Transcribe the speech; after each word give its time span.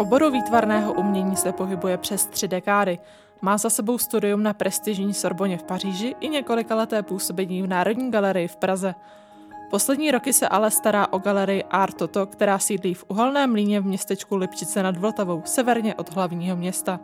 oboru 0.00 0.30
výtvarného 0.30 0.92
umění 0.92 1.36
se 1.36 1.52
pohybuje 1.52 1.98
přes 1.98 2.26
tři 2.26 2.48
dekády. 2.48 2.98
Má 3.40 3.58
za 3.58 3.70
sebou 3.70 3.98
studium 3.98 4.42
na 4.42 4.52
prestižní 4.52 5.14
Sorboně 5.14 5.58
v 5.58 5.62
Paříži 5.62 6.14
i 6.20 6.28
několika 6.28 6.74
leté 6.74 7.02
působení 7.02 7.62
v 7.62 7.66
Národní 7.66 8.10
galerii 8.10 8.48
v 8.48 8.56
Praze. 8.56 8.94
Poslední 9.70 10.10
roky 10.10 10.32
se 10.32 10.48
ale 10.48 10.70
stará 10.70 11.06
o 11.12 11.18
galerii 11.18 11.64
Art 11.64 11.96
Toto, 11.96 12.26
která 12.26 12.58
sídlí 12.58 12.94
v 12.94 13.04
uhelném 13.08 13.50
mlíně 13.50 13.80
v 13.80 13.86
městečku 13.86 14.36
Lipčice 14.36 14.82
nad 14.82 14.96
Vltavou, 14.96 15.42
severně 15.44 15.94
od 15.94 16.14
hlavního 16.14 16.56
města. 16.56 17.00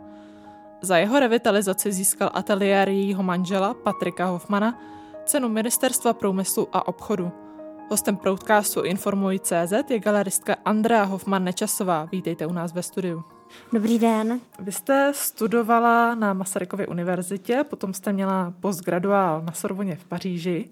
Za 0.81 0.97
jeho 0.97 1.19
revitalizaci 1.19 1.91
získal 1.91 2.29
ateliér 2.33 2.89
jejího 2.89 3.23
manžela 3.23 3.73
Patrika 3.73 4.25
Hoffmana 4.25 4.79
cenu 5.25 5.49
Ministerstva 5.49 6.13
průmyslu 6.13 6.67
a 6.73 6.87
obchodu. 6.87 7.31
Hostem 7.89 8.17
Proudcastu 8.17 8.81
Informuj 8.81 9.39
CZ 9.39 9.73
je 9.89 9.99
galeristka 9.99 10.55
Andrea 10.65 11.03
Hoffman 11.03 11.43
Nečasová. 11.43 12.09
Vítejte 12.11 12.45
u 12.45 12.51
nás 12.51 12.73
ve 12.73 12.83
studiu. 12.83 13.23
Dobrý 13.73 13.99
den. 13.99 14.39
Vy 14.59 14.71
jste 14.71 15.11
studovala 15.15 16.15
na 16.15 16.33
Masarykově 16.33 16.87
univerzitě, 16.87 17.63
potom 17.69 17.93
jste 17.93 18.13
měla 18.13 18.53
postgraduál 18.59 19.41
na 19.41 19.53
Sorboně 19.53 19.95
v 19.95 20.05
Paříži, 20.05 20.69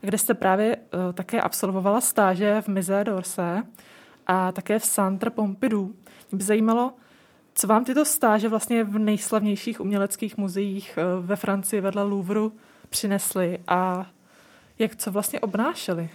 kde 0.00 0.18
jste 0.18 0.34
právě 0.34 0.76
uh, 0.76 1.12
také 1.12 1.40
absolvovala 1.40 2.00
stáže 2.00 2.62
v 2.62 2.68
Mise 2.68 3.04
d'Orsay 3.04 3.62
a 4.26 4.52
také 4.52 4.78
v 4.78 4.86
Centre 4.86 5.30
Pompidou. 5.30 5.84
Mě 6.30 6.38
by 6.38 6.44
zajímalo, 6.44 6.92
co 7.54 7.66
vám 7.66 7.84
tyto 7.84 8.04
stáže 8.04 8.48
vlastně 8.48 8.84
v 8.84 8.98
nejslavnějších 8.98 9.80
uměleckých 9.80 10.36
muzeích 10.36 10.98
uh, 10.98 11.26
ve 11.26 11.36
Francii 11.36 11.80
vedle 11.80 12.02
Louvru 12.02 12.52
přinesly 12.88 13.58
a 13.68 14.06
jak 14.78 14.96
co 14.96 15.10
vlastně 15.10 15.40
obnášely? 15.40 16.10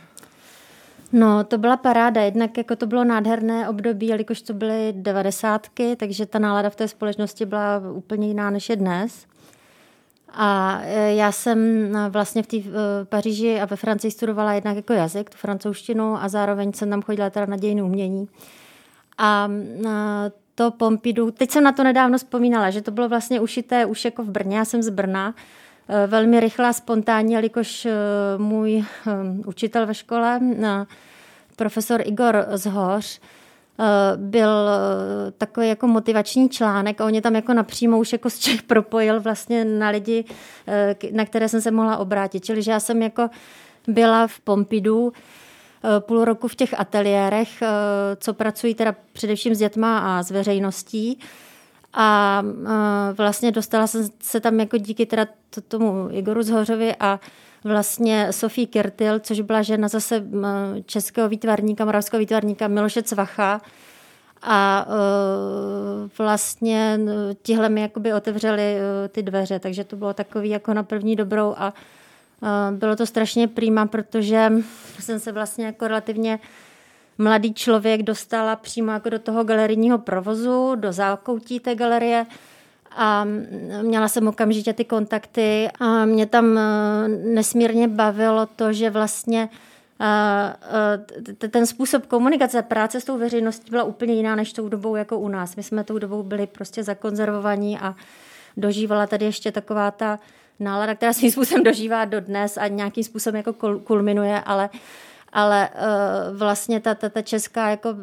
No, 1.16 1.44
to 1.44 1.58
byla 1.58 1.78
paráda. 1.78 2.22
Jednak 2.22 2.58
jako 2.58 2.76
to 2.76 2.88
bylo 2.88 3.04
nádherné 3.04 3.70
období, 3.70 4.08
jelikož 4.08 4.42
to 4.42 4.54
byly 4.54 4.94
devadesátky, 4.98 5.96
takže 5.96 6.26
ta 6.26 6.40
nálada 6.40 6.70
v 6.70 6.76
té 6.76 6.88
společnosti 6.88 7.46
byla 7.46 7.82
úplně 7.94 8.28
jiná 8.28 8.50
než 8.50 8.70
je 8.70 8.76
dnes. 8.76 9.26
A 10.34 10.80
e, 10.84 11.16
já 11.16 11.32
jsem 11.32 11.60
e, 11.96 12.10
vlastně 12.10 12.44
v 12.44 12.48
té 12.48 12.58
Paříži 13.04 13.60
a 13.60 13.66
ve 13.66 13.76
Francii 13.76 14.12
studovala 14.12 14.54
jednak 14.54 14.76
jako 14.76 14.94
jazyk, 14.94 15.30
tu 15.30 15.38
francouzštinu 15.38 16.24
a 16.24 16.30
zároveň 16.30 16.74
jsem 16.74 16.90
tam 16.90 17.02
chodila 17.02 17.30
teda 17.30 17.46
na 17.46 17.58
dějiny 17.58 17.82
umění. 17.82 18.28
A 19.18 19.50
to 20.56 20.72
Pompidou, 20.72 21.32
teď 21.32 21.52
jsem 21.52 21.64
na 21.64 21.72
to 21.72 21.84
nedávno 21.84 22.18
vzpomínala, 22.18 22.70
že 22.70 22.82
to 22.82 22.92
bylo 22.92 23.10
vlastně 23.10 23.40
ušité 23.40 23.86
už 23.86 24.06
jako 24.06 24.24
v 24.24 24.30
Brně, 24.30 24.58
já 24.58 24.66
jsem 24.66 24.84
z 24.84 24.90
Brna, 24.90 25.30
e, 25.30 25.65
velmi 26.08 26.40
rychlá, 26.40 26.74
spontánní, 26.74 27.34
jelikož 27.34 27.88
můj 28.38 28.86
učitel 29.46 29.86
ve 29.86 29.94
škole 29.94 30.40
profesor 31.56 32.02
Igor 32.06 32.46
Zhoř, 32.54 33.20
eh, 33.80 33.84
byl 34.16 34.70
eh, 34.70 35.32
takový 35.32 35.70
jako 35.70 35.88
motivační 35.88 36.50
článek 36.50 37.02
a 37.02 37.06
on 37.06 37.16
je 37.16 37.22
tam 37.22 37.36
jako 37.36 37.54
napřímo 37.54 38.00
už 38.00 38.14
jako 38.14 38.30
z 38.30 38.40
Čech 38.40 38.64
propojil 38.64 39.22
vlastně 39.22 39.66
na 39.66 39.90
lidi, 39.90 40.26
eh, 40.68 40.96
na 41.12 41.26
které 41.26 41.50
jsem 41.50 41.62
se 41.62 41.72
mohla 41.72 41.98
obrátit. 41.98 42.46
Čili 42.46 42.62
že 42.62 42.72
já 42.72 42.80
jsem 42.80 43.02
jako 43.02 43.30
byla 43.88 44.28
v 44.28 44.40
Pompidu 44.40 45.14
půl 46.00 46.26
roku 46.26 46.48
v 46.48 46.56
těch 46.56 46.80
ateliérech, 46.80 47.50
co 48.18 48.34
pracují 48.34 48.76
teda 48.76 48.96
především 49.14 49.56
s 49.56 49.60
dětma 49.60 50.00
a 50.00 50.24
s 50.24 50.32
veřejností. 50.32 51.20
A 51.98 52.44
vlastně 53.14 53.52
dostala 53.52 53.88
jsem 53.88 54.10
se 54.22 54.40
tam 54.40 54.60
jako 54.60 54.78
díky 54.78 55.06
teda 55.06 55.28
tomu 55.68 56.08
Igoru 56.12 56.44
Zhořovi 56.44 56.96
a 57.00 57.20
vlastně 57.64 58.28
Sofie 58.32 58.68
Kirtil, 58.68 59.20
což 59.20 59.42
byla 59.42 59.62
žena 59.62 59.88
zase 59.88 60.24
českého 60.86 61.30
výtvarníka, 61.30 61.86
moravského 61.86 62.20
výtvarníka 62.20 62.68
Miloše 62.68 63.04
Cvacha. 63.04 63.62
A 64.48 64.88
uh, 64.88 66.10
vlastně 66.18 67.00
tihle 67.42 67.70
mi 67.70 67.82
jakoby 67.82 68.14
otevřeli 68.14 68.76
uh, 68.76 69.08
ty 69.08 69.24
dveře, 69.24 69.60
takže 69.60 69.84
to 69.84 69.96
bylo 69.96 70.14
takový 70.14 70.50
jako 70.50 70.74
na 70.74 70.84
první 70.84 71.16
dobrou 71.16 71.54
a 71.58 71.74
uh, 72.42 72.78
bylo 72.78 72.96
to 72.96 73.06
strašně 73.06 73.48
přímá, 73.48 73.86
protože 73.86 74.52
jsem 75.00 75.20
se 75.20 75.32
vlastně 75.32 75.66
jako 75.66 75.88
relativně 75.88 76.40
mladý 77.18 77.54
člověk 77.54 78.04
dostala 78.04 78.56
přímo 78.56 78.92
jako 78.92 79.10
do 79.10 79.20
toho 79.20 79.44
galerijního 79.44 79.98
provozu, 79.98 80.76
do 80.76 80.94
zákoutí 80.94 81.60
té 81.60 81.76
galerie 81.76 82.26
a 82.96 83.28
měla 83.82 84.08
jsem 84.08 84.28
okamžitě 84.28 84.74
ty 84.74 84.86
kontakty 84.86 85.70
a 85.80 86.06
mě 86.06 86.26
tam 86.26 86.58
eh, 86.58 87.08
nesmírně 87.08 87.88
bavilo 87.88 88.46
to, 88.46 88.74
že 88.74 88.90
vlastně 88.90 89.50
eh, 90.02 90.56
eh, 91.44 91.48
ten 91.48 91.66
způsob 91.66 92.06
komunikace, 92.06 92.62
práce 92.62 93.02
s 93.02 93.06
tou 93.06 93.18
veřejností 93.18 93.72
byla 93.72 93.84
úplně 93.84 94.14
jiná 94.14 94.36
než 94.36 94.54
tou 94.54 94.70
dobou 94.70 94.96
jako 94.96 95.20
u 95.20 95.28
nás. 95.28 95.56
My 95.56 95.64
jsme 95.64 95.84
tou 95.84 96.00
dobou 96.00 96.24
byli 96.24 96.48
prostě 96.48 96.84
zakonzervovaní 96.84 97.80
a 97.80 97.96
dožívala 98.58 99.08
tady 99.08 99.26
ještě 99.26 99.52
taková 99.52 99.92
ta 99.92 100.20
nálada, 100.60 100.96
která 100.96 101.14
svým 101.14 101.32
způsobem 101.32 101.64
dožívá 101.64 102.06
do 102.06 102.22
dnes 102.22 102.58
a 102.58 102.68
nějakým 102.68 103.04
způsobem 103.04 103.36
jako 103.36 103.80
kulminuje, 103.80 104.42
ale 104.42 104.70
ale 105.36 105.70
uh, 105.70 106.38
vlastně 106.38 106.80
ta, 106.80 106.96
ta, 106.96 107.10
ta 107.10 107.22
česká, 107.22 107.70
jako, 107.70 107.90
uh, 107.90 107.98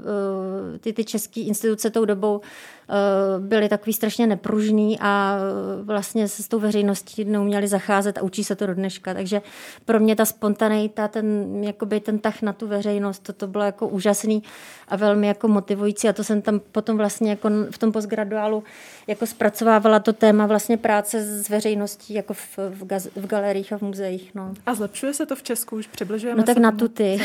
ty, 0.81 0.93
ty 0.93 1.04
české 1.04 1.41
instituce 1.41 1.91
tou 1.91 2.04
dobou 2.04 2.41
uh, 2.88 3.44
byly 3.44 3.69
takový 3.69 3.93
strašně 3.93 4.26
nepružný 4.26 4.98
a 5.00 5.37
vlastně 5.82 6.28
se 6.28 6.43
s 6.43 6.48
tou 6.48 6.59
veřejností 6.59 7.25
neuměli 7.25 7.69
zacházet 7.69 8.19
a 8.19 8.22
učí 8.22 8.44
se 8.44 8.56
to 8.56 8.66
do 8.66 8.75
dneška. 8.75 9.15
Takže 9.15 9.43
pro 9.84 10.00
mě 10.00 10.16
ta 10.16 10.25
spontaneita, 10.25 11.09
ten, 11.09 11.59
jakoby 11.65 12.00
ten 12.00 12.19
tah 12.19 12.43
na 12.43 12.53
tu 12.53 12.66
veřejnost, 12.66 13.19
to, 13.19 13.32
to 13.32 13.47
bylo 13.47 13.65
jako 13.65 13.88
úžasný 13.88 14.43
a 14.88 14.97
velmi 14.97 15.26
jako 15.26 15.48
motivující 15.48 16.09
a 16.09 16.12
to 16.12 16.25
jsem 16.25 16.43
tam 16.43 16.60
potom 16.72 16.97
vlastně 16.97 17.31
jako 17.31 17.48
v 17.70 17.78
tom 17.78 17.93
postgraduálu 17.93 18.65
jako 19.06 19.26
zpracovávala 19.26 20.00
to 20.00 20.12
téma 20.12 20.47
vlastně 20.47 20.76
práce 20.76 21.22
s 21.22 21.49
veřejností 21.49 22.14
jako 22.14 22.34
v, 22.34 22.59
v, 22.59 22.84
gaz, 22.87 23.09
v 23.16 23.26
galeriích 23.26 23.72
a 23.72 23.78
v 23.78 23.82
muzeích. 23.82 24.34
No. 24.34 24.54
A 24.66 24.75
zlepšuje 24.75 25.14
se 25.14 25.26
to 25.26 25.37
v 25.37 25.43
Česku? 25.43 25.76
Už 25.76 25.87
přibližujeme 25.87 26.38
No 26.38 26.44
tak 26.44 26.56
na 26.59 26.72
tuty. 26.72 27.20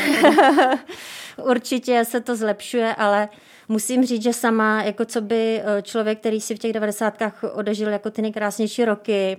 Určitě 1.44 2.04
se 2.04 2.20
to 2.20 2.36
zlepšuje, 2.36 2.94
ale 2.94 3.28
musím 3.68 4.06
říct, 4.06 4.22
že 4.22 4.32
sama, 4.32 4.82
jako 4.82 5.04
co 5.04 5.20
by 5.20 5.62
eh, 5.64 5.82
člověk, 5.82 6.18
který 6.18 6.40
si 6.40 6.54
v 6.54 6.58
těch 6.58 6.72
devadesátkách 6.72 7.44
odežil 7.52 7.88
jako 7.88 8.10
ty 8.10 8.22
nejkrásnější 8.22 8.84
roky, 8.84 9.36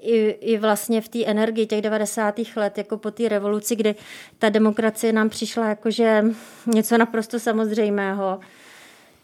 i, 0.00 0.28
i 0.28 0.58
vlastně 0.58 1.00
v 1.00 1.08
té 1.08 1.24
energii 1.24 1.66
těch 1.66 1.82
90. 1.82 2.34
let, 2.56 2.78
jako 2.78 2.98
po 2.98 3.10
té 3.10 3.28
revoluci, 3.28 3.76
kdy 3.76 3.94
ta 4.38 4.48
demokracie 4.48 5.12
nám 5.12 5.28
přišla 5.28 5.68
jakože 5.68 6.24
něco 6.66 6.98
naprosto 6.98 7.38
samozřejmého, 7.40 8.40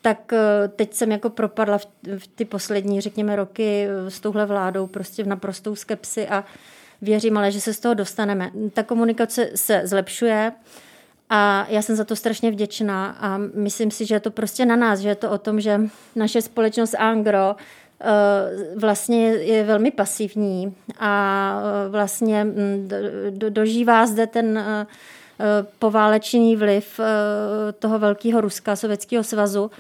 tak 0.03 0.33
eh, 0.33 0.69
teď 0.69 0.95
jsem 0.95 1.13
jako 1.13 1.31
propadla 1.31 1.79
v, 1.79 1.87
v 2.19 2.27
ty 2.27 2.45
poslední, 2.45 3.01
řekněme, 3.01 3.37
roky 3.37 3.87
eh, 3.89 4.11
s 4.11 4.21
touhle 4.21 4.47
vládou 4.47 4.87
prostě 4.87 5.25
v 5.25 5.27
naprostou 5.27 5.77
skepsi 5.77 6.29
a 6.29 6.45
věřím 7.03 7.39
ale, 7.39 7.53
že 7.53 7.61
se 7.61 7.75
z 7.75 7.81
toho 7.81 7.95
dostaneme. 7.95 8.51
Ta 8.73 8.83
komunikace 8.83 9.51
se 9.55 9.83
zlepšuje 9.85 10.53
a 11.31 11.67
já 11.69 11.83
jsem 11.83 11.97
za 11.97 12.05
to 12.05 12.17
strašně 12.17 12.51
vděčná 12.51 13.17
a 13.21 13.39
myslím 13.55 13.91
si, 13.91 14.07
že 14.07 14.15
je 14.15 14.21
to 14.21 14.31
prostě 14.31 14.67
na 14.67 14.77
nás, 14.77 15.01
že 15.01 15.09
je 15.09 15.15
to 15.15 15.31
o 15.31 15.39
tom, 15.39 15.61
že 15.61 15.81
naše 16.17 16.43
společnost 16.43 16.95
Angro 16.99 17.57
eh, 18.01 18.07
vlastně 18.77 19.29
je 19.29 19.65
velmi 19.65 19.91
pasivní 19.91 20.75
a 20.99 21.63
vlastně 21.89 22.45
mm, 22.45 22.91
dožívá 23.31 24.07
zde 24.07 24.27
ten 24.27 24.65
poválečný 25.79 26.57
vliv 26.57 27.01
toho 27.79 27.99
velkého 27.99 28.41
Ruska, 28.41 28.77
Sovětského 28.77 29.25
svazu, 29.25 29.71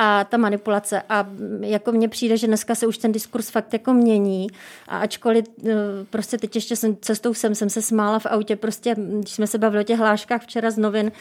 a 0.00 0.24
ta 0.24 0.36
manipulace. 0.36 1.02
A 1.08 1.26
jako 1.60 1.92
mně 1.92 2.08
přijde, 2.08 2.36
že 2.36 2.46
dneska 2.46 2.74
se 2.74 2.86
už 2.86 2.98
ten 2.98 3.12
diskurs 3.12 3.50
fakt 3.50 3.72
jako 3.72 3.92
mění. 3.92 4.46
A 4.88 4.98
ačkoliv 4.98 5.44
eh, 5.66 5.72
prostě 6.10 6.38
teď 6.38 6.54
ještě 6.54 6.76
jsem, 6.76 6.96
cestou 7.00 7.34
sem 7.34 7.54
jsem 7.54 7.70
se 7.70 7.82
smála 7.82 8.18
v 8.18 8.26
autě, 8.26 8.56
prostě 8.56 8.94
když 8.98 9.32
jsme 9.32 9.46
se 9.46 9.58
bavili 9.58 9.80
o 9.80 9.86
těch 9.86 9.98
hláškách 9.98 10.42
včera 10.42 10.70
z 10.70 10.78
novin, 10.78 11.12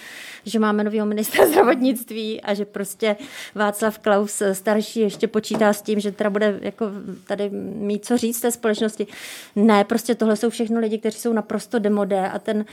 že 0.46 0.60
máme 0.60 0.84
nového 0.84 1.06
ministra 1.06 1.48
zdravotnictví 1.48 2.42
a 2.42 2.54
že 2.54 2.66
prostě 2.66 3.16
Václav 3.56 4.00
Klaus 4.00 4.42
eh, 4.42 4.56
starší 4.56 5.00
ještě 5.00 5.28
počítá 5.28 5.74
s 5.74 5.82
tím, 5.82 6.00
že 6.00 6.12
teda 6.12 6.30
bude 6.30 6.60
jako 6.62 6.86
tady 7.28 7.50
mít 7.50 8.06
co 8.06 8.18
říct 8.18 8.42
té 8.42 8.52
společnosti. 8.52 9.08
Ne, 9.56 9.84
prostě 9.84 10.16
tohle 10.16 10.36
jsou 10.36 10.50
všechno 10.50 10.80
lidi, 10.80 10.98
kteří 10.98 11.20
jsou 11.20 11.34
naprosto 11.34 11.80
demodé 11.80 12.30
a 12.30 12.40
ten 12.40 12.66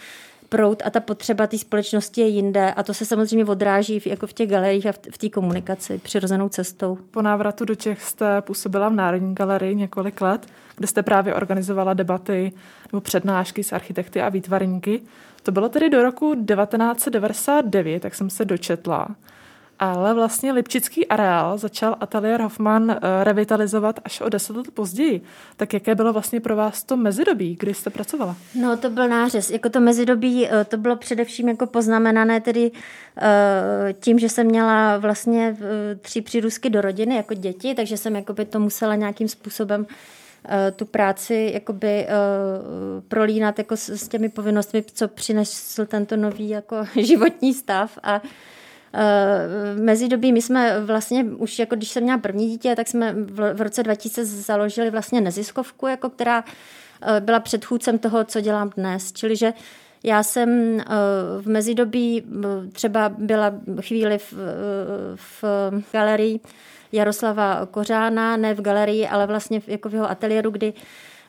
proud 0.55 0.83
a 0.85 0.91
ta 0.91 1.01
potřeba 1.01 1.47
té 1.47 1.59
společnosti 1.59 2.21
je 2.21 2.27
jinde 2.27 2.73
a 2.73 2.83
to 2.83 2.95
se 2.95 3.05
samozřejmě 3.05 3.45
odráží 3.45 4.01
v, 4.01 4.07
jako 4.07 4.27
v 4.27 4.33
těch 4.33 4.51
galeriích 4.51 4.87
a 4.87 4.93
v, 4.93 4.99
v 5.11 5.19
té 5.19 5.29
komunikaci 5.29 5.99
přirozenou 5.99 6.49
cestou. 6.49 6.99
Po 7.11 7.23
návratu 7.23 7.65
do 7.65 7.75
Čech 7.75 8.03
jste 8.03 8.41
působila 8.41 8.89
v 8.89 8.93
Národní 8.93 9.35
galerii 9.35 9.75
několik 9.75 10.21
let, 10.21 10.47
kde 10.77 10.87
jste 10.87 11.03
právě 11.03 11.35
organizovala 11.35 11.95
debaty 11.95 12.53
nebo 12.93 13.01
přednášky 13.01 13.65
s 13.65 13.73
architekty 13.73 14.23
a 14.23 14.29
výtvarníky. 14.29 15.01
To 15.43 15.53
bylo 15.53 15.69
tedy 15.69 15.91
do 15.91 16.03
roku 16.03 16.35
1999, 16.35 18.03
tak 18.03 18.15
jsem 18.15 18.31
se 18.31 18.45
dočetla. 18.45 19.09
Ale 19.79 20.15
vlastně 20.15 20.53
Lipčický 20.53 21.07
areál 21.07 21.59
začal 21.59 21.97
ateliér 22.01 22.41
Hoffman 22.41 22.91
eh, 22.91 23.25
revitalizovat 23.25 24.01
až 24.05 24.21
o 24.21 24.29
deset 24.29 24.57
let 24.57 24.67
později. 24.75 25.21
Tak 25.57 25.75
jaké 25.75 25.95
bylo 25.95 26.13
vlastně 26.13 26.41
pro 26.41 26.57
vás 26.57 26.83
to 26.83 26.97
mezidobí, 26.97 27.57
kdy 27.61 27.75
jste 27.75 27.91
pracovala? 27.91 28.37
No 28.55 28.77
to 28.77 28.91
byl 28.91 29.09
nářez. 29.09 29.51
Jako 29.51 29.71
to 29.71 29.81
mezidobí, 29.81 30.49
eh, 30.49 30.65
to 30.65 30.77
bylo 30.77 30.97
především 30.97 31.49
jako 31.49 31.67
poznamenané 31.67 32.41
tedy 32.41 32.71
eh, 33.19 33.95
tím, 34.01 34.19
že 34.19 34.29
jsem 34.29 34.47
měla 34.47 34.99
vlastně 34.99 35.57
tři 36.01 36.21
přírůzky 36.21 36.71
do 36.71 36.81
rodiny 36.81 37.17
jako 37.17 37.35
děti, 37.35 37.75
takže 37.75 37.97
jsem 37.97 38.17
jako 38.17 38.33
by 38.33 38.45
to 38.45 38.61
musela 38.61 38.95
nějakým 38.95 39.29
způsobem 39.29 39.87
tu 40.77 40.85
práci 40.85 41.51
jakoby 41.55 42.07
prolínat 43.09 43.59
jako 43.59 43.77
s, 43.77 44.09
těmi 44.09 44.29
povinnostmi, 44.29 44.85
co 44.95 45.09
přinesl 45.09 45.87
tento 45.87 46.17
nový 46.17 46.49
jako 46.49 46.77
životní 47.01 47.55
stav 47.55 47.99
a 48.03 48.23
v 49.75 49.81
mezidobí 49.81 50.33
my 50.33 50.43
jsme 50.43 50.81
vlastně 50.81 51.25
už 51.25 51.59
jako 51.59 51.77
když 51.77 51.89
jsem 51.89 52.03
měla 52.03 52.19
první 52.19 52.49
dítě, 52.49 52.77
tak 52.77 52.89
jsme 52.89 53.13
v 53.53 53.61
roce 53.61 53.83
2000 53.83 54.25
založili 54.25 54.91
vlastně 54.91 55.21
neziskovku, 55.21 55.87
jako 55.87 56.11
která 56.11 56.45
eh, 57.03 57.21
byla 57.21 57.41
předchůdcem 57.41 57.99
toho, 57.99 58.25
co 58.25 58.41
dělám 58.41 58.71
dnes. 58.77 59.13
Čili, 59.13 59.37
že 59.37 59.53
já 60.03 60.23
jsem 60.23 60.81
eh, 60.81 60.85
v 61.41 61.49
mezidobí 61.49 62.23
eh, 62.23 62.71
třeba 62.73 63.09
byla 63.09 63.53
chvíli 63.81 64.19
v, 64.19 64.35
v 65.17 65.45
galerii 65.93 66.41
Jaroslava 66.93 67.67
Kořána, 67.71 68.37
ne 68.37 68.55
v 68.55 68.61
galerii, 68.61 69.09
ale 69.09 69.27
vlastně 69.27 69.63
jako 69.67 69.89
v 69.89 69.95
jeho 69.95 70.11
ateliéru, 70.11 70.51
kdy 70.51 70.73
Eh, 70.73 70.79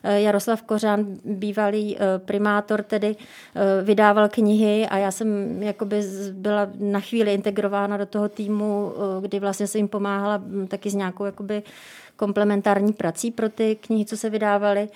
Jaroslav 0.04 0.62
Kořán, 0.62 1.06
bývalý 1.24 1.96
eh, 1.96 2.18
primátor, 2.18 2.82
tedy 2.82 3.16
eh, 3.16 3.82
vydával 3.82 4.28
knihy 4.28 4.86
a 4.86 4.98
já 4.98 5.10
jsem 5.10 5.62
jakoby 5.62 6.02
byla 6.32 6.68
na 6.78 7.00
chvíli 7.00 7.34
integrována 7.34 7.96
do 7.96 8.06
toho 8.06 8.28
týmu, 8.28 8.92
kdy 9.20 9.40
vlastně 9.40 9.66
se 9.66 9.78
jim 9.78 9.88
pomáhala 9.88 10.36
hm, 10.36 10.66
taky 10.66 10.90
s 10.90 10.94
nějakou 10.94 11.24
jakoby 11.24 11.62
komplementární 12.16 12.92
prací 12.92 13.30
pro 13.30 13.48
ty 13.48 13.76
knihy, 13.76 14.04
co 14.04 14.16
se 14.16 14.30
vydávaly. 14.30 14.88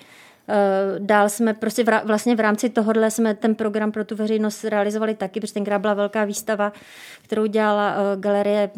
Dál 0.99 1.29
jsme 1.29 1.53
prostě 1.53 1.85
vlastně 2.05 2.35
v 2.35 2.39
rámci 2.39 2.69
tohohle 2.69 3.11
jsme 3.11 3.33
ten 3.33 3.55
program 3.55 3.91
pro 3.91 4.05
tu 4.05 4.15
veřejnost 4.15 4.63
realizovali 4.63 5.15
taky, 5.15 5.39
protože 5.39 5.53
tenkrát 5.53 5.79
byla 5.79 5.93
velká 5.93 6.25
výstava, 6.25 6.73
kterou 7.23 7.45
dělala 7.45 7.95
galerie, 8.15 8.69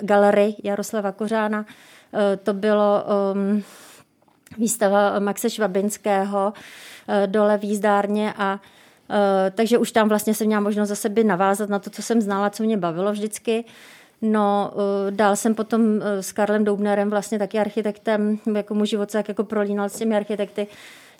galerie 0.00 0.52
Jaroslava 0.64 1.12
Kořána. 1.12 1.66
To 2.42 2.54
bylo 2.54 3.04
um, 3.34 3.62
výstava 4.58 5.18
Maxe 5.18 5.50
Švabinského 5.50 6.52
eh, 7.08 7.26
dole 7.26 7.58
v 7.58 7.64
jízdárně 7.64 8.34
a 8.36 8.60
eh, 9.10 9.50
takže 9.50 9.78
už 9.78 9.92
tam 9.92 10.08
vlastně 10.08 10.34
jsem 10.34 10.46
měla 10.46 10.60
možnost 10.60 10.88
za 10.88 10.94
sebe 10.94 11.24
navázat 11.24 11.68
na 11.68 11.78
to, 11.78 11.90
co 11.90 12.02
jsem 12.02 12.20
znala, 12.20 12.50
co 12.50 12.62
mě 12.62 12.76
bavilo 12.76 13.12
vždycky. 13.12 13.64
No, 14.22 14.72
eh, 14.72 15.10
dál 15.10 15.36
jsem 15.36 15.54
potom 15.54 15.82
s 16.02 16.32
Karlem 16.32 16.64
Doubnerem, 16.64 17.10
vlastně 17.10 17.38
taky 17.38 17.58
architektem, 17.58 18.38
jako 18.54 18.74
mu 18.74 18.84
život 18.84 19.14
jak 19.14 19.28
jako 19.28 19.44
prolínal 19.44 19.88
s 19.88 19.98
těmi 19.98 20.16
architekty, 20.16 20.66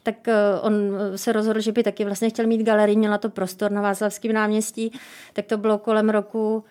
tak 0.02 0.16
on 0.62 0.74
se 1.16 1.32
rozhodl, 1.32 1.60
že 1.60 1.72
by 1.72 1.82
taky 1.82 2.04
vlastně 2.04 2.30
chtěl 2.30 2.46
mít 2.46 2.62
galerii, 2.62 2.96
měla 2.96 3.18
to 3.18 3.30
prostor 3.30 3.70
na 3.70 3.82
Václavském 3.82 4.32
náměstí, 4.32 4.92
tak 5.32 5.46
to 5.46 5.58
bylo 5.58 5.78
kolem 5.78 6.10
roku 6.10 6.64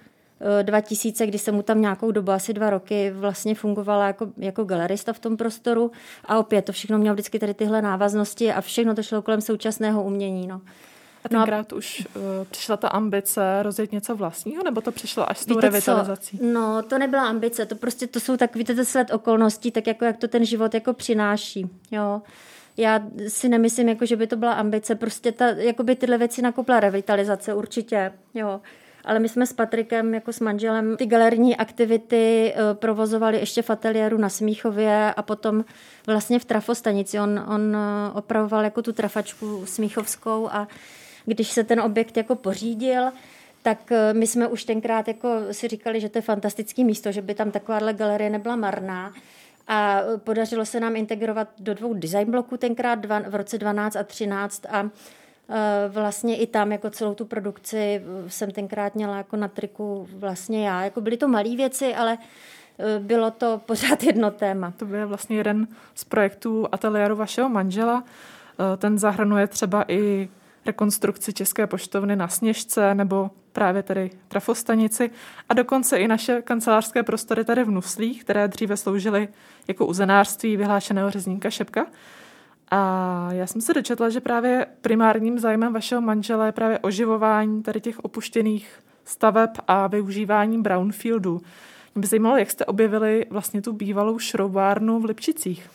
2000, 0.62 1.28
kdy 1.28 1.38
jsem 1.38 1.56
mu 1.56 1.62
tam 1.62 1.82
nějakou 1.82 2.12
dobu, 2.12 2.32
asi 2.32 2.54
dva 2.54 2.70
roky, 2.70 3.12
vlastně 3.12 3.56
fungovala 3.56 4.08
jako, 4.08 4.28
jako 4.38 4.64
galerista 4.64 5.14
v 5.14 5.20
tom 5.20 5.38
prostoru 5.38 5.92
a 6.26 6.40
opět 6.40 6.62
to 6.62 6.72
všechno 6.72 6.98
mělo 6.98 7.14
vždycky 7.14 7.40
tady 7.40 7.54
tyhle 7.54 7.82
návaznosti 7.82 8.54
a 8.54 8.62
všechno 8.62 8.96
to 8.96 9.04
šlo 9.04 9.22
kolem 9.22 9.42
současného 9.42 10.04
umění. 10.04 10.48
No. 10.48 10.62
A 11.24 11.30
tenkrát 11.30 11.72
no 11.72 11.76
a... 11.76 11.78
už 11.78 12.08
uh, 12.16 12.24
přišla 12.50 12.78
ta 12.78 12.88
ambice 12.88 13.64
rozjet 13.64 13.92
něco 13.92 14.16
vlastního, 14.16 14.64
nebo 14.64 14.82
to 14.82 14.92
přišlo 14.92 15.30
až 15.30 15.38
s 15.38 15.46
tou 15.46 15.56
Víte 15.56 15.70
revitalizací? 15.70 16.38
Co? 16.38 16.46
No, 16.46 16.84
to 16.84 16.98
nebyla 16.98 17.28
ambice, 17.28 17.66
to 17.66 17.76
prostě 17.76 18.08
to 18.08 18.20
jsou 18.20 18.38
tak, 18.38 18.56
víte, 18.56 18.76
to 18.76 18.86
sled 18.86 19.14
okolností, 19.14 19.72
tak 19.72 19.88
jako 19.88 20.06
jak 20.06 20.18
to 20.18 20.28
ten 20.28 20.46
život 20.46 20.74
jako 20.74 20.94
přináší, 20.94 21.70
jo. 21.92 22.22
Já 22.78 23.00
si 23.28 23.50
nemyslím, 23.50 23.90
jako, 23.90 24.06
že 24.06 24.16
by 24.16 24.28
to 24.28 24.36
byla 24.36 24.54
ambice, 24.54 24.96
prostě 24.96 25.32
ta, 25.32 25.48
jako 25.48 25.84
by 25.84 25.96
tyhle 25.96 26.18
věci 26.18 26.42
nakopla 26.42 26.80
revitalizace, 26.80 27.54
určitě, 27.54 28.12
jo 28.34 28.62
ale 29.06 29.20
my 29.20 29.30
jsme 29.30 29.46
s 29.46 29.54
Patrikem 29.54 30.14
jako 30.14 30.34
s 30.34 30.40
manželem 30.40 30.98
ty 30.98 31.06
galerní 31.06 31.58
aktivity 31.58 32.54
eh, 32.56 32.74
provozovali 32.74 33.40
ještě 33.40 33.62
v 33.62 33.70
ateliéru 33.70 34.18
na 34.18 34.30
Smíchově 34.30 35.14
a 35.14 35.22
potom 35.22 35.66
vlastně 36.08 36.40
v 36.40 36.46
trafostanici. 36.46 37.20
On, 37.20 37.46
on 37.56 37.76
eh, 37.76 38.12
opravoval 38.14 38.64
jako 38.64 38.82
tu 38.82 38.94
trafačku 38.94 39.66
smíchovskou 39.66 40.50
a 40.52 40.68
když 41.26 41.52
se 41.52 41.64
ten 41.64 41.82
objekt 41.82 42.18
jako 42.18 42.36
pořídil, 42.36 43.12
tak 43.62 43.92
eh, 43.92 44.14
my 44.14 44.28
jsme 44.28 44.48
už 44.48 44.64
tenkrát 44.64 45.08
jako 45.08 45.30
si 45.52 45.68
říkali, 45.68 46.02
že 46.02 46.10
to 46.10 46.18
je 46.18 46.22
fantastické 46.22 46.84
místo, 46.84 47.12
že 47.12 47.22
by 47.22 47.34
tam 47.36 47.52
takováhle 47.52 47.94
galerie 47.94 48.30
nebyla 48.30 48.56
marná. 48.56 49.14
A 49.72 50.02
podařilo 50.18 50.66
se 50.66 50.80
nám 50.80 50.96
integrovat 50.96 51.48
do 51.60 51.74
dvou 51.74 51.94
design 51.94 52.32
bloků 52.32 52.58
tenkrát 52.58 52.96
dva, 52.96 53.20
v 53.20 53.36
roce 53.36 53.58
12 53.58 53.96
a 53.96 54.04
13 54.04 54.66
a 54.66 54.90
vlastně 55.90 56.38
i 56.38 56.48
tam 56.48 56.72
jako 56.72 56.90
celou 56.90 57.14
tu 57.14 57.26
produkci 57.26 58.02
jsem 58.28 58.52
tenkrát 58.52 58.96
měla 58.96 59.18
jako 59.18 59.36
na 59.36 59.48
triku 59.48 60.08
vlastně 60.14 60.68
já. 60.68 60.84
Jako 60.84 61.02
byly 61.02 61.18
to 61.18 61.28
malé 61.28 61.56
věci, 61.56 61.96
ale 61.96 62.18
eh, 62.80 63.00
bylo 63.00 63.32
to 63.32 63.62
pořád 63.66 64.04
jedno 64.04 64.32
téma. 64.32 64.74
To 64.78 64.86
byl 64.86 65.08
vlastně 65.08 65.38
jeden 65.38 65.68
z 65.96 66.04
projektů 66.04 66.68
ateliéru 66.72 67.16
vašeho 67.16 67.50
manžela. 67.50 68.04
Eh, 68.04 68.78
ten 68.78 68.98
zahrnuje 68.98 69.48
třeba 69.48 69.86
i 69.88 70.30
rekonstrukci 70.66 71.34
České 71.34 71.68
poštovny 71.68 72.16
na 72.16 72.28
Sněžce 72.28 72.96
nebo 72.96 73.32
právě 73.54 73.84
tady 73.84 74.10
trafostanici 74.28 75.12
a 75.50 75.54
dokonce 75.54 75.98
i 75.98 76.08
naše 76.08 76.42
kancelářské 76.42 77.04
prostory 77.04 77.44
tady 77.44 77.64
v 77.64 77.72
Nuslích, 77.72 78.24
které 78.24 78.48
dříve 78.48 78.78
sloužily 78.78 79.28
jako 79.68 79.86
uzenářství 79.86 80.58
vyhlášeného 80.58 81.12
řezníka 81.12 81.50
Šepka. 81.50 81.86
A 82.72 83.30
já 83.32 83.48
jsem 83.48 83.62
se 83.62 83.74
dočetla, 83.74 84.10
že 84.10 84.22
právě 84.22 84.66
primárním 84.82 85.40
zájmem 85.40 85.74
vašeho 85.74 86.02
manžela 86.02 86.46
je 86.46 86.52
právě 86.52 86.80
oživování 86.80 87.64
tady 87.64 87.82
těch 87.82 88.00
opuštěných 88.00 88.80
staveb 89.06 89.50
a 89.68 89.88
využívání 89.88 90.62
brownfieldu. 90.62 91.42
Mě 91.96 92.02
by 92.02 92.08
zajímalo, 92.08 92.38
jak 92.38 92.52
jste 92.52 92.66
objevili 92.66 93.26
vlastně 93.30 93.62
tu 93.62 93.74
bývalou 93.74 94.20
šroubárnu 94.20 95.00
v 95.00 95.06
Lipčicích. 95.06 95.70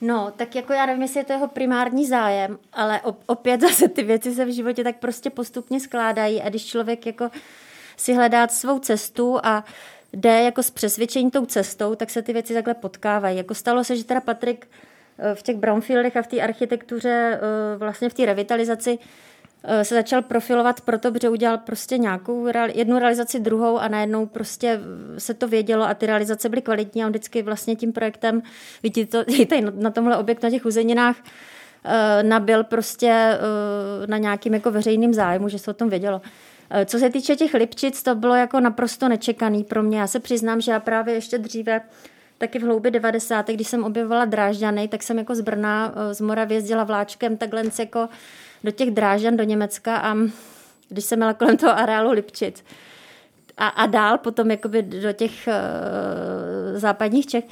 No, 0.00 0.32
tak 0.36 0.54
jako 0.54 0.72
já 0.72 0.86
nevím, 0.86 1.02
jestli 1.02 1.20
je 1.20 1.24
to 1.24 1.32
jeho 1.32 1.48
primární 1.48 2.06
zájem, 2.06 2.58
ale 2.72 3.00
opět 3.26 3.60
zase 3.68 3.88
ty 3.88 4.02
věci 4.02 4.34
se 4.34 4.44
v 4.44 4.54
životě 4.54 4.84
tak 4.84 4.96
prostě 4.96 5.30
postupně 5.30 5.80
skládají 5.80 6.42
a 6.42 6.48
když 6.48 6.66
člověk 6.66 7.06
jako 7.06 7.30
si 7.96 8.14
hledá 8.14 8.48
svou 8.48 8.78
cestu 8.78 9.38
a 9.42 9.64
jde 10.12 10.42
jako 10.42 10.62
s 10.62 10.70
přesvědčení 10.70 11.30
tou 11.30 11.46
cestou, 11.46 11.94
tak 11.94 12.10
se 12.10 12.22
ty 12.22 12.32
věci 12.32 12.54
takhle 12.54 12.74
potkávají. 12.74 13.36
Jako 13.36 13.54
stalo 13.54 13.84
se, 13.84 13.96
že 13.96 14.04
teda 14.04 14.20
Patrik 14.20 14.68
v 15.34 15.42
těch 15.42 15.56
brownfieldech 15.56 16.16
a 16.16 16.22
v 16.22 16.26
té 16.26 16.40
architektuře, 16.40 17.40
eh, 17.42 17.76
vlastně 17.76 18.08
v 18.08 18.14
té 18.14 18.26
revitalizaci 18.26 18.98
eh, 19.64 19.84
se 19.84 19.94
začal 19.94 20.22
profilovat 20.22 20.80
proto, 20.80 21.12
protože 21.12 21.28
udělal 21.28 21.58
prostě 21.58 21.98
nějakou 21.98 22.46
jednu 22.74 22.98
realizaci, 22.98 23.40
druhou 23.40 23.78
a 23.78 23.88
najednou 23.88 24.26
prostě 24.26 24.80
se 25.18 25.34
to 25.34 25.48
vědělo 25.48 25.84
a 25.84 25.94
ty 25.94 26.06
realizace 26.06 26.48
byly 26.48 26.62
kvalitní 26.62 27.02
a 27.02 27.06
on 27.06 27.12
vždycky 27.12 27.42
vlastně 27.42 27.76
tím 27.76 27.92
projektem, 27.92 28.42
vidíte 28.82 29.24
to 29.24 29.32
tady 29.46 29.62
na 29.74 29.90
tomhle 29.90 30.16
objektu 30.16 30.46
na 30.46 30.50
těch 30.50 30.66
uzeninách, 30.66 31.16
eh, 31.84 32.22
nabil 32.22 32.64
prostě 32.64 33.38
na 34.06 34.18
nějakým 34.18 34.54
jako 34.54 34.70
veřejným 34.70 35.14
zájmu, 35.14 35.48
že 35.48 35.58
se 35.58 35.70
o 35.70 35.74
tom 35.74 35.88
vědělo. 35.88 36.20
Co 36.84 36.98
se 36.98 37.10
týče 37.10 37.36
těch 37.36 37.54
Lipčic, 37.54 38.02
to 38.02 38.14
bylo 38.14 38.34
jako 38.34 38.60
naprosto 38.60 39.08
nečekaný 39.08 39.64
pro 39.64 39.82
mě. 39.82 39.98
Já 39.98 40.06
se 40.06 40.20
přiznám, 40.20 40.60
že 40.60 40.72
já 40.72 40.80
právě 40.80 41.14
ještě 41.14 41.38
dříve 41.38 41.80
taky 42.38 42.58
v 42.58 42.62
hloubi 42.62 42.90
90. 42.90 43.48
když 43.48 43.68
jsem 43.68 43.84
objevovala 43.84 44.24
Drážďany, 44.24 44.88
tak 44.88 45.02
jsem 45.02 45.18
jako 45.18 45.34
z 45.34 45.40
Brna, 45.40 45.94
eh, 45.96 46.14
z 46.14 46.20
Moravy 46.20 46.54
jezdila 46.54 46.84
vláčkem 46.84 47.36
takhle 47.36 47.62
jako 47.78 48.08
do 48.64 48.70
těch 48.70 48.90
Drážďan 48.90 49.36
do 49.36 49.44
Německa 49.44 49.96
a 49.96 50.16
když 50.88 51.04
jsem 51.04 51.18
měla 51.18 51.34
kolem 51.34 51.56
toho 51.56 51.78
areálu 51.78 52.10
Lipčic 52.10 52.64
a, 53.56 53.68
a 53.68 53.86
dál 53.86 54.18
potom 54.18 54.50
jakoby 54.50 54.82
do 54.82 55.12
těch 55.12 55.48
uh, 55.48 56.78
západních 56.78 57.26
Čech, 57.26 57.44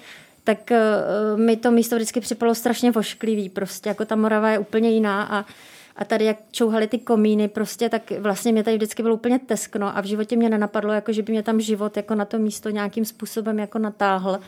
tak 0.45 0.59
uh, 0.71 1.41
mi 1.41 1.57
to 1.57 1.71
místo 1.71 1.97
vždycky 1.97 2.21
připadalo 2.21 2.55
strašně 2.55 2.91
vošklivý, 2.91 3.49
prostě 3.49 3.88
jako 3.88 4.05
ta 4.05 4.17
Morava 4.17 4.50
je 4.50 4.59
úplně 4.59 4.91
jiná 4.91 5.23
a 5.23 5.45
a 5.97 6.05
tady 6.05 6.25
jak 6.25 6.37
čouhaly 6.50 6.87
ty 6.87 6.99
komíny 6.99 7.49
prostě, 7.49 7.88
tak 7.88 8.11
vlastně 8.11 8.53
mě 8.53 8.64
tady 8.64 8.76
vždycky 8.76 9.03
bylo 9.03 9.14
úplně 9.14 9.38
teskno 9.38 9.97
a 9.97 10.00
v 10.00 10.05
životě 10.05 10.37
mě 10.37 10.49
nenapadlo, 10.49 10.93
jako 10.93 11.12
že 11.12 11.23
by 11.23 11.33
mě 11.33 11.43
tam 11.43 11.61
život 11.61 11.97
jako 11.97 12.14
na 12.14 12.25
to 12.25 12.38
místo 12.38 12.71
nějakým 12.71 13.05
způsobem 13.05 13.59
jako 13.59 13.79
natáhl. 13.79 14.41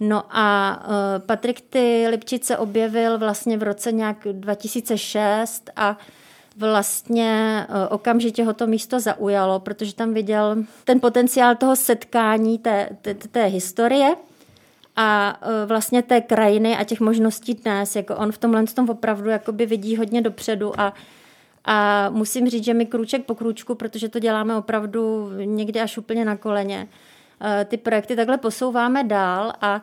No 0.00 0.22
a 0.30 0.78
uh, 0.86 1.26
Patrik 1.26 1.60
ty 1.60 2.06
Lipčice 2.10 2.58
objevil 2.58 3.18
vlastně 3.18 3.56
v 3.56 3.62
roce 3.62 3.92
nějak 3.92 4.16
2006 4.32 5.70
a 5.76 5.98
vlastně 6.56 7.66
uh, 7.68 7.76
okamžitě 7.90 8.44
ho 8.44 8.52
to 8.52 8.66
místo 8.66 9.00
zaujalo, 9.00 9.60
protože 9.60 9.94
tam 9.94 10.14
viděl 10.14 10.56
ten 10.84 11.00
potenciál 11.00 11.56
toho 11.56 11.76
setkání 11.76 12.58
té, 12.58 12.88
té, 13.02 13.14
té 13.14 13.44
historie 13.44 14.14
a 14.96 15.40
uh, 15.42 15.68
vlastně 15.68 16.02
té 16.02 16.20
krajiny 16.20 16.76
a 16.76 16.84
těch 16.84 17.00
možností 17.00 17.54
dnes. 17.54 17.96
Jako 17.96 18.16
on 18.16 18.32
v 18.32 18.38
tomhle 18.38 18.64
tom 18.64 18.90
opravdu 18.90 19.30
jakoby 19.30 19.66
vidí 19.66 19.96
hodně 19.96 20.22
dopředu 20.22 20.80
a 20.80 20.94
a 21.64 22.10
musím 22.10 22.48
říct, 22.48 22.64
že 22.64 22.74
my 22.74 22.86
krůček 22.86 23.24
po 23.24 23.34
krůčku, 23.34 23.74
protože 23.74 24.08
to 24.08 24.18
děláme 24.18 24.56
opravdu 24.56 25.30
někdy 25.44 25.80
až 25.80 25.98
úplně 25.98 26.24
na 26.24 26.36
koleně, 26.36 26.88
ty 27.64 27.76
projekty 27.76 28.16
takhle 28.16 28.38
posouváme 28.38 29.04
dál 29.04 29.52
a 29.60 29.82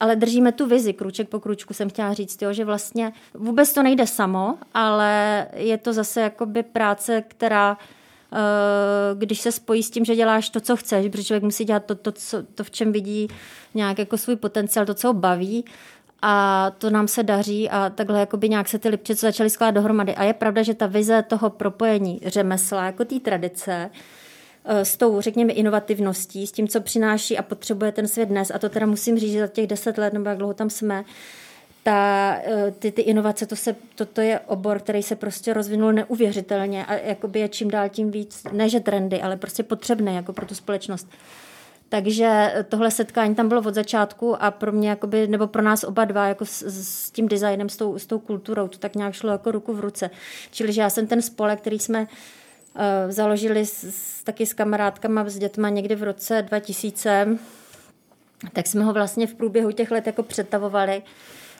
ale 0.00 0.16
držíme 0.16 0.52
tu 0.52 0.66
vizi, 0.66 0.92
kruček 0.92 1.28
po 1.28 1.40
kručku 1.40 1.74
jsem 1.74 1.90
chtěla 1.90 2.12
říct, 2.12 2.42
jo, 2.42 2.52
že 2.52 2.64
vlastně 2.64 3.12
vůbec 3.34 3.72
to 3.72 3.82
nejde 3.82 4.06
samo, 4.06 4.58
ale 4.74 5.46
je 5.54 5.78
to 5.78 5.92
zase 5.92 6.20
jakoby 6.20 6.62
práce, 6.62 7.22
která 7.28 7.76
když 9.14 9.40
se 9.40 9.52
spojí 9.52 9.82
s 9.82 9.90
tím, 9.90 10.04
že 10.04 10.16
děláš 10.16 10.50
to, 10.50 10.60
co 10.60 10.76
chceš, 10.76 11.08
protože 11.08 11.24
člověk 11.24 11.42
musí 11.42 11.64
dělat 11.64 11.84
to, 11.84 11.94
to, 11.94 12.12
co, 12.12 12.42
to 12.42 12.64
v 12.64 12.70
čem 12.70 12.92
vidí 12.92 13.28
nějak 13.74 13.98
jako 13.98 14.18
svůj 14.18 14.36
potenciál, 14.36 14.86
to, 14.86 14.94
co 14.94 15.08
ho 15.08 15.14
baví, 15.14 15.64
a 16.22 16.70
to 16.78 16.90
nám 16.90 17.08
se 17.08 17.22
daří 17.22 17.70
a 17.70 17.90
takhle 17.90 18.20
jakoby 18.20 18.48
nějak 18.48 18.68
se 18.68 18.78
ty 18.78 18.88
lipčice 18.88 19.26
začaly 19.26 19.50
skládat 19.50 19.80
dohromady. 19.80 20.14
A 20.14 20.24
je 20.24 20.32
pravda, 20.32 20.62
že 20.62 20.74
ta 20.74 20.86
vize 20.86 21.22
toho 21.22 21.50
propojení 21.50 22.20
řemesla, 22.26 22.84
jako 22.84 23.04
té 23.04 23.20
tradice, 23.20 23.72
eh, 23.72 23.90
s 24.66 24.96
tou, 24.96 25.20
řekněme, 25.20 25.52
inovativností, 25.52 26.46
s 26.46 26.52
tím, 26.52 26.68
co 26.68 26.80
přináší 26.80 27.38
a 27.38 27.42
potřebuje 27.42 27.92
ten 27.92 28.08
svět 28.08 28.26
dnes, 28.26 28.52
a 28.54 28.58
to 28.58 28.68
teda 28.68 28.86
musím 28.86 29.18
říct, 29.18 29.32
že 29.32 29.40
za 29.40 29.46
těch 29.46 29.66
deset 29.66 29.98
let, 29.98 30.12
nebo 30.12 30.28
jak 30.28 30.38
dlouho 30.38 30.54
tam 30.54 30.70
jsme, 30.70 31.04
ta, 31.82 32.34
eh, 32.44 32.70
ty, 32.78 32.92
ty 32.92 33.02
inovace, 33.02 33.46
to, 33.46 33.56
se, 33.56 33.76
to, 33.94 34.06
to 34.06 34.20
je 34.20 34.40
obor, 34.40 34.78
který 34.78 35.02
se 35.02 35.16
prostě 35.16 35.54
rozvinul 35.54 35.92
neuvěřitelně 35.92 36.86
a 36.86 36.94
jakoby 36.94 37.40
je 37.40 37.48
čím 37.48 37.70
dál 37.70 37.88
tím 37.88 38.10
víc, 38.10 38.42
ne 38.52 38.68
že 38.68 38.80
trendy, 38.80 39.20
ale 39.22 39.36
prostě 39.36 39.62
potřebné 39.62 40.14
jako 40.14 40.32
pro 40.32 40.46
tu 40.46 40.54
společnost. 40.54 41.08
Takže 41.88 42.54
tohle 42.68 42.90
setkání 42.90 43.34
tam 43.34 43.48
bylo 43.48 43.62
od 43.62 43.74
začátku 43.74 44.42
a 44.42 44.50
pro 44.50 44.72
mě, 44.72 44.88
jakoby, 44.88 45.26
nebo 45.26 45.46
pro 45.46 45.62
nás 45.62 45.84
oba 45.84 46.04
dva, 46.04 46.28
jako 46.28 46.46
s, 46.46 46.62
s 46.62 47.10
tím 47.10 47.28
designem, 47.28 47.68
s 47.68 47.76
tou, 47.76 47.98
s 47.98 48.06
tou 48.06 48.18
kulturou, 48.18 48.68
to 48.68 48.78
tak 48.78 48.96
nějak 48.96 49.14
šlo 49.14 49.30
jako 49.30 49.50
ruku 49.50 49.72
v 49.72 49.80
ruce. 49.80 50.10
Čili, 50.50 50.72
že 50.72 50.80
já 50.80 50.90
jsem 50.90 51.06
ten 51.06 51.22
spolek, 51.22 51.60
který 51.60 51.78
jsme 51.78 52.00
uh, 52.00 52.06
založili 53.08 53.66
s, 53.66 54.22
taky 54.24 54.46
s 54.46 54.52
kamarádkama, 54.52 55.28
s 55.28 55.38
dětma 55.38 55.68
někdy 55.68 55.94
v 55.94 56.02
roce 56.02 56.42
2000, 56.42 57.38
tak 58.52 58.66
jsme 58.66 58.84
ho 58.84 58.92
vlastně 58.92 59.26
v 59.26 59.34
průběhu 59.34 59.70
těch 59.70 59.90
let 59.90 60.06
jako 60.06 60.22
přetavovali 60.22 61.02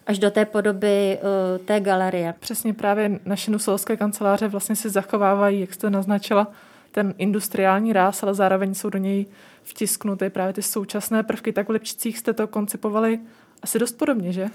až 0.06 0.18
do 0.18 0.30
té 0.30 0.44
podoby 0.44 1.18
uh, 1.18 1.64
té 1.64 1.80
galerie. 1.80 2.34
Přesně 2.40 2.74
právě 2.74 3.20
naše 3.24 3.50
nuselské 3.50 3.96
kanceláře 3.96 4.48
vlastně 4.48 4.76
si 4.76 4.90
zachovávají, 4.90 5.60
jak 5.60 5.74
jste 5.74 5.90
naznačila, 5.90 6.48
ten 6.92 7.14
industriální 7.18 7.92
ráz, 7.92 8.22
ale 8.22 8.34
zároveň 8.34 8.74
jsou 8.74 8.90
do 8.90 8.98
něj 8.98 9.26
vtisknuty 9.62 10.30
právě 10.30 10.52
ty 10.52 10.62
současné 10.62 11.22
prvky. 11.22 11.52
Tak 11.52 11.68
v 11.68 11.70
Lipčicích 11.70 12.18
jste 12.18 12.32
to 12.32 12.46
koncipovali 12.46 13.18
asi 13.66 13.78
dost 13.78 13.98
podobně, 13.98 14.32
že? 14.32 14.48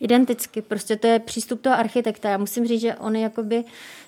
Identicky, 0.00 0.62
prostě 0.62 0.96
to 0.96 1.06
je 1.06 1.18
přístup 1.18 1.60
toho 1.60 1.78
architekta. 1.78 2.28
Já 2.28 2.38
musím 2.38 2.66
říct, 2.66 2.80
že 2.80 2.94
on 2.94 3.16
jakoby 3.16 3.64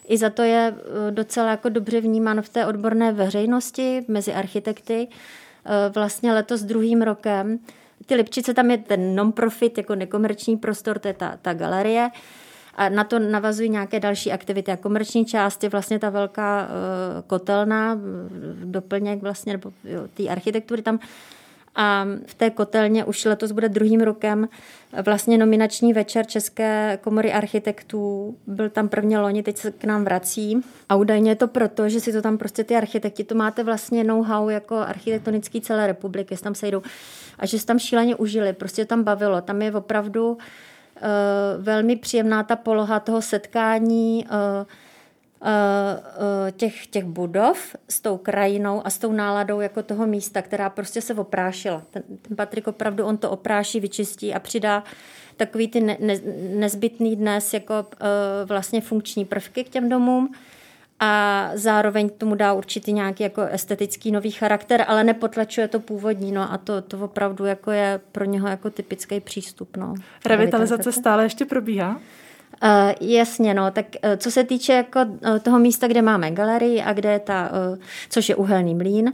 i 0.08 0.18
za 0.18 0.30
to 0.30 0.42
je 0.42 0.74
eh, 0.76 1.10
docela 1.10 1.50
jako 1.50 1.68
dobře 1.68 2.00
vnímán 2.00 2.42
v 2.42 2.48
té 2.48 2.66
odborné 2.66 3.12
veřejnosti 3.12 4.04
mezi 4.08 4.34
architekty. 4.34 5.08
Eh, 5.66 5.90
vlastně 5.94 6.32
letos 6.32 6.62
druhým 6.62 7.02
rokem. 7.02 7.58
Ty 8.06 8.14
Lipčice, 8.14 8.54
tam 8.54 8.70
je 8.70 8.78
ten 8.78 9.14
non-profit, 9.14 9.78
jako 9.78 9.94
nekomerční 9.94 10.56
prostor, 10.56 10.98
to 10.98 11.08
je 11.08 11.14
ta, 11.14 11.38
ta 11.42 11.54
galerie. 11.54 12.10
A 12.74 12.88
na 12.88 13.04
to 13.04 13.18
navazují 13.18 13.68
nějaké 13.68 14.00
další 14.00 14.32
aktivity. 14.32 14.72
A 14.72 14.76
komerční 14.76 15.24
část 15.24 15.62
je 15.62 15.68
vlastně 15.68 15.98
ta 15.98 16.10
velká 16.10 16.62
uh, 16.62 17.22
kotelna, 17.26 17.98
doplněk 18.64 19.22
vlastně, 19.22 19.52
nebo 19.52 19.72
té 20.14 20.28
architektury 20.28 20.82
tam. 20.82 20.98
A 21.76 22.06
v 22.26 22.34
té 22.34 22.50
kotelně 22.50 23.04
už 23.04 23.24
letos 23.24 23.52
bude 23.52 23.68
druhým 23.68 24.00
rokem 24.00 24.48
vlastně 25.04 25.38
nominační 25.38 25.92
večer 25.92 26.26
České 26.26 26.98
komory 27.02 27.32
architektů. 27.32 28.36
Byl 28.46 28.70
tam 28.70 28.88
prvně 28.88 29.18
loni, 29.18 29.42
teď 29.42 29.56
se 29.56 29.70
k 29.70 29.84
nám 29.84 30.04
vrací. 30.04 30.60
A 30.88 30.96
údajně 30.96 31.30
je 31.30 31.36
to 31.36 31.48
proto, 31.48 31.88
že 31.88 32.00
si 32.00 32.12
to 32.12 32.22
tam 32.22 32.38
prostě 32.38 32.64
ty 32.64 32.76
architekti, 32.76 33.24
to 33.24 33.34
máte 33.34 33.64
vlastně 33.64 34.04
know-how 34.04 34.48
jako 34.48 34.76
architektonický 34.76 35.60
celé 35.60 35.86
republiky, 35.86 36.36
tam 36.36 36.54
sejdou. 36.54 36.82
A 37.38 37.46
že 37.46 37.58
se 37.58 37.66
tam 37.66 37.78
šíleně 37.78 38.16
užili, 38.16 38.52
prostě 38.52 38.84
tam 38.84 39.02
bavilo. 39.02 39.40
Tam 39.40 39.62
je 39.62 39.72
opravdu 39.72 40.38
Eh, 40.96 41.56
velmi 41.58 41.96
příjemná 41.96 42.42
ta 42.42 42.56
poloha 42.56 43.00
toho 43.00 43.22
setkání 43.22 44.26
eh, 44.26 44.66
těch, 46.56 46.86
těch 46.86 47.04
budov 47.04 47.76
s 47.88 48.00
tou 48.00 48.16
krajinou 48.16 48.86
a 48.86 48.90
s 48.90 48.98
tou 48.98 49.12
náladou 49.12 49.60
jako 49.60 49.82
toho 49.82 50.06
místa, 50.06 50.42
která 50.42 50.70
prostě 50.70 51.00
se 51.00 51.14
oprášila. 51.14 51.82
Ten, 51.90 52.02
ten 52.22 52.36
Patrik 52.36 52.66
opravdu, 52.66 53.04
on 53.04 53.16
to 53.16 53.30
opráší, 53.30 53.80
vyčistí 53.80 54.34
a 54.34 54.38
přidá 54.38 54.84
takový 55.36 55.68
ty 55.68 55.80
ne, 55.80 55.96
ne, 56.00 56.20
nezbytný 56.54 57.16
dnes 57.16 57.54
jako 57.54 57.74
uh, 57.74 58.08
vlastně 58.48 58.80
funkční 58.80 59.24
prvky 59.24 59.64
k 59.64 59.68
těm 59.68 59.88
domům 59.88 60.34
a 61.00 61.50
zároveň 61.54 62.08
tomu 62.08 62.34
dá 62.34 62.52
určitý 62.52 62.92
nějaký 62.92 63.22
jako 63.22 63.42
estetický 63.42 64.12
nový 64.12 64.30
charakter, 64.30 64.84
ale 64.88 65.04
nepotlačuje 65.04 65.68
to 65.68 65.80
původní, 65.80 66.32
no 66.32 66.52
a 66.52 66.58
to, 66.58 66.82
to 66.82 66.98
opravdu 66.98 67.44
jako 67.44 67.70
je 67.70 68.00
pro 68.12 68.24
něho 68.24 68.48
jako 68.48 68.70
typický 68.70 69.20
přístup, 69.20 69.76
no. 69.76 69.94
Revitalizace 70.26 70.92
stále 70.92 71.22
ještě 71.22 71.44
probíhá? 71.44 72.00
Uh, 72.62 73.08
jasně, 73.08 73.54
no, 73.54 73.70
tak 73.70 73.86
uh, 74.04 74.16
co 74.16 74.30
se 74.30 74.44
týče 74.44 74.72
jako 74.72 75.00
uh, 75.00 75.38
toho 75.38 75.58
místa, 75.58 75.86
kde 75.86 76.02
máme 76.02 76.30
galerii 76.30 76.82
a 76.82 76.92
kde 76.92 77.12
je 77.12 77.18
ta, 77.18 77.50
uh, 77.72 77.78
což 78.10 78.28
je 78.28 78.36
uhelný 78.36 78.74
mlín, 78.74 79.12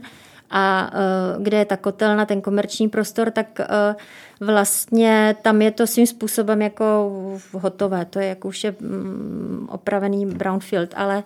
a 0.51 0.91
uh, 0.93 1.43
kde 1.43 1.57
je 1.57 1.65
ta 1.65 1.77
kotelna, 1.77 2.25
ten 2.25 2.41
komerční 2.41 2.89
prostor, 2.89 3.31
tak 3.31 3.59
uh, 3.59 4.47
vlastně 4.47 5.35
tam 5.41 5.61
je 5.61 5.71
to 5.71 5.87
svým 5.87 6.07
způsobem 6.07 6.61
jako 6.61 7.11
hotové. 7.51 8.05
To 8.05 8.19
je 8.19 8.27
jako 8.27 8.47
už 8.47 8.63
je 8.63 8.71
um, 8.71 9.69
opravený 9.71 10.25
brownfield, 10.25 10.93
ale 10.95 11.23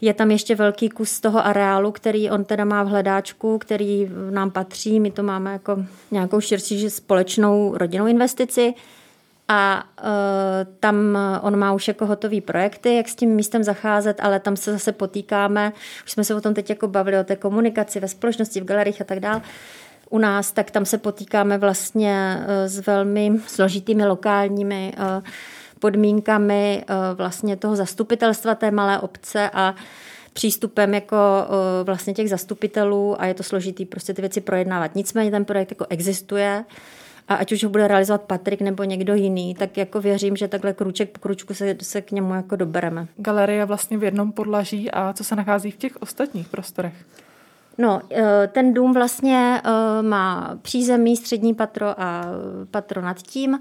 je 0.00 0.14
tam 0.14 0.30
ještě 0.30 0.54
velký 0.54 0.88
kus 0.88 1.20
toho 1.20 1.46
areálu, 1.46 1.92
který 1.92 2.30
on 2.30 2.44
teda 2.44 2.64
má 2.64 2.82
v 2.82 2.88
hledáčku, 2.88 3.58
který 3.58 4.10
nám 4.30 4.50
patří. 4.50 5.00
My 5.00 5.10
to 5.10 5.22
máme 5.22 5.52
jako 5.52 5.84
nějakou 6.10 6.40
širší 6.40 6.90
společnou 6.90 7.76
rodinnou 7.76 8.06
investici. 8.06 8.74
A 9.48 9.84
uh, 10.02 10.08
tam 10.80 11.18
on 11.42 11.58
má 11.58 11.72
už 11.72 11.88
jako 11.88 12.06
hotové 12.06 12.40
projekty, 12.40 12.96
jak 12.96 13.08
s 13.08 13.14
tím 13.14 13.30
místem 13.30 13.64
zacházet, 13.64 14.20
ale 14.20 14.40
tam 14.40 14.56
se 14.56 14.72
zase 14.72 14.92
potýkáme. 14.92 15.72
Už 16.04 16.12
jsme 16.12 16.24
se 16.24 16.34
o 16.34 16.40
tom 16.40 16.54
teď 16.54 16.70
jako 16.70 16.88
bavili, 16.88 17.18
o 17.18 17.24
té 17.24 17.36
komunikaci 17.36 18.00
ve 18.00 18.08
společnosti, 18.08 18.60
v 18.60 18.64
galeriích 18.64 19.00
a 19.00 19.04
tak 19.04 19.20
dále 19.20 19.40
u 20.10 20.18
nás, 20.18 20.52
tak 20.52 20.70
tam 20.70 20.84
se 20.84 20.98
potýkáme 20.98 21.58
vlastně 21.58 22.38
uh, 22.38 22.44
s 22.66 22.86
velmi 22.86 23.32
složitými 23.46 24.06
lokálními 24.06 24.92
uh, 24.98 25.24
podmínkami 25.82 26.84
eh, 26.88 26.94
vlastně 27.14 27.56
toho 27.56 27.76
zastupitelstva 27.76 28.54
té 28.54 28.70
malé 28.70 29.00
obce 29.00 29.50
a 29.52 29.74
přístupem 30.32 30.94
jako 30.94 31.16
eh, 31.16 31.84
vlastně 31.84 32.14
těch 32.14 32.28
zastupitelů 32.28 33.20
a 33.20 33.26
je 33.26 33.34
to 33.34 33.42
složitý 33.42 33.84
prostě 33.84 34.14
ty 34.14 34.22
věci 34.22 34.40
projednávat. 34.40 34.94
Nicméně 34.94 35.30
ten 35.30 35.44
projekt 35.44 35.70
jako 35.70 35.86
existuje 35.88 36.64
a 37.28 37.34
ať 37.34 37.52
už 37.52 37.64
ho 37.64 37.70
bude 37.70 37.88
realizovat 37.88 38.22
Patrik 38.22 38.60
nebo 38.60 38.84
někdo 38.84 39.14
jiný, 39.14 39.54
tak 39.54 39.76
jako 39.76 40.00
věřím, 40.00 40.36
že 40.36 40.48
takhle 40.48 40.72
kruček 40.72 41.10
po 41.10 41.18
kručku 41.20 41.54
se, 41.54 41.76
se 41.82 42.02
k 42.02 42.12
němu 42.12 42.34
jako 42.34 42.56
dobereme. 42.56 43.06
Galerie 43.16 43.64
vlastně 43.64 43.98
v 43.98 44.04
jednom 44.04 44.32
podlaží 44.32 44.90
a 44.90 45.12
co 45.12 45.24
se 45.24 45.36
nachází 45.36 45.70
v 45.70 45.76
těch 45.76 46.02
ostatních 46.02 46.48
prostorech? 46.48 46.94
No, 47.78 48.00
eh, 48.10 48.48
ten 48.52 48.74
dům 48.74 48.94
vlastně 48.94 49.62
má 50.02 50.58
přízemí, 50.62 51.16
střední 51.16 51.54
patro 51.54 52.00
a 52.00 52.24
patro 52.70 53.02
nad 53.02 53.22
tím. 53.22 53.58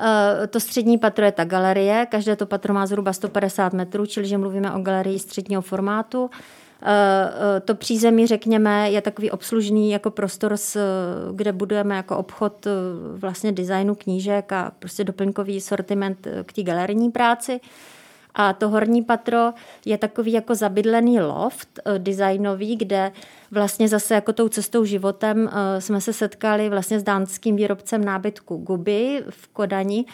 Eh, 0.00 0.46
to 0.46 0.60
střední 0.60 0.98
patro 0.98 1.24
je 1.24 1.32
ta 1.32 1.44
galerie, 1.44 2.06
každé 2.10 2.36
to 2.36 2.46
patro 2.46 2.74
má 2.74 2.86
zhruba 2.86 3.12
150 3.12 3.72
metrů, 3.72 4.06
čili 4.06 4.26
že 4.26 4.38
mluvíme 4.38 4.72
o 4.72 4.80
galerii 4.80 5.18
středního 5.18 5.62
formátu. 5.62 6.30
Eh, 6.82 7.30
eh, 7.56 7.60
to 7.60 7.74
přízemí, 7.74 8.26
řekněme, 8.26 8.90
je 8.90 9.00
takový 9.00 9.30
obslužný 9.30 9.90
jako 9.90 10.10
prostor, 10.10 10.54
kde 11.32 11.52
budujeme 11.52 11.96
jako 11.96 12.16
obchod 12.16 12.66
vlastně 13.14 13.52
designu 13.52 13.94
knížek 13.94 14.52
a 14.52 14.72
prostě 14.78 15.04
doplňkový 15.04 15.60
sortiment 15.60 16.28
k 16.46 16.52
té 16.52 16.62
galerijní 16.62 17.10
práci. 17.10 17.60
A 18.34 18.52
to 18.52 18.68
horní 18.68 19.02
patro 19.02 19.52
je 19.84 19.98
takový 19.98 20.32
jako 20.32 20.54
zabydlený 20.54 21.20
loft 21.20 21.68
designový, 21.98 22.76
kde 22.76 23.12
vlastně 23.50 23.88
zase 23.88 24.14
jako 24.14 24.32
tou 24.32 24.48
cestou 24.48 24.84
životem 24.84 25.50
jsme 25.78 26.00
se 26.00 26.12
setkali 26.12 26.68
vlastně 26.68 27.00
s 27.00 27.02
dánským 27.02 27.56
výrobcem 27.56 28.04
nábytku 28.04 28.56
Guby 28.56 29.24
v 29.30 29.48
Kodani 29.48 30.04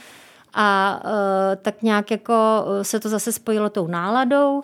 a 0.55 1.03
tak 1.63 1.83
nějak 1.83 2.11
jako 2.11 2.65
eh, 2.81 2.85
se 2.85 3.01
to 3.01 3.09
zase 3.09 3.33
spojilo 3.33 3.71
tou 3.71 3.87
náladou 3.87 4.63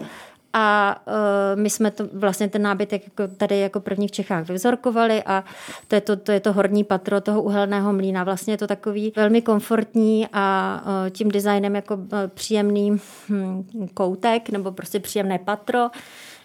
a 0.52 0.96
uh, 1.06 1.60
my 1.60 1.70
jsme 1.70 1.90
to 1.90 2.08
vlastně 2.12 2.48
ten 2.48 2.62
nábytek 2.62 3.04
jako 3.04 3.34
tady 3.36 3.58
jako 3.58 3.80
první 3.80 4.08
v 4.08 4.10
Čechách 4.10 4.48
vyvzorkovali 4.48 5.22
a 5.22 5.44
to 5.88 5.94
je 5.94 6.00
to, 6.00 6.16
to 6.16 6.32
je 6.32 6.40
to 6.40 6.52
horní 6.52 6.84
patro 6.84 7.20
toho 7.20 7.42
uhelného 7.42 7.92
mlína. 7.92 8.24
Vlastně 8.24 8.54
je 8.54 8.58
to 8.58 8.66
takový 8.66 9.12
velmi 9.16 9.42
komfortní 9.42 10.28
a 10.32 10.80
uh, 10.84 11.10
tím 11.10 11.30
designem 11.30 11.74
jako 11.74 11.94
uh, 11.94 12.06
příjemný 12.34 13.00
hm, 13.28 13.88
koutek 13.94 14.50
nebo 14.50 14.72
prostě 14.72 15.00
příjemné 15.00 15.38
patro 15.38 15.90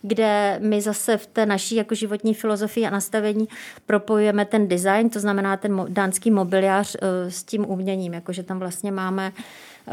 kde 0.08 0.60
my 0.62 0.82
zase 0.82 1.18
v 1.18 1.28
té 1.28 1.46
naší 1.46 1.76
jako 1.76 1.96
životní 1.96 2.34
filozofii 2.34 2.86
a 2.86 2.90
nastavení 2.90 3.48
propojujeme 3.86 4.46
ten 4.46 4.68
design, 4.68 5.10
to 5.10 5.20
znamená 5.20 5.58
ten 5.58 5.86
dánský 5.90 6.32
mobiliář 6.32 6.96
eh, 6.96 7.32
s 7.32 7.44
tím 7.44 7.70
uměním, 7.70 8.14
jakože 8.14 8.44
tam 8.44 8.60
vlastně 8.60 8.92
máme 8.92 9.32
eh, 9.88 9.92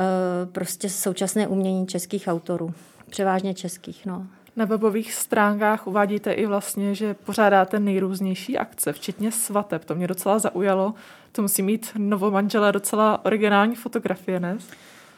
prostě 0.52 0.90
současné 0.90 1.48
umění 1.48 1.86
českých 1.86 2.28
autorů, 2.28 2.74
převážně 3.12 3.54
českých. 3.54 4.06
No. 4.06 4.26
Na 4.56 4.64
webových 4.64 5.12
stránkách 5.12 5.86
uvádíte 5.86 6.32
i 6.32 6.46
vlastně, 6.46 6.94
že 6.94 7.14
pořádáte 7.14 7.80
nejrůznější 7.80 8.58
akce, 8.58 8.92
včetně 8.92 9.32
svateb. 9.32 9.84
To 9.84 9.94
mě 9.94 10.06
docela 10.06 10.38
zaujalo. 10.38 10.94
To 11.32 11.42
musí 11.42 11.62
mít 11.62 11.92
novomanžela 11.98 12.70
docela 12.70 13.24
originální 13.24 13.74
fotografie, 13.74 14.40
ne? 14.40 14.58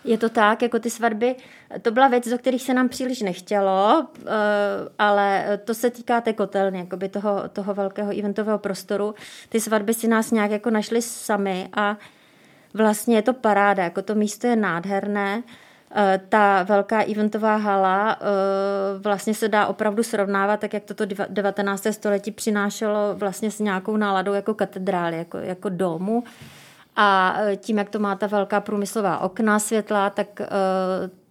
Je 0.04 0.18
to 0.18 0.28
tak, 0.28 0.62
jako 0.62 0.78
ty 0.78 0.90
svatby, 0.90 1.36
to 1.82 1.90
byla 1.90 2.08
věc, 2.08 2.28
do 2.28 2.38
kterých 2.38 2.62
se 2.62 2.74
nám 2.74 2.88
příliš 2.88 3.20
nechtělo, 3.20 4.06
eh, 4.18 4.30
ale 4.98 5.58
to 5.64 5.74
se 5.74 5.90
týká 5.90 6.20
té 6.20 6.32
kotelny, 6.32 6.78
jakoby 6.78 7.08
toho, 7.08 7.48
toho 7.48 7.74
velkého 7.74 8.18
eventového 8.18 8.58
prostoru. 8.58 9.14
Ty 9.48 9.60
svatby 9.60 9.94
si 9.94 10.08
nás 10.08 10.30
nějak 10.30 10.50
jako 10.50 10.70
našly 10.70 11.02
sami 11.02 11.68
a 11.72 11.96
vlastně 12.74 13.16
je 13.16 13.22
to 13.22 13.32
paráda, 13.32 13.84
jako 13.84 14.02
to 14.02 14.14
místo 14.14 14.46
je 14.46 14.56
nádherné. 14.56 15.42
Eh, 15.96 16.20
ta 16.28 16.62
velká 16.62 17.02
eventová 17.02 17.56
hala 17.56 18.16
eh, 18.20 18.98
vlastně 18.98 19.34
se 19.34 19.48
dá 19.48 19.66
opravdu 19.66 20.02
srovnávat, 20.02 20.60
tak 20.60 20.72
jak 20.72 20.84
toto 20.84 21.04
19. 21.28 21.86
století 21.90 22.30
přinášelo 22.30 23.14
vlastně 23.14 23.50
s 23.50 23.58
nějakou 23.58 23.96
náladou 23.96 24.32
jako 24.32 24.54
katedrály, 24.54 25.18
jako, 25.18 25.38
jako 25.38 25.68
domu. 25.68 26.24
A 26.96 27.36
eh, 27.38 27.56
tím, 27.56 27.78
jak 27.78 27.90
to 27.90 27.98
má 27.98 28.14
ta 28.14 28.26
velká 28.26 28.60
průmyslová 28.60 29.18
okna 29.18 29.58
světla, 29.58 30.10
tak 30.10 30.40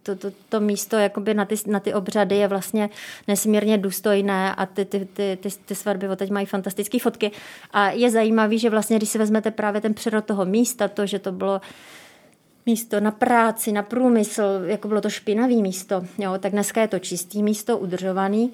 to, 0.02 0.16
to, 0.16 0.28
to 0.48 0.60
místo 0.60 0.96
jakoby 0.96 1.34
na, 1.34 1.44
ty, 1.44 1.54
na 1.66 1.80
ty 1.80 1.94
obřady 1.94 2.36
je 2.36 2.48
vlastně 2.48 2.90
nesmírně 3.28 3.78
důstojné 3.78 4.54
a 4.54 4.66
ty, 4.66 4.84
ty, 4.84 5.08
ty, 5.12 5.38
ty, 5.40 5.48
ty 5.64 5.74
svatby 5.74 6.08
teď 6.16 6.30
mají 6.30 6.46
fantastické 6.46 6.98
fotky. 6.98 7.30
A 7.70 7.90
je 7.90 8.10
zajímavý, 8.10 8.58
že 8.58 8.70
vlastně, 8.70 8.96
když 8.96 9.08
si 9.08 9.18
vezmete 9.18 9.50
právě 9.50 9.80
ten 9.80 9.94
přerod 9.94 10.24
toho 10.24 10.44
místa, 10.44 10.88
to, 10.88 11.06
že 11.06 11.18
to 11.18 11.32
bylo 11.32 11.60
místo 12.66 13.00
na 13.00 13.10
práci, 13.10 13.72
na 13.72 13.82
průmysl, 13.82 14.42
jako 14.64 14.88
bylo 14.88 15.00
to 15.00 15.10
špinavý 15.10 15.62
místo, 15.62 16.02
jo, 16.18 16.34
tak 16.38 16.52
dneska 16.52 16.80
je 16.80 16.88
to 16.88 16.98
čistý 16.98 17.42
místo, 17.42 17.78
udržovaný. 17.78 18.52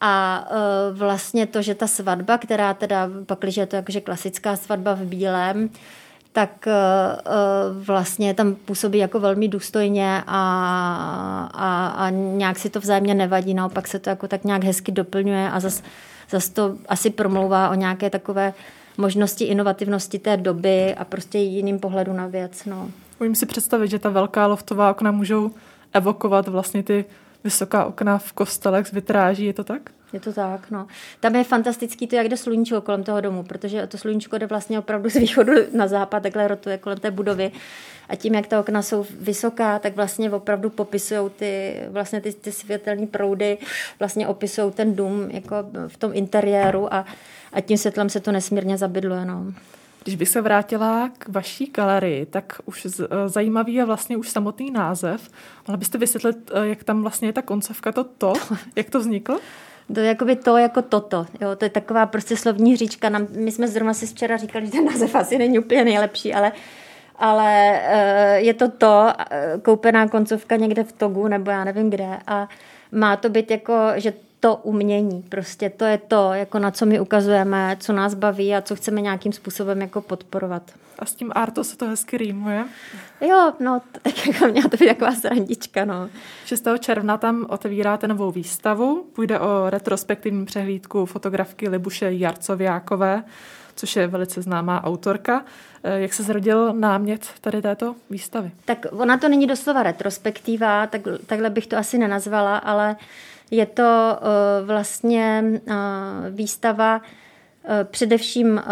A 0.00 0.44
e, 0.50 0.94
vlastně 0.94 1.46
to, 1.46 1.62
že 1.62 1.74
ta 1.74 1.86
svatba, 1.86 2.38
která 2.38 2.74
teda, 2.74 3.08
pak, 3.26 3.38
když 3.38 3.56
je 3.56 3.66
to 3.66 3.76
jakože 3.76 4.00
klasická 4.00 4.56
svatba 4.56 4.94
v 4.94 5.00
bílém, 5.00 5.70
tak 6.32 6.66
e, 6.66 6.72
e, 6.72 6.76
vlastně 7.72 8.34
tam 8.34 8.54
působí 8.54 8.98
jako 8.98 9.20
velmi 9.20 9.48
důstojně 9.48 10.22
a, 10.26 11.50
a, 11.54 11.86
a 11.86 12.10
nějak 12.10 12.58
si 12.58 12.70
to 12.70 12.80
vzájemně 12.80 13.14
nevadí, 13.14 13.54
naopak 13.54 13.88
se 13.88 13.98
to 13.98 14.10
jako 14.10 14.28
tak 14.28 14.44
nějak 14.44 14.64
hezky 14.64 14.92
doplňuje 14.92 15.50
a 15.50 15.60
zase 15.60 15.82
zas 16.30 16.48
to 16.48 16.76
asi 16.88 17.10
promlouvá 17.10 17.70
o 17.70 17.74
nějaké 17.74 18.10
takové 18.10 18.54
možnosti 18.96 19.44
inovativnosti 19.44 20.18
té 20.18 20.36
doby 20.36 20.94
a 20.94 21.04
prostě 21.04 21.38
jiným 21.38 21.78
pohledu 21.78 22.12
na 22.12 22.26
věc. 22.26 22.64
No. 22.64 22.88
Umím 23.20 23.34
si 23.34 23.46
představit, 23.46 23.88
že 23.88 23.98
ta 23.98 24.08
velká 24.08 24.46
loftová 24.46 24.90
okna 24.90 25.10
můžou 25.10 25.50
evokovat 25.92 26.48
vlastně 26.48 26.82
ty 26.82 27.04
vysoká 27.44 27.84
okna 27.84 28.18
v 28.18 28.32
kostelech 28.32 28.86
z 28.86 28.92
vitráží, 28.92 29.44
je 29.44 29.52
to 29.52 29.64
tak? 29.64 29.90
Je 30.12 30.20
to 30.20 30.32
tak, 30.32 30.70
no. 30.70 30.86
Tam 31.20 31.36
je 31.36 31.44
fantastický 31.44 32.06
to, 32.06 32.16
jak 32.16 32.28
jde 32.28 32.36
sluníčko 32.36 32.80
kolem 32.80 33.04
toho 33.04 33.20
domu, 33.20 33.42
protože 33.42 33.86
to 33.86 33.98
sluníčko 33.98 34.38
jde 34.38 34.46
vlastně 34.46 34.78
opravdu 34.78 35.10
z 35.10 35.14
východu 35.14 35.52
na 35.74 35.88
západ, 35.88 36.22
takhle 36.22 36.48
rotuje 36.48 36.78
kolem 36.78 36.98
té 36.98 37.10
budovy. 37.10 37.52
A 38.08 38.16
tím, 38.16 38.34
jak 38.34 38.46
ta 38.46 38.60
okna 38.60 38.82
jsou 38.82 39.06
vysoká, 39.20 39.78
tak 39.78 39.96
vlastně 39.96 40.30
opravdu 40.30 40.70
popisují 40.70 41.30
ty, 41.30 41.74
vlastně 41.88 42.20
ty, 42.20 42.32
ty 42.32 42.52
světelné 42.52 43.06
proudy, 43.06 43.58
vlastně 43.98 44.28
opisují 44.28 44.72
ten 44.72 44.96
dům 44.96 45.28
jako 45.30 45.56
v 45.88 45.96
tom 45.96 46.10
interiéru 46.14 46.94
a, 46.94 47.04
a 47.52 47.60
tím 47.60 47.78
světlem 47.78 48.08
se 48.08 48.20
to 48.20 48.32
nesmírně 48.32 48.78
zabydluje, 48.78 49.24
no. 49.24 49.52
Když 50.06 50.16
bych 50.16 50.28
se 50.28 50.40
vrátila 50.40 51.10
k 51.18 51.28
vaší 51.28 51.70
galerii, 51.74 52.26
tak 52.26 52.60
už 52.64 52.86
eh, 52.86 53.28
zajímavý 53.28 53.74
je 53.74 53.84
vlastně 53.84 54.16
už 54.16 54.28
samotný 54.28 54.70
název. 54.70 55.30
Mohla 55.68 55.76
byste 55.76 55.98
vysvětlit, 55.98 56.50
eh, 56.54 56.66
jak 56.66 56.84
tam 56.84 57.02
vlastně 57.02 57.28
je 57.28 57.32
ta 57.32 57.42
koncovka, 57.42 57.92
to 57.92 58.04
to, 58.04 58.32
jak 58.76 58.90
to 58.90 59.00
vzniklo? 59.00 59.38
To 59.94 60.00
je 60.00 60.06
jakoby 60.06 60.36
to 60.36 60.56
jako 60.56 60.82
toto. 60.82 61.26
Jo, 61.40 61.56
to 61.56 61.64
je 61.64 61.68
taková 61.68 62.06
prostě 62.06 62.36
slovní 62.36 62.72
hříčka. 62.72 63.08
Nám, 63.08 63.26
my 63.30 63.52
jsme 63.52 63.68
zrovna 63.68 63.94
si 63.94 64.06
včera 64.06 64.36
říkali, 64.36 64.66
že 64.66 64.72
ten 64.72 64.84
název 64.84 65.14
asi 65.14 65.38
není 65.38 65.58
úplně 65.58 65.84
nejlepší, 65.84 66.34
ale 66.34 66.52
ale 67.18 67.80
uh, 67.92 68.44
je 68.46 68.54
to 68.54 68.68
to, 68.68 69.12
koupená 69.62 70.08
koncovka 70.08 70.56
někde 70.56 70.84
v 70.84 70.92
Togu 70.92 71.28
nebo 71.28 71.50
já 71.50 71.64
nevím 71.64 71.90
kde 71.90 72.18
a 72.26 72.48
má 72.92 73.16
to 73.16 73.28
být 73.28 73.50
jako, 73.50 73.74
že 73.96 74.12
to 74.46 74.56
umění. 74.56 75.22
Prostě 75.28 75.70
to 75.70 75.84
je 75.84 75.98
to, 75.98 76.32
jako 76.32 76.58
na 76.58 76.70
co 76.70 76.86
my 76.86 77.00
ukazujeme, 77.00 77.76
co 77.80 77.92
nás 77.92 78.14
baví 78.14 78.54
a 78.54 78.62
co 78.62 78.76
chceme 78.76 79.00
nějakým 79.00 79.32
způsobem 79.32 79.80
jako 79.80 80.00
podporovat. 80.00 80.62
A 80.98 81.06
s 81.06 81.14
tím 81.14 81.32
arto 81.34 81.64
se 81.64 81.76
to 81.76 81.86
hezky 81.88 82.18
rýmuje. 82.18 82.64
Jo, 83.20 83.52
no, 83.60 83.82
tak 84.02 84.26
jako 84.26 84.46
měla 84.46 84.68
to 84.68 84.76
být 84.76 84.86
taková 84.86 85.12
srandička, 85.12 85.84
no. 85.84 86.08
6. 86.44 86.64
června 86.78 87.16
tam 87.16 87.46
otevíráte 87.48 88.08
novou 88.08 88.30
výstavu. 88.30 89.06
Půjde 89.12 89.40
o 89.40 89.70
retrospektivní 89.70 90.46
přehlídku 90.46 91.06
fotografky 91.06 91.68
Libuše 91.68 92.12
Jarcoviákové, 92.12 93.24
což 93.76 93.96
je 93.96 94.06
velice 94.06 94.42
známá 94.42 94.84
autorka. 94.84 95.44
Eh, 95.84 96.00
jak 96.00 96.14
se 96.14 96.22
zrodil 96.22 96.72
námět 96.72 97.26
tady 97.40 97.62
této 97.62 97.94
výstavy? 98.10 98.50
Tak 98.64 98.86
ona 98.90 99.18
to 99.18 99.28
není 99.28 99.46
doslova 99.46 99.82
retrospektiva, 99.82 100.86
tak, 100.86 101.00
takhle 101.26 101.50
bych 101.50 101.66
to 101.66 101.76
asi 101.76 101.98
nenazvala, 101.98 102.58
ale 102.58 102.96
je 103.50 103.66
to 103.66 104.18
uh, 104.20 104.66
vlastně 104.66 105.44
uh, 105.44 105.74
výstava 106.30 106.96
uh, 106.96 107.70
především 107.84 108.62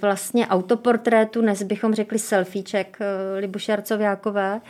vlastně 0.00 0.46
autoportrétu, 0.46 1.40
dnes 1.40 1.62
bychom 1.62 1.94
řekli 1.94 2.18
selfieček 2.18 2.98
Libušarcovákové. 3.38 4.60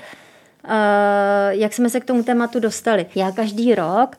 Jak 1.51 1.73
jsme 1.73 1.91
se 1.91 2.01
k 2.01 2.05
tomu 2.05 2.23
tématu 2.23 2.61
dostali? 2.61 3.07
Já 3.15 3.31
každý 3.31 3.75
rok 3.75 4.17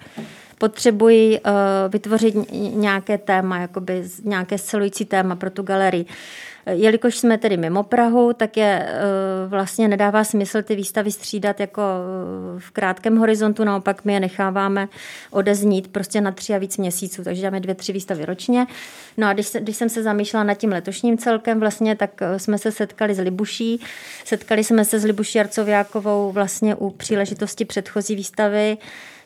potřebuji 0.58 1.40
vytvořit 1.90 2.52
nějaké 2.74 3.18
téma, 3.18 3.58
jakoby 3.58 4.04
nějaké 4.24 4.58
scelující 4.58 5.06
téma 5.06 5.36
pro 5.36 5.50
tu 5.50 5.64
galerii. 5.64 6.06
Jelikož 6.66 7.18
jsme 7.18 7.38
tedy 7.38 7.58
mimo 7.58 7.84
Prahu, 7.84 8.34
tak 8.34 8.58
je 8.58 8.86
eh, 8.88 9.02
vlastně 9.48 9.88
nedává 9.88 10.24
smysl 10.24 10.62
ty 10.62 10.76
výstavy 10.76 11.12
střídat 11.12 11.60
jako 11.60 11.82
eh, 11.82 12.60
v 12.60 12.72
krátkém 12.72 13.18
horizontu, 13.18 13.64
naopak 13.64 14.06
my 14.06 14.14
je 14.14 14.20
necháváme 14.20 14.88
odeznít 15.32 15.88
prostě 15.88 16.22
na 16.22 16.32
tři 16.32 16.54
a 16.54 16.58
víc 16.58 16.78
měsíců, 16.78 17.24
takže 17.24 17.42
dáme 17.42 17.60
dvě, 17.60 17.76
tři 17.76 17.94
výstavy 17.94 18.26
ročně. 18.26 18.68
No 19.18 19.28
a 19.28 19.34
když, 19.34 19.48
se, 19.48 19.60
když 19.60 19.78
jsem 19.78 19.90
se 19.90 20.04
zamýšlela 20.04 20.44
nad 20.44 20.54
tím 20.54 20.72
letošním 20.72 21.18
celkem 21.18 21.60
vlastně, 21.60 21.96
tak 21.96 22.22
eh, 22.22 22.40
jsme 22.40 22.58
se 22.58 22.72
setkali 22.72 23.16
s 23.16 23.20
Libuší, 23.20 23.82
setkali 24.26 24.64
jsme 24.64 24.86
se 24.86 25.00
s 25.00 25.04
Libuší 25.04 25.40
Arcoviákovou 25.40 26.32
vlastně 26.32 26.76
u 26.76 26.90
příležitosti 26.90 27.66
předchozí 27.66 28.16
výstavy, 28.16 28.78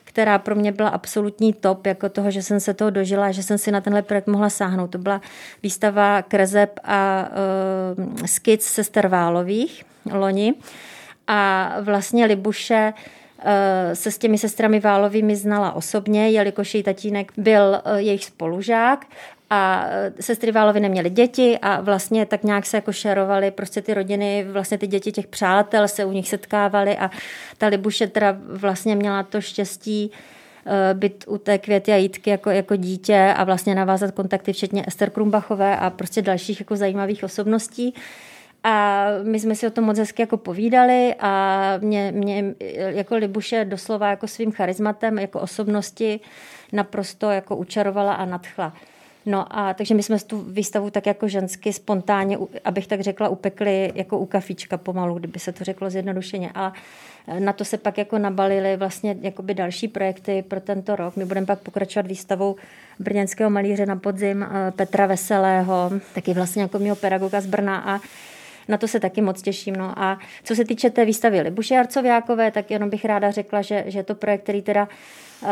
která 0.08 0.38
pro 0.38 0.54
mě 0.54 0.72
byla 0.72 0.88
absolutní 0.88 1.52
top, 1.52 1.86
jako 1.86 2.08
toho, 2.08 2.30
že 2.30 2.42
jsem 2.42 2.60
se 2.60 2.74
toho 2.74 2.90
dožila, 2.90 3.32
že 3.32 3.42
jsem 3.42 3.58
si 3.58 3.72
na 3.72 3.80
tenhle 3.80 4.02
projekt 4.02 4.26
mohla 4.26 4.50
sáhnout. 4.50 4.90
To 4.90 4.98
byla 4.98 5.20
výstava 5.62 6.22
Krezeb 6.22 6.80
a 6.84 7.28
uh, 8.18 8.26
skic 8.26 8.62
sester 8.62 9.08
Válových 9.08 9.84
loni. 10.12 10.54
A 11.26 11.74
vlastně 11.80 12.26
Libuše 12.26 12.92
eh, 13.38 13.96
se 13.96 14.10
s 14.10 14.18
těmi 14.18 14.38
sestrami 14.38 14.80
Válovými 14.80 15.36
znala 15.36 15.72
osobně, 15.72 16.30
jelikož 16.30 16.74
její 16.74 16.82
tatínek 16.82 17.32
byl 17.36 17.82
eh, 17.84 18.00
jejich 18.00 18.24
spolužák 18.24 19.06
a 19.50 19.86
sestry 20.20 20.52
Válovi 20.52 20.80
neměly 20.80 21.10
děti 21.10 21.58
a 21.62 21.80
vlastně 21.80 22.26
tak 22.26 22.44
nějak 22.44 22.66
se 22.66 22.76
jako 22.76 22.92
šerovali 22.92 23.50
prostě 23.50 23.82
ty 23.82 23.94
rodiny, 23.94 24.46
vlastně 24.52 24.78
ty 24.78 24.86
děti 24.86 25.12
těch 25.12 25.26
přátel 25.26 25.88
se 25.88 26.04
u 26.04 26.12
nich 26.12 26.28
setkávaly 26.28 26.98
a 26.98 27.10
ta 27.58 27.66
Libuše 27.66 28.06
teda 28.06 28.36
vlastně 28.46 28.96
měla 28.96 29.22
to 29.22 29.40
štěstí 29.40 30.10
e, 30.90 30.94
být 30.94 31.24
u 31.26 31.38
té 31.38 31.58
květy 31.58 31.92
a 31.92 31.96
jítky 31.96 32.30
jako, 32.30 32.50
jako 32.50 32.76
dítě 32.76 33.34
a 33.36 33.44
vlastně 33.44 33.74
navázat 33.74 34.10
kontakty 34.10 34.52
včetně 34.52 34.84
Ester 34.86 35.10
Krumbachové 35.10 35.76
a 35.76 35.90
prostě 35.90 36.22
dalších 36.22 36.60
jako 36.60 36.76
zajímavých 36.76 37.24
osobností. 37.24 37.94
A 38.64 39.06
my 39.22 39.40
jsme 39.40 39.54
si 39.54 39.66
o 39.66 39.70
tom 39.70 39.84
moc 39.84 39.98
hezky 39.98 40.22
jako 40.22 40.36
povídali 40.36 41.14
a 41.20 41.72
mě, 41.78 42.12
mě 42.12 42.54
jako 42.76 43.16
Libuše 43.16 43.64
doslova 43.64 44.10
jako 44.10 44.26
svým 44.26 44.52
charizmatem, 44.52 45.18
jako 45.18 45.40
osobnosti 45.40 46.20
naprosto 46.72 47.30
jako 47.30 47.56
učarovala 47.56 48.14
a 48.14 48.24
nadchla. 48.24 48.72
No 49.28 49.58
a 49.58 49.74
takže 49.74 49.94
my 49.94 50.02
jsme 50.02 50.18
tu 50.18 50.40
výstavu 50.40 50.90
tak 50.90 51.06
jako 51.06 51.28
žensky 51.28 51.72
spontánně, 51.72 52.38
abych 52.64 52.86
tak 52.86 53.00
řekla, 53.00 53.28
upekli 53.28 53.92
jako 53.94 54.18
u 54.18 54.26
kafička 54.26 54.76
pomalu, 54.76 55.14
kdyby 55.14 55.38
se 55.38 55.52
to 55.52 55.64
řeklo 55.64 55.90
zjednodušeně. 55.90 56.50
A 56.54 56.72
na 57.38 57.52
to 57.52 57.64
se 57.64 57.78
pak 57.78 57.98
jako 57.98 58.18
nabalily 58.18 58.76
vlastně 58.76 59.16
jakoby 59.20 59.54
další 59.54 59.88
projekty 59.88 60.44
pro 60.48 60.60
tento 60.60 60.96
rok. 60.96 61.16
My 61.16 61.24
budeme 61.24 61.46
pak 61.46 61.58
pokračovat 61.58 62.06
výstavou 62.06 62.56
brněnského 62.98 63.50
malíře 63.50 63.86
na 63.86 63.96
podzim 63.96 64.42
eh, 64.42 64.70
Petra 64.70 65.06
Veselého, 65.06 65.90
taky 66.14 66.34
vlastně 66.34 66.62
jako 66.62 66.78
mého 66.78 66.96
pedagoga 66.96 67.40
z 67.40 67.46
Brna 67.46 67.78
a 67.78 68.00
na 68.68 68.78
to 68.78 68.88
se 68.88 69.00
taky 69.00 69.20
moc 69.20 69.42
těším. 69.42 69.76
No 69.76 69.98
a 69.98 70.18
co 70.44 70.54
se 70.54 70.64
týče 70.64 70.90
té 70.90 71.04
výstavy 71.04 71.40
Libuše 71.40 71.78
Arcoviákové, 71.78 72.50
tak 72.50 72.70
jenom 72.70 72.90
bych 72.90 73.04
ráda 73.04 73.30
řekla, 73.30 73.62
že, 73.62 73.84
že 73.86 73.98
je 73.98 74.02
to 74.02 74.14
projekt, 74.14 74.42
který 74.42 74.62
teda 74.62 74.88
uh, 75.42 75.48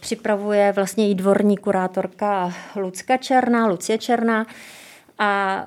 připravuje 0.00 0.72
vlastně 0.72 1.10
i 1.10 1.14
dvorní 1.14 1.56
kurátorka 1.56 2.52
Lucka 2.76 3.16
Černá, 3.16 3.66
Lucie 3.66 3.98
Černá, 3.98 4.46
a 5.24 5.66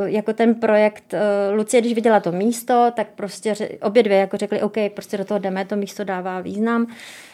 uh, 0.00 0.06
jako 0.06 0.32
ten 0.32 0.54
projekt, 0.54 1.14
uh, 1.14 1.56
Lucie, 1.56 1.80
když 1.80 1.94
viděla 1.94 2.20
to 2.20 2.32
místo, 2.32 2.92
tak 2.96 3.06
prostě 3.16 3.54
ře, 3.54 3.68
obě 3.82 4.02
dvě 4.02 4.18
jako 4.18 4.36
řekli, 4.36 4.62
OK, 4.62 4.76
prostě 4.94 5.16
do 5.16 5.24
toho 5.24 5.38
jdeme, 5.38 5.64
to 5.64 5.76
místo 5.76 6.04
dává 6.04 6.40
význam, 6.40 6.86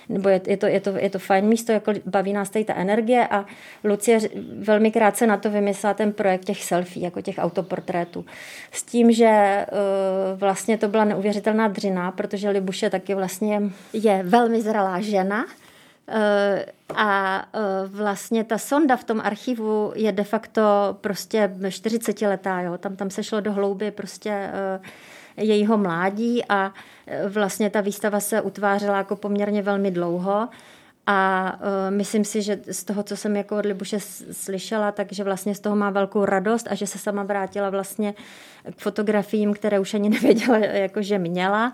nebo 0.08 0.28
je, 0.28 0.40
je, 0.46 0.56
to, 0.56 0.66
je, 0.66 0.80
to, 0.80 0.90
je 0.96 1.10
to 1.10 1.18
fajn 1.18 1.44
místo, 1.44 1.72
jako 1.72 1.92
baví 2.06 2.32
nás 2.32 2.50
tady 2.50 2.64
ta 2.64 2.74
energie 2.74 3.28
a 3.30 3.44
Lucie 3.84 4.20
velmi 4.58 4.90
krátce 4.90 5.26
na 5.26 5.36
to 5.36 5.50
vymyslela 5.50 5.94
ten 5.94 6.12
projekt 6.12 6.44
těch 6.44 6.64
selfie, 6.64 7.04
jako 7.04 7.20
těch 7.20 7.38
autoportrétů. 7.38 8.24
S 8.72 8.82
tím, 8.82 9.12
že 9.12 9.66
uh, 9.72 10.38
vlastně 10.38 10.78
to 10.78 10.88
byla 10.88 11.04
neuvěřitelná 11.04 11.68
dřina, 11.68 12.10
protože 12.10 12.50
Libuše 12.50 12.90
taky 12.90 13.14
vlastně 13.14 13.62
je 13.92 14.22
velmi 14.24 14.62
zralá 14.62 15.00
žena, 15.00 15.46
a 16.94 17.44
eh, 17.54 17.58
vlastně 17.88 18.44
ta 18.44 18.58
sonda 18.58 18.96
v 18.96 19.04
tom 19.04 19.20
archivu 19.24 19.92
je 19.94 20.12
de 20.12 20.24
facto 20.24 20.62
prostě 21.00 21.50
40 21.70 22.22
letá, 22.22 22.60
jo. 22.60 22.78
Tam, 22.78 22.96
tam 22.96 23.10
se 23.10 23.22
šlo 23.22 23.40
do 23.40 23.52
hlouby 23.52 23.90
prostě 23.90 24.30
eh, 24.30 24.80
jejího 25.36 25.78
mládí 25.78 26.44
a 26.48 26.72
vlastně 27.28 27.70
ta 27.70 27.80
výstava 27.80 28.20
se 28.20 28.40
utvářela 28.40 28.96
jako 28.96 29.16
poměrně 29.16 29.62
velmi 29.62 29.90
dlouho. 29.90 30.48
A 31.08 31.52
myslím 31.90 32.24
si, 32.24 32.42
že 32.42 32.60
z 32.70 32.84
toho, 32.84 33.02
co 33.02 33.16
jsem 33.16 33.36
jako 33.36 33.56
od 33.56 33.66
Libuše 33.66 33.98
slyšela, 34.32 34.92
takže 34.92 35.24
vlastně 35.24 35.54
z 35.54 35.60
toho 35.60 35.76
má 35.76 35.90
velkou 35.90 36.24
radost 36.24 36.66
a 36.70 36.74
že 36.74 36.86
se 36.86 36.98
sama 36.98 37.22
vrátila 37.22 37.70
vlastně 37.70 38.14
k 38.76 38.80
fotografiím, 38.80 39.54
které 39.54 39.78
už 39.78 39.94
ani 39.94 40.08
nevěděla, 40.20 40.58
jako 40.58 41.02
že 41.02 41.18
měla 41.18 41.72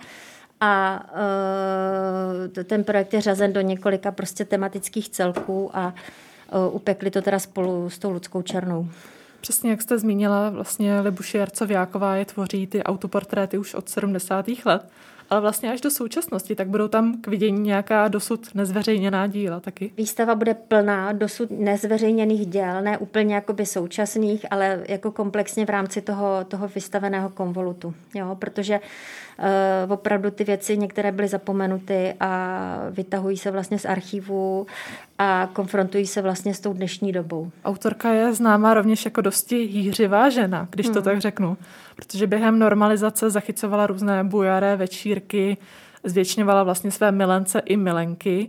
a 0.64 1.02
uh, 2.56 2.64
ten 2.64 2.84
projekt 2.84 3.14
je 3.14 3.20
řazen 3.20 3.52
do 3.52 3.60
několika 3.60 4.12
prostě 4.12 4.44
tematických 4.44 5.08
celků 5.08 5.70
a 5.76 5.94
uh, 6.52 6.74
upekli 6.74 7.10
to 7.10 7.22
teda 7.22 7.38
spolu 7.38 7.90
s 7.90 7.98
tou 7.98 8.10
Ludskou 8.10 8.42
Černou. 8.42 8.88
Přesně 9.40 9.70
jak 9.70 9.82
jste 9.82 9.98
zmínila, 9.98 10.50
vlastně 10.50 11.00
Libuše 11.00 11.38
Jarcoviáková 11.38 12.16
je 12.16 12.24
tvoří 12.24 12.66
ty 12.66 12.82
autoportréty 12.82 13.58
už 13.58 13.74
od 13.74 13.88
70. 13.88 14.46
let 14.64 14.82
ale 15.32 15.40
vlastně 15.40 15.72
až 15.72 15.80
do 15.80 15.90
současnosti, 15.90 16.54
tak 16.54 16.68
budou 16.68 16.88
tam 16.88 17.20
k 17.20 17.26
vidění 17.26 17.60
nějaká 17.60 18.08
dosud 18.08 18.54
nezveřejněná 18.54 19.26
díla 19.26 19.60
taky? 19.60 19.92
Výstava 19.96 20.34
bude 20.34 20.54
plná 20.54 21.12
dosud 21.12 21.50
nezveřejněných 21.50 22.46
děl, 22.46 22.82
ne 22.82 22.98
úplně 22.98 23.34
jakoby 23.34 23.66
současných, 23.66 24.46
ale 24.50 24.84
jako 24.88 25.12
komplexně 25.12 25.66
v 25.66 25.70
rámci 25.70 26.02
toho, 26.02 26.44
toho 26.48 26.68
vystaveného 26.68 27.28
konvolutu, 27.28 27.94
jo, 28.14 28.36
protože 28.38 28.80
opravdu 29.88 30.30
ty 30.30 30.44
věci 30.44 30.78
některé 30.78 31.12
byly 31.12 31.28
zapomenuty 31.28 32.14
a 32.20 32.78
vytahují 32.90 33.36
se 33.36 33.50
vlastně 33.50 33.78
z 33.78 33.84
archivu 33.84 34.66
a 35.18 35.48
konfrontují 35.52 36.06
se 36.06 36.22
vlastně 36.22 36.54
s 36.54 36.60
tou 36.60 36.72
dnešní 36.72 37.12
dobou. 37.12 37.50
Autorka 37.64 38.12
je 38.12 38.34
známá 38.34 38.74
rovněž 38.74 39.04
jako 39.04 39.20
dosti 39.20 39.56
jířivá 39.56 40.28
žena, 40.28 40.68
když 40.70 40.86
hmm. 40.86 40.94
to 40.94 41.02
tak 41.02 41.20
řeknu, 41.20 41.56
protože 41.96 42.26
během 42.26 42.58
normalizace 42.58 43.30
zachycovala 43.30 43.86
různé 43.86 44.24
bujaré 44.24 44.76
večírky, 44.76 45.56
zvětšňovala 46.04 46.62
vlastně 46.62 46.90
své 46.90 47.12
milence 47.12 47.58
i 47.58 47.76
milenky 47.76 48.48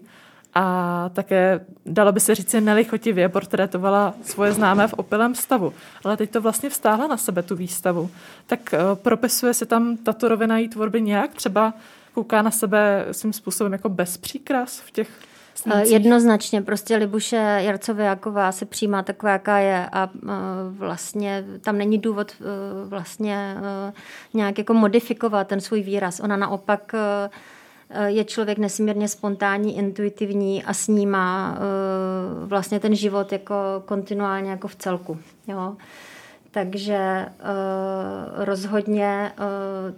a 0.55 1.09
také, 1.13 1.65
dalo 1.85 2.11
by 2.11 2.19
se 2.19 2.35
říct, 2.35 2.55
nelichotivě 2.59 3.29
portrétovala 3.29 4.13
svoje 4.23 4.51
známé 4.51 4.87
v 4.87 4.93
opilém 4.93 5.35
stavu. 5.35 5.73
Ale 6.03 6.17
teď 6.17 6.29
to 6.29 6.41
vlastně 6.41 6.69
vstáhla 6.69 7.07
na 7.07 7.17
sebe, 7.17 7.43
tu 7.43 7.55
výstavu. 7.55 8.09
Tak 8.47 8.59
uh, 8.73 8.95
propisuje 8.95 9.53
se 9.53 9.65
tam 9.65 9.97
tato 9.97 10.27
rovina 10.27 10.57
její 10.57 10.69
tvorby 10.69 11.01
nějak? 11.01 11.33
Třeba 11.33 11.73
kouká 12.13 12.41
na 12.41 12.51
sebe 12.51 13.05
svým 13.11 13.33
způsobem 13.33 13.73
jako 13.73 13.89
bez 13.89 14.17
příkras 14.17 14.79
v 14.79 14.91
těch 14.91 15.09
snímcích? 15.55 15.91
Jednoznačně, 15.91 16.61
prostě 16.61 16.95
Libuše 16.95 17.57
Jarcoviáková 17.59 18.51
se 18.51 18.65
přijímá 18.65 19.03
taková, 19.03 19.31
jaká 19.31 19.57
je 19.57 19.89
a 19.91 20.09
vlastně 20.69 21.45
tam 21.61 21.77
není 21.77 21.97
důvod 21.97 22.31
vlastně 22.85 23.55
nějak 24.33 24.57
jako 24.57 24.73
modifikovat 24.73 25.47
ten 25.47 25.61
svůj 25.61 25.81
výraz. 25.81 26.19
Ona 26.19 26.37
naopak 26.37 26.95
je 28.05 28.25
člověk 28.25 28.57
nesmírně 28.57 29.07
spontánní, 29.07 29.77
intuitivní 29.77 30.63
a 30.63 30.73
snímá 30.73 31.57
vlastně 32.45 32.79
ten 32.79 32.95
život 32.95 33.31
jako 33.31 33.55
kontinuálně 33.85 34.49
jako 34.49 34.67
v 34.67 34.75
celku. 34.75 35.19
Jo. 35.47 35.75
Takže 36.51 37.25
rozhodně 38.35 39.31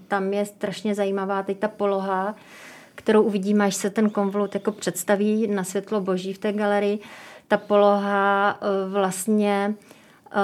tam 0.07 0.33
je 0.33 0.45
strašně 0.45 0.95
zajímavá 0.95 1.43
teď 1.43 1.59
ta 1.59 1.67
poloha, 1.67 2.35
kterou 2.95 3.21
uvidíme, 3.21 3.65
až 3.65 3.75
se 3.75 3.89
ten 3.89 4.09
konvolut 4.09 4.53
jako 4.53 4.71
představí 4.71 5.47
na 5.47 5.63
světlo 5.63 6.01
boží 6.01 6.33
v 6.33 6.37
té 6.37 6.53
galerii. 6.53 6.99
Ta 7.47 7.57
poloha 7.57 8.59
eh, 8.61 8.89
vlastně 8.89 9.73
eh, 10.31 10.39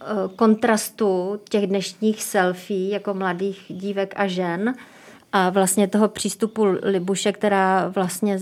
eh, 0.00 0.04
kontrastu 0.36 1.40
těch 1.48 1.66
dnešních 1.66 2.22
selfie 2.22 2.92
jako 2.92 3.14
mladých 3.14 3.64
dívek 3.68 4.14
a 4.16 4.26
žen 4.26 4.74
a 5.32 5.50
vlastně 5.50 5.88
toho 5.88 6.08
přístupu 6.08 6.64
Libuše, 6.82 7.32
která 7.32 7.88
vlastně, 7.88 8.38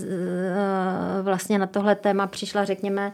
vlastně 1.21 1.59
na 1.59 1.67
tohle 1.67 1.95
téma 1.95 2.27
přišla, 2.27 2.65
řekněme, 2.65 3.13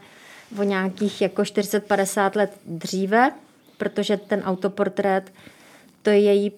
o 0.60 0.62
nějakých 0.62 1.20
jako 1.22 1.42
40-50 1.42 2.36
let 2.36 2.52
dříve, 2.66 3.32
protože 3.78 4.16
ten 4.16 4.42
autoportrét, 4.44 5.32
to 6.02 6.10
je 6.10 6.20
její 6.20 6.52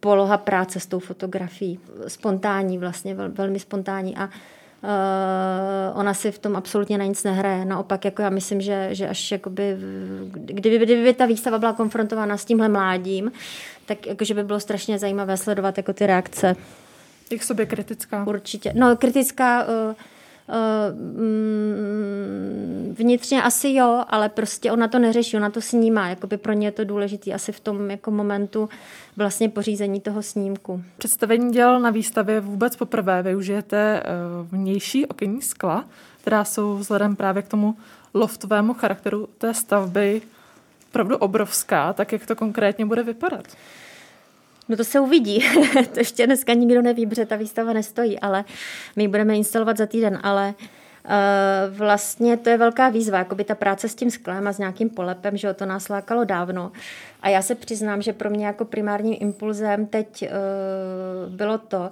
poloha 0.00 0.38
práce 0.38 0.80
s 0.80 0.86
tou 0.86 0.98
fotografií. 0.98 1.80
Spontánní 2.08 2.78
vlastně, 2.78 3.14
vel, 3.14 3.30
velmi 3.30 3.60
spontánní 3.60 4.16
a 4.16 4.28
Uh, 4.82 5.98
ona 5.98 6.14
si 6.14 6.32
v 6.32 6.38
tom 6.38 6.56
absolutně 6.56 6.98
na 6.98 7.04
nic 7.04 7.24
nehraje. 7.24 7.64
Naopak, 7.64 8.04
jako 8.04 8.22
já 8.22 8.30
myslím, 8.30 8.60
že, 8.60 8.88
že 8.92 9.08
až 9.08 9.32
jakoby, 9.32 9.76
kdyby, 10.34 10.78
kdyby 10.78 11.14
ta 11.14 11.26
výstava 11.26 11.58
byla 11.58 11.72
konfrontována 11.72 12.36
s 12.36 12.44
tímhle 12.44 12.68
mládím, 12.68 13.32
tak 13.86 14.06
jakože 14.06 14.34
by 14.34 14.44
bylo 14.44 14.60
strašně 14.60 14.98
zajímavé 14.98 15.36
sledovat 15.36 15.76
jako 15.76 15.92
ty 15.92 16.06
reakce. 16.06 16.56
Jak 17.32 17.42
sobě 17.42 17.66
kritická? 17.66 18.26
Určitě. 18.26 18.72
No, 18.76 18.96
kritická... 18.96 19.64
Uh, 19.64 19.94
vnitřně 22.92 23.42
asi 23.42 23.72
jo, 23.72 24.04
ale 24.08 24.28
prostě 24.28 24.72
ona 24.72 24.88
to 24.88 24.98
neřeší, 24.98 25.36
ona 25.36 25.50
to 25.50 25.60
snímá, 25.60 26.08
jakoby 26.08 26.36
pro 26.36 26.52
ně 26.52 26.66
je 26.66 26.72
to 26.72 26.84
důležité 26.84 27.32
asi 27.32 27.52
v 27.52 27.60
tom 27.60 27.90
jako 27.90 28.10
momentu 28.10 28.68
vlastně 29.16 29.48
pořízení 29.48 30.00
toho 30.00 30.22
snímku. 30.22 30.82
Představení 30.98 31.52
děl 31.52 31.80
na 31.80 31.90
výstavě 31.90 32.40
vůbec 32.40 32.76
poprvé 32.76 33.22
využijete 33.22 34.02
eh, 34.04 34.04
vnější 34.50 35.06
okenní 35.06 35.42
skla, 35.42 35.84
která 36.22 36.44
jsou 36.44 36.76
vzhledem 36.76 37.16
právě 37.16 37.42
k 37.42 37.48
tomu 37.48 37.76
loftovému 38.14 38.74
charakteru 38.74 39.28
té 39.38 39.54
stavby 39.54 40.22
opravdu 40.88 41.16
obrovská, 41.16 41.92
tak 41.92 42.12
jak 42.12 42.26
to 42.26 42.36
konkrétně 42.36 42.86
bude 42.86 43.02
vypadat? 43.02 43.44
No 44.70 44.76
to 44.76 44.84
se 44.84 45.00
uvidí. 45.00 45.44
to 45.92 45.98
ještě 45.98 46.26
dneska 46.26 46.54
nikdo 46.54 46.82
neví, 46.82 47.06
protože 47.06 47.26
ta 47.26 47.36
výstava 47.36 47.72
nestojí, 47.72 48.20
ale 48.20 48.44
my 48.96 49.08
budeme 49.08 49.36
instalovat 49.36 49.76
za 49.76 49.86
týden, 49.86 50.18
ale 50.22 50.54
Uh, 51.04 51.76
vlastně 51.76 52.36
to 52.36 52.50
je 52.50 52.56
velká 52.56 52.88
výzva, 52.88 53.18
jako 53.18 53.34
by 53.34 53.44
ta 53.44 53.54
práce 53.54 53.88
s 53.88 53.94
tím 53.94 54.10
sklem 54.10 54.48
a 54.48 54.52
s 54.52 54.58
nějakým 54.58 54.90
polepem, 54.90 55.36
že 55.36 55.54
to 55.54 55.66
nás 55.66 55.88
lákalo 55.88 56.24
dávno. 56.24 56.72
A 57.20 57.28
já 57.28 57.42
se 57.42 57.54
přiznám, 57.54 58.02
že 58.02 58.12
pro 58.12 58.30
mě 58.30 58.46
jako 58.46 58.64
primárním 58.64 59.16
impulzem 59.20 59.86
teď 59.86 60.22
uh, 60.22 61.34
bylo 61.34 61.58
to, 61.58 61.90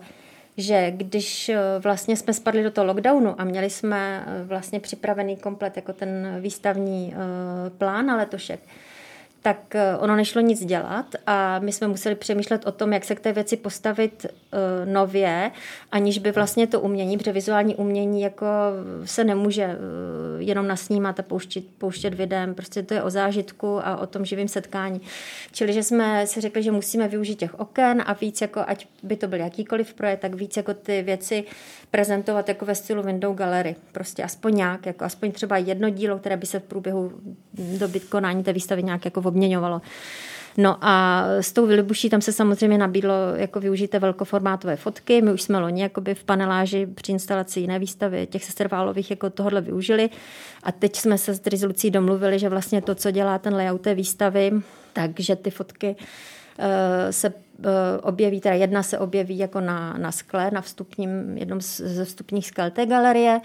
že 0.57 0.91
když 0.91 1.51
vlastně 1.79 2.17
jsme 2.17 2.33
spadli 2.33 2.63
do 2.63 2.71
toho 2.71 2.85
lockdownu 2.85 3.41
a 3.41 3.45
měli 3.45 3.71
jsme 3.71 4.27
vlastně 4.45 4.81
připravený 4.81 5.37
komplet 5.37 5.77
jako 5.77 5.93
ten 5.93 6.37
výstavní 6.41 7.15
plán 7.79 8.07
na 8.07 8.17
letošek, 8.17 8.61
tak 9.43 9.75
eh, 9.75 9.97
ono 9.97 10.17
nešlo 10.17 10.41
nic 10.41 10.65
dělat 10.65 11.07
a 11.27 11.59
my 11.59 11.73
jsme 11.73 11.89
museli 11.89 12.15
přemýšlet 12.15 12.67
o 12.67 12.73
tom, 12.73 12.93
jak 12.93 13.05
se 13.05 13.15
k 13.15 13.21
té 13.21 13.33
věci 13.33 13.57
postavit 13.57 14.27
uh, 14.27 14.93
nově, 14.93 15.51
aniž 15.93 16.19
by 16.19 16.33
vlastně 16.33 16.67
to 16.67 16.81
umění, 16.81 17.19
protože 17.19 17.33
vizuální 17.33 17.77
umění 17.77 18.23
jako 18.23 18.47
se 19.05 19.25
nemůže 19.25 19.67
uh, 19.67 20.43
jenom 20.43 20.69
nasnímat 20.69 21.21
a 21.21 21.23
pouštět, 21.23 21.65
pouštět 21.79 22.15
videem, 22.15 22.55
prostě 22.55 22.83
to 22.83 22.95
je 22.95 23.03
o 23.03 23.11
zážitku 23.11 23.87
a 23.87 23.97
o 23.97 24.07
tom 24.07 24.25
živém 24.25 24.49
setkání. 24.49 25.01
Čili, 25.53 25.73
že 25.73 25.83
jsme 25.83 26.27
si 26.27 26.41
řekli, 26.41 26.63
že 26.63 26.71
musíme 26.73 27.09
využít 27.09 27.37
těch 27.37 27.61
oken 27.61 28.03
a 28.07 28.13
víc 28.13 28.41
jako, 28.41 28.61
ať 28.67 28.87
by 29.03 29.17
to 29.17 29.29
byl 29.29 29.39
jakýkoliv 29.39 29.95
projekt, 29.95 30.21
tak 30.21 30.35
víc 30.35 30.57
jako 30.57 30.75
ty 30.75 31.03
věci 31.03 31.45
prezentovat 31.91 32.49
jako 32.49 32.65
ve 32.65 32.75
stylu 32.75 33.03
window 33.03 33.35
gallery. 33.35 33.77
Prostě 33.93 34.23
aspoň 34.23 34.55
nějak, 34.55 34.87
jako 34.87 35.05
aspoň 35.05 35.33
třeba 35.33 35.57
jedno 35.57 35.91
dílo, 35.91 36.19
které 36.19 36.37
by 36.37 36.47
se 36.47 36.59
v 36.59 36.63
průběhu 36.63 37.13
doby 37.79 38.01
konání 38.01 38.45
té 38.45 38.53
výstavy 38.53 38.83
nějak 38.83 39.05
jako 39.05 39.21
obměňovalo. 39.29 39.81
No 40.61 40.77
a 40.81 41.25
s 41.41 41.53
tou 41.53 41.67
Vilibuší 41.67 42.11
tam 42.11 42.21
se 42.21 42.33
samozřejmě 42.33 42.79
nabídlo 42.79 43.15
jako 43.37 43.61
využít 43.61 43.95
velkoformátové 43.95 44.77
fotky. 44.77 45.23
My 45.23 45.33
už 45.33 45.43
jsme 45.43 45.59
loni 45.59 45.83
jakoby 45.83 46.15
v 46.15 46.25
paneláži 46.25 46.87
při 46.87 47.13
instalaci 47.13 47.61
jiné 47.61 47.79
výstavy 47.79 48.27
těch 48.27 48.45
sestrválových 48.45 49.11
jako 49.11 49.31
tohle 49.31 49.61
využili. 49.61 50.11
A 50.63 50.73
teď 50.73 50.97
jsme 50.97 51.19
se 51.19 51.35
s 51.35 51.41
Drizlucí 51.41 51.91
domluvili, 51.91 52.39
že 52.39 52.49
vlastně 52.49 52.83
to, 52.83 52.95
co 52.95 53.11
dělá 53.11 53.39
ten 53.39 53.55
layout 53.55 53.81
té 53.81 53.95
výstavy, 53.95 54.53
takže 54.93 55.37
ty 55.37 55.51
fotky 55.51 55.97
uh, 56.59 56.65
se 57.11 57.29
uh, 57.29 57.65
objeví, 58.03 58.41
teda 58.41 58.55
jedna 58.55 58.83
se 58.83 58.99
objeví 58.99 59.39
jako 59.39 59.61
na, 59.61 59.95
na 59.99 60.13
skle, 60.13 60.51
na 60.51 60.61
vstupním, 60.61 61.39
jednom 61.39 61.61
ze 61.61 62.05
vstupních 62.05 62.47
skel 62.47 62.71
té 62.71 62.87
galerie 62.87 63.41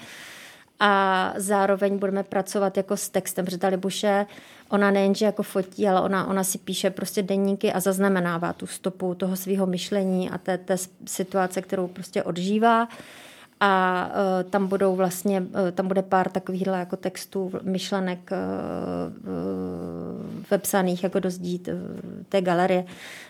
a 0.86 1.34
zároveň 1.38 1.98
budeme 1.98 2.24
pracovat 2.24 2.78
jako 2.78 2.98
s 2.98 3.10
textem, 3.10 3.46
protože 3.46 3.58
ta 3.58 3.68
Libuše, 3.68 4.26
ona 4.70 4.92
nejenže 4.92 5.26
jako 5.26 5.44
fotí, 5.44 5.88
ale 5.88 6.02
ona, 6.02 6.28
ona 6.28 6.44
si 6.44 6.58
píše 6.58 6.90
prostě 6.90 7.24
denníky 7.24 7.74
a 7.74 7.80
zaznamenává 7.80 8.54
tu 8.54 8.68
stopu 8.68 9.16
toho 9.16 9.36
svého 9.36 9.66
myšlení 9.66 10.30
a 10.30 10.38
té, 10.38 10.58
té 10.58 10.76
situace, 11.06 11.62
kterou 11.62 11.88
prostě 11.88 12.24
odžívá 12.24 12.88
a 13.60 14.06
uh, 14.08 14.50
tam 14.50 14.68
budou 14.68 14.96
vlastně, 14.96 15.42
uh, 15.42 15.48
tam 15.72 15.88
bude 15.88 16.02
pár 16.02 16.30
takovýchhle 16.30 16.80
jako 16.80 16.96
textů, 16.96 17.52
myšlenek 17.62 18.32
uh, 18.32 18.38
vepsaných 20.52 21.04
jako 21.04 21.20
do 21.20 21.30
zdí 21.30 21.64
té 22.30 22.42
galerie. 22.42 22.86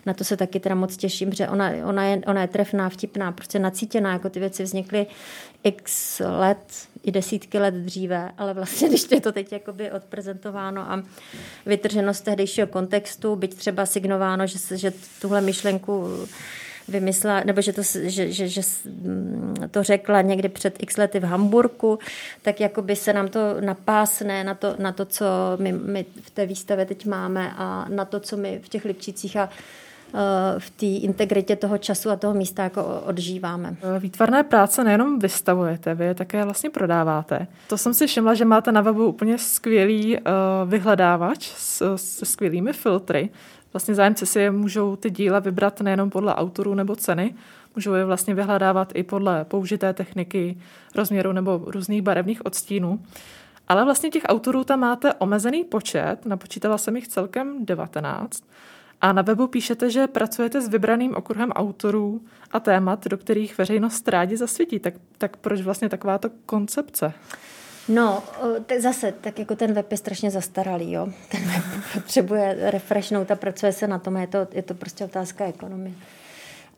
Na 0.06 0.14
to 0.14 0.24
se 0.24 0.36
taky 0.36 0.60
teda 0.60 0.74
moc 0.74 0.96
těším, 0.96 1.32
že 1.32 1.48
ona, 1.48 1.70
ona, 1.84 2.04
je, 2.04 2.20
ona 2.26 2.40
je 2.40 2.48
trefná, 2.48 2.88
vtipná, 2.88 3.32
prostě 3.32 3.58
nacítěná, 3.58 4.12
jako 4.12 4.30
ty 4.30 4.40
věci 4.40 4.62
vznikly 4.62 5.06
x 5.64 6.20
let, 6.24 6.88
i 7.02 7.12
desítky 7.12 7.58
let 7.58 7.74
dříve, 7.74 8.32
ale 8.38 8.54
vlastně, 8.54 8.88
když 8.88 9.06
je 9.10 9.20
to 9.20 9.32
teď 9.32 9.52
jakoby 9.52 9.90
odprezentováno 9.90 10.92
a 10.92 11.02
vytrženo 11.66 12.14
z 12.14 12.20
tehdejšího 12.20 12.66
kontextu, 12.66 13.36
byť 13.36 13.54
třeba 13.54 13.86
signováno, 13.86 14.46
že, 14.46 14.78
že 14.78 14.92
tuhle 15.20 15.40
myšlenku 15.40 16.08
vymyslela, 16.88 17.42
nebo 17.44 17.60
že 17.60 17.72
to, 17.72 17.82
že, 18.02 18.32
že, 18.32 18.48
že 18.48 18.60
to 19.70 19.82
řekla 19.82 20.22
někdy 20.22 20.48
před 20.48 20.82
x 20.82 20.96
lety 20.96 21.20
v 21.20 21.24
Hamburku, 21.24 21.98
tak 22.42 22.60
jako 22.60 22.82
by 22.82 22.96
se 22.96 23.12
nám 23.12 23.28
to 23.28 23.60
napásne 23.60 24.44
na 24.44 24.54
to, 24.54 24.74
na 24.78 24.92
to 24.92 25.04
co 25.04 25.24
my, 25.58 25.72
my 25.72 26.06
v 26.22 26.30
té 26.30 26.46
výstavě 26.46 26.86
teď 26.86 27.06
máme 27.06 27.52
a 27.56 27.86
na 27.88 28.04
to, 28.04 28.20
co 28.20 28.36
my 28.36 28.60
v 28.64 28.68
těch 28.68 28.84
Lipčících 28.84 29.36
a 29.36 29.48
v 30.58 30.70
té 30.70 30.86
integritě 30.86 31.56
toho 31.56 31.78
času 31.78 32.10
a 32.10 32.16
toho 32.16 32.34
místa 32.34 32.62
jako 32.62 33.02
odžíváme. 33.06 33.76
Výtvarné 33.98 34.42
práce 34.42 34.84
nejenom 34.84 35.18
vystavujete, 35.18 35.94
vy 35.94 36.04
je 36.04 36.14
také 36.14 36.44
vlastně 36.44 36.70
prodáváte. 36.70 37.46
To 37.68 37.78
jsem 37.78 37.94
si 37.94 38.06
všimla, 38.06 38.34
že 38.34 38.44
máte 38.44 38.72
na 38.72 38.80
webu 38.80 39.06
úplně 39.06 39.38
skvělý 39.38 40.16
uh, 40.16 40.22
vyhledávač 40.70 41.52
se 41.56 41.98
skvělými 42.24 42.72
filtry 42.72 43.30
vlastně 43.74 43.94
zájemci 43.94 44.26
si 44.26 44.50
můžou 44.50 44.96
ty 44.96 45.10
díla 45.10 45.38
vybrat 45.38 45.80
nejenom 45.80 46.10
podle 46.10 46.34
autorů 46.34 46.74
nebo 46.74 46.96
ceny, 46.96 47.34
můžou 47.76 47.94
je 47.94 48.04
vlastně 48.04 48.34
vyhledávat 48.34 48.92
i 48.94 49.02
podle 49.02 49.44
použité 49.44 49.92
techniky, 49.92 50.58
rozměru 50.94 51.32
nebo 51.32 51.62
různých 51.66 52.02
barevných 52.02 52.46
odstínů. 52.46 53.00
Ale 53.68 53.84
vlastně 53.84 54.10
těch 54.10 54.22
autorů 54.26 54.64
tam 54.64 54.80
máte 54.80 55.14
omezený 55.14 55.64
počet, 55.64 56.16
napočítala 56.26 56.78
jsem 56.78 56.96
jich 56.96 57.08
celkem 57.08 57.66
19. 57.66 58.44
A 59.04 59.12
na 59.12 59.22
webu 59.22 59.46
píšete, 59.46 59.90
že 59.90 60.06
pracujete 60.06 60.60
s 60.60 60.68
vybraným 60.68 61.14
okruhem 61.14 61.52
autorů 61.52 62.20
a 62.52 62.60
témat, 62.60 63.04
do 63.06 63.18
kterých 63.18 63.58
veřejnost 63.58 64.08
rádi 64.08 64.36
zasvětí. 64.36 64.78
Tak, 64.78 64.94
tak 65.18 65.36
proč 65.36 65.60
vlastně 65.60 65.88
takováto 65.88 66.30
koncepce? 66.46 67.12
No, 67.88 68.22
te, 68.66 68.80
zase, 68.80 69.14
tak 69.20 69.38
jako 69.38 69.56
ten 69.56 69.72
web 69.72 69.90
je 69.90 69.96
strašně 69.96 70.30
zastaralý, 70.30 70.92
jo. 70.92 71.08
Ten 71.30 71.42
web 71.44 71.64
potřebuje 71.94 72.56
refreshnout 72.60 73.30
a 73.30 73.36
pracuje 73.36 73.72
se 73.72 73.86
na 73.86 73.98
tom, 73.98 74.16
je 74.16 74.26
to, 74.26 74.48
je 74.52 74.62
to 74.62 74.74
prostě 74.74 75.04
otázka 75.04 75.44
ekonomie. 75.44 75.94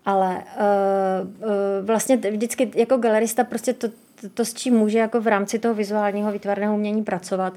Ale 0.05 0.37
uh, 0.37 1.29
uh, 1.29 1.51
vlastně 1.87 2.17
vždycky 2.17 2.71
jako 2.75 2.97
galerista 2.97 3.45
prostě 3.45 3.73
to, 3.73 3.89
to, 4.21 4.29
to, 4.35 4.45
s 4.45 4.55
čím 4.55 4.75
může 4.75 4.99
jako 4.99 5.21
v 5.21 5.27
rámci 5.27 5.59
toho 5.59 5.75
vizuálního 5.75 6.33
výtvarného 6.33 6.75
umění 6.75 7.05
pracovat, 7.05 7.53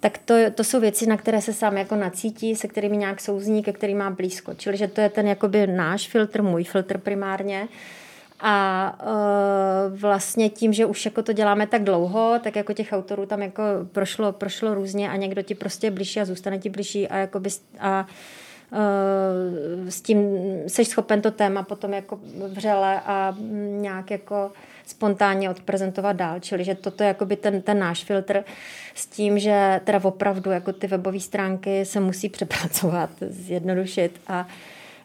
tak 0.00 0.18
to, 0.18 0.34
to 0.54 0.64
jsou 0.64 0.80
věci, 0.80 1.06
na 1.06 1.16
které 1.16 1.40
se 1.40 1.52
sám 1.52 1.76
jako 1.76 1.96
nacítí, 1.96 2.56
se 2.56 2.68
kterými 2.68 2.96
nějak 2.96 3.20
souzní, 3.20 3.62
ke 3.62 3.72
kterým 3.72 3.98
má 3.98 4.10
blízko. 4.10 4.54
Čili, 4.54 4.76
že 4.76 4.88
to 4.88 5.00
je 5.00 5.08
ten 5.08 5.26
jakoby 5.26 5.66
náš 5.66 6.08
filtr, 6.08 6.42
můj 6.42 6.64
filtr 6.64 6.98
primárně, 6.98 7.68
a 8.42 8.98
uh, 9.02 9.98
vlastně 9.98 10.48
tím, 10.48 10.72
že 10.72 10.86
už 10.86 11.04
jako 11.04 11.22
to 11.22 11.32
děláme 11.32 11.66
tak 11.66 11.84
dlouho, 11.84 12.38
tak 12.42 12.56
jako 12.56 12.72
těch 12.72 12.92
autorů 12.92 13.26
tam 13.26 13.42
jako 13.42 13.62
prošlo, 13.92 14.32
prošlo 14.32 14.74
různě 14.74 15.10
a 15.10 15.16
někdo 15.16 15.42
ti 15.42 15.54
prostě 15.54 15.86
je 15.86 15.90
blížší 15.90 16.20
a 16.20 16.24
zůstane 16.24 16.58
ti 16.58 16.70
blížší 16.70 17.08
a, 17.08 17.16
jakoby, 17.16 17.50
a 17.80 18.06
uh, 18.72 19.88
s 19.88 20.00
tím 20.00 20.18
jsi 20.66 20.84
schopen 20.84 21.22
to 21.22 21.30
téma 21.30 21.62
potom 21.62 21.92
jako 21.92 22.20
vřele 22.48 23.00
a 23.00 23.36
nějak 23.80 24.10
jako 24.10 24.52
spontánně 24.90 25.50
odprezentovat 25.50 26.16
dál. 26.16 26.40
Čili, 26.40 26.64
že 26.64 26.74
toto 26.74 27.02
je 27.02 27.08
jakoby 27.08 27.36
ten, 27.36 27.62
ten 27.62 27.78
náš 27.78 28.04
filtr 28.04 28.44
s 28.94 29.06
tím, 29.06 29.38
že 29.38 29.80
teda 29.84 30.00
opravdu 30.04 30.50
jako 30.50 30.72
ty 30.72 30.86
webové 30.86 31.20
stránky 31.20 31.84
se 31.84 32.00
musí 32.00 32.28
přepracovat, 32.28 33.10
zjednodušit 33.20 34.20
a 34.26 34.48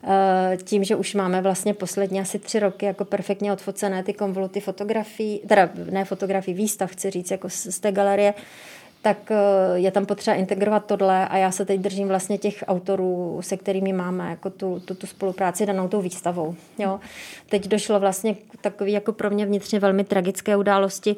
Eh, 0.07 0.57
tím, 0.63 0.83
že 0.83 0.95
už 0.95 1.13
máme 1.13 1.41
vlastně 1.41 1.73
poslední 1.73 2.19
asi 2.19 2.39
tři 2.39 2.59
roky 2.59 2.85
jako 2.85 3.05
perfektně 3.05 3.53
odfocené 3.53 4.03
ty 4.03 4.13
konvoluty 4.13 4.59
fotografií, 4.59 5.41
teda 5.47 5.69
ne 5.91 6.05
fotografii, 6.05 6.55
výstav, 6.55 6.91
chci 6.91 7.09
říct, 7.09 7.31
jako 7.31 7.49
z, 7.49 7.67
z 7.67 7.79
té 7.79 7.91
galerie, 7.91 8.33
tak 9.05 9.31
eh, 9.31 9.35
je 9.73 9.91
tam 9.91 10.05
potřeba 10.05 10.35
integrovat 10.35 10.85
tohle 10.85 11.27
a 11.27 11.37
já 11.37 11.51
se 11.51 11.65
teď 11.65 11.79
držím 11.79 12.07
vlastně 12.07 12.37
těch 12.37 12.63
autorů, 12.67 13.39
se 13.41 13.57
kterými 13.57 13.93
máme 13.93 14.29
jako 14.29 14.49
tu, 14.49 14.81
tu, 14.85 14.95
tu 14.95 15.07
spolupráci 15.07 15.65
danou 15.65 15.87
tou 15.87 16.01
výstavou. 16.01 16.55
Jo. 16.79 16.99
Teď 17.49 17.67
došlo 17.67 17.99
vlastně 17.99 18.33
k 18.33 18.39
takový 18.61 18.91
jako 18.91 19.13
pro 19.13 19.29
mě 19.29 19.45
vnitřně 19.45 19.79
velmi 19.79 20.03
tragické 20.03 20.55
události, 20.55 21.15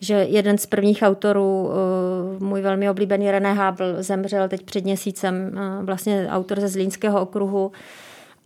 že 0.00 0.14
jeden 0.14 0.58
z 0.58 0.66
prvních 0.66 1.02
autorů, 1.02 1.70
eh, 1.70 2.44
můj 2.44 2.60
velmi 2.60 2.90
oblíbený 2.90 3.30
René 3.30 3.54
Hábl, 3.54 3.84
zemřel 3.98 4.48
teď 4.48 4.62
před 4.62 4.84
měsícem, 4.84 5.58
vlastně 5.82 6.26
autor 6.30 6.60
ze 6.60 6.68
Zlínského 6.68 7.20
okruhu, 7.20 7.72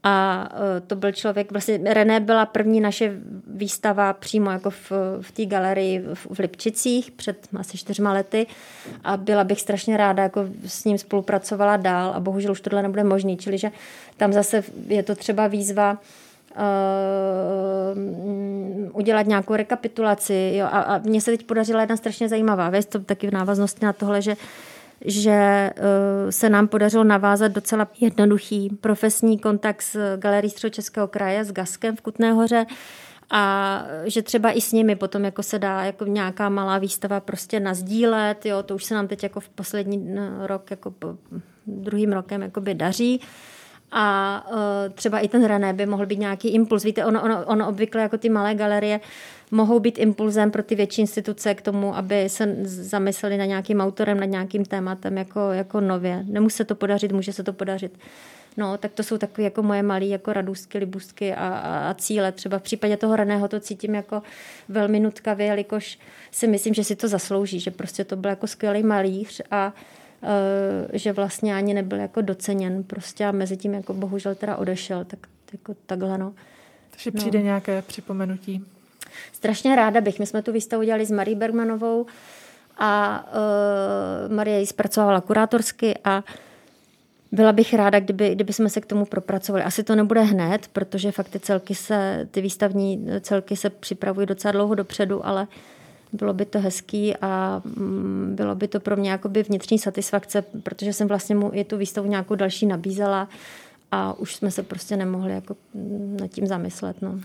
a 0.05 0.49
e, 0.77 0.81
to 0.81 0.97
byl 0.97 1.13
člověk, 1.13 1.53
vlastně 1.53 1.81
René 1.85 2.21
byla 2.21 2.47
první 2.47 2.81
naše 2.81 3.13
výstava 3.47 4.13
přímo 4.13 4.51
jako 4.51 4.71
v, 4.71 4.93
v 5.21 5.33
té 5.33 5.47
galerii 5.47 5.99
v, 6.15 6.27
v 6.35 6.39
Lipčicích 6.39 7.11
před 7.11 7.49
asi 7.59 7.79
čtyřma 7.79 8.13
lety 8.13 8.47
a 9.05 9.17
byla 9.17 9.45
bych 9.45 9.61
strašně 9.61 9.97
ráda, 9.97 10.23
jako 10.23 10.45
s 10.67 10.85
ním 10.85 10.99
spolupracovala 10.99 11.77
dál 11.77 12.13
a 12.15 12.21
bohužel 12.21 12.53
už 12.53 12.61
tohle 12.61 12.83
nebude 12.83 13.05
možný, 13.05 13.37
čili 13.37 13.59
že 13.59 13.71
tam 14.17 14.33
zase 14.33 14.65
je 14.87 15.03
to 15.03 15.15
třeba 15.15 15.47
výzva 15.47 15.99
Uh, 16.57 17.99
udělat 18.97 19.27
nějakou 19.27 19.55
rekapitulaci. 19.55 20.53
Jo? 20.55 20.67
A, 20.67 20.81
a 20.81 20.99
mně 20.99 21.21
se 21.21 21.31
teď 21.31 21.47
podařila 21.47 21.81
jedna 21.81 21.97
strašně 21.97 22.29
zajímavá 22.29 22.71
věc, 22.71 22.87
to 22.87 22.99
taky 22.99 23.27
v 23.27 23.33
návaznosti 23.33 23.85
na 23.85 23.93
tohle, 23.93 24.23
že 24.23 24.33
uh, 24.33 24.39
že 25.05 25.31
eh, 25.31 25.73
se 26.31 26.49
nám 26.49 26.69
podařilo 26.69 27.05
navázat 27.05 27.53
docela 27.53 27.89
jednoduchý 28.01 28.71
profesní 28.81 29.39
kontakt 29.39 29.83
s 29.83 30.17
Galerií 30.17 30.53
Českého 30.71 31.09
kraje, 31.09 31.45
s 31.45 31.53
Gaskem 31.53 31.97
v 31.97 32.01
Kutné 32.01 32.33
hoře, 32.33 32.67
a 33.31 33.85
že 34.05 34.23
třeba 34.23 34.51
i 34.51 34.61
s 34.61 34.73
nimi 34.73 34.97
potom 34.97 35.25
jako 35.25 35.43
se 35.43 35.59
dá 35.59 35.85
jako 35.85 36.05
nějaká 36.05 36.49
malá 36.49 36.79
výstava 36.79 37.21
prostě 37.21 37.61
nazdílet, 37.61 38.47
jo, 38.47 38.63
to 38.63 38.75
už 38.75 38.85
se 38.85 38.95
nám 38.95 39.09
teď 39.09 39.23
jako 39.23 39.41
v 39.41 39.49
poslední 39.49 40.17
eh, 40.19 40.47
rok, 40.47 40.71
jako 40.71 40.95
druhým 41.67 42.13
rokem 42.13 42.43
jakoby 42.43 42.75
daří. 42.75 43.21
A 43.97 44.47
uh, 44.51 44.59
třeba 44.95 45.19
i 45.19 45.29
ten 45.29 45.45
René 45.45 45.73
by 45.73 45.87
mohl 45.87 46.07
být 46.07 46.19
nějaký 46.19 46.49
impuls. 46.49 46.85
Víte, 46.85 47.05
ono, 47.05 47.23
ono, 47.23 47.45
ono 47.47 47.69
obvykle 47.69 48.03
jako 48.03 48.19
ty 48.19 48.29
malé 48.29 48.55
galerie 48.55 49.01
mohou 49.55 49.81
být 49.81 49.99
impulzem 49.99 50.51
pro 50.51 50.63
ty 50.63 50.75
větší 50.75 51.01
instituce 51.01 51.55
k 51.55 51.63
tomu, 51.63 51.97
aby 51.97 52.29
se 52.29 52.57
zamysleli 52.65 53.37
na 53.39 53.45
nějakým 53.45 53.81
autorem, 53.81 54.21
na 54.21 54.27
nějakým 54.27 54.65
tématem 54.65 55.19
jako, 55.19 55.53
jako 55.53 55.81
nově. 55.81 56.25
Nemusí 56.27 56.57
se 56.57 56.65
to 56.65 56.75
podařit, 56.75 57.13
může 57.13 57.33
se 57.33 57.43
to 57.43 57.53
podařit. 57.53 57.99
No, 58.57 58.79
tak 58.79 58.93
to 58.93 59.03
jsou 59.03 59.19
takové 59.19 59.45
jako 59.45 59.63
moje 59.63 59.83
malé 59.83 60.05
jako 60.05 60.33
radůstky, 60.33 60.79
libůstky 60.79 61.35
a, 61.35 61.49
a, 61.49 61.91
a, 61.91 61.95
cíle. 61.95 62.33
Třeba 62.33 62.59
v 62.59 62.63
případě 62.63 62.97
toho 62.97 63.17
Reného 63.17 63.49
to 63.49 63.61
cítím 63.61 63.95
jako 63.95 64.23
velmi 64.69 65.01
nutkavě, 65.01 65.47
jelikož 65.47 65.99
si 66.31 66.47
myslím, 66.47 66.75
že 66.75 66.85
si 66.85 66.97
to 66.97 67.09
zaslouží, 67.09 67.61
že 67.61 67.71
prostě 67.71 68.05
to 68.05 68.17
byl 68.17 68.31
jako 68.31 68.47
skvělý 68.47 68.83
malíř 68.83 69.43
a 69.51 69.73
uh, 70.23 70.29
že 70.93 71.13
vlastně 71.13 71.55
ani 71.55 71.75
nebyl 71.75 71.99
jako 71.99 72.21
doceněn 72.21 72.85
prostě 72.85 73.25
a 73.25 73.33
mezi 73.33 73.57
tím 73.57 73.75
jako 73.75 73.95
bohužel 73.95 74.35
teda 74.35 74.57
odešel, 74.57 75.05
tak 75.05 75.19
jako 75.53 75.75
takhle 75.87 76.19
no. 76.19 76.35
Takže 76.91 77.11
přijde 77.11 77.39
no. 77.39 77.45
nějaké 77.45 77.83
připomenutí 77.83 78.65
Strašně 79.33 79.77
ráda 79.77 80.01
bych. 80.01 80.19
My 80.19 80.27
jsme 80.27 80.43
tu 80.43 80.53
výstavu 80.53 80.83
dělali 80.83 81.07
s 81.07 81.11
Marí 81.11 81.35
Bergmanovou 81.35 82.07
a 82.79 83.25
uh, 84.29 84.35
Marie 84.35 84.61
ji 84.61 84.67
zpracovala 84.67 85.21
kurátorsky 85.21 85.95
a 86.05 86.25
byla 87.33 87.53
bych 87.53 87.75
ráda, 87.75 88.01
kdyby, 88.01 88.35
kdyby 88.35 88.53
jsme 88.53 88.69
se 88.69 88.81
k 88.81 88.87
tomu 88.87 89.05
propracovali. 89.05 89.65
Asi 89.65 89.85
to 89.85 89.95
nebude 89.95 90.23
hned, 90.23 90.69
protože 90.73 91.13
fakt 91.13 91.29
ty 91.29 91.41
celky 91.41 91.75
se, 91.75 92.29
ty 92.31 92.41
výstavní 92.41 93.07
celky 93.21 93.57
se 93.57 93.71
připravují 93.71 94.27
docela 94.27 94.53
dlouho 94.53 94.75
dopředu, 94.75 95.27
ale 95.27 95.47
bylo 96.13 96.33
by 96.33 96.45
to 96.45 96.61
hezký 96.61 97.15
a 97.21 97.63
mm, 97.65 98.33
bylo 98.35 98.55
by 98.55 98.69
to 98.69 98.81
pro 98.81 98.97
mě 98.97 99.11
jakoby 99.11 99.43
vnitřní 99.43 99.79
satisfakce, 99.79 100.43
protože 100.63 100.93
jsem 100.93 101.09
vlastně 101.09 101.35
mu 101.35 101.51
i 101.55 101.65
tu 101.65 101.77
výstavu 101.77 102.09
nějakou 102.09 102.35
další 102.35 102.67
nabízela 102.67 103.29
a 103.91 104.13
už 104.19 104.35
jsme 104.35 104.51
se 104.51 104.63
prostě 104.63 104.97
nemohli 104.97 105.35
jako 105.35 105.57
nad 106.21 106.31
tím 106.31 106.47
zamyslet. 106.47 107.03
No. 107.03 107.21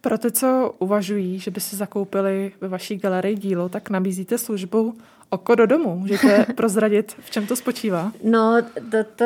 Pro 0.00 0.18
ty, 0.18 0.32
co 0.32 0.74
uvažují, 0.78 1.38
že 1.38 1.50
by 1.50 1.60
si 1.60 1.76
zakoupili 1.76 2.52
ve 2.60 2.68
vaší 2.68 2.96
galerii 2.96 3.36
dílo, 3.36 3.68
tak 3.68 3.90
nabízíte 3.90 4.38
službu 4.38 4.94
oko 5.30 5.54
do 5.54 5.66
domu. 5.66 5.96
Můžete 5.96 6.46
prozradit, 6.56 7.16
v 7.20 7.30
čem 7.30 7.46
to 7.46 7.56
spočívá? 7.56 8.12
No, 8.24 8.62
to, 8.90 9.04
to, 9.04 9.24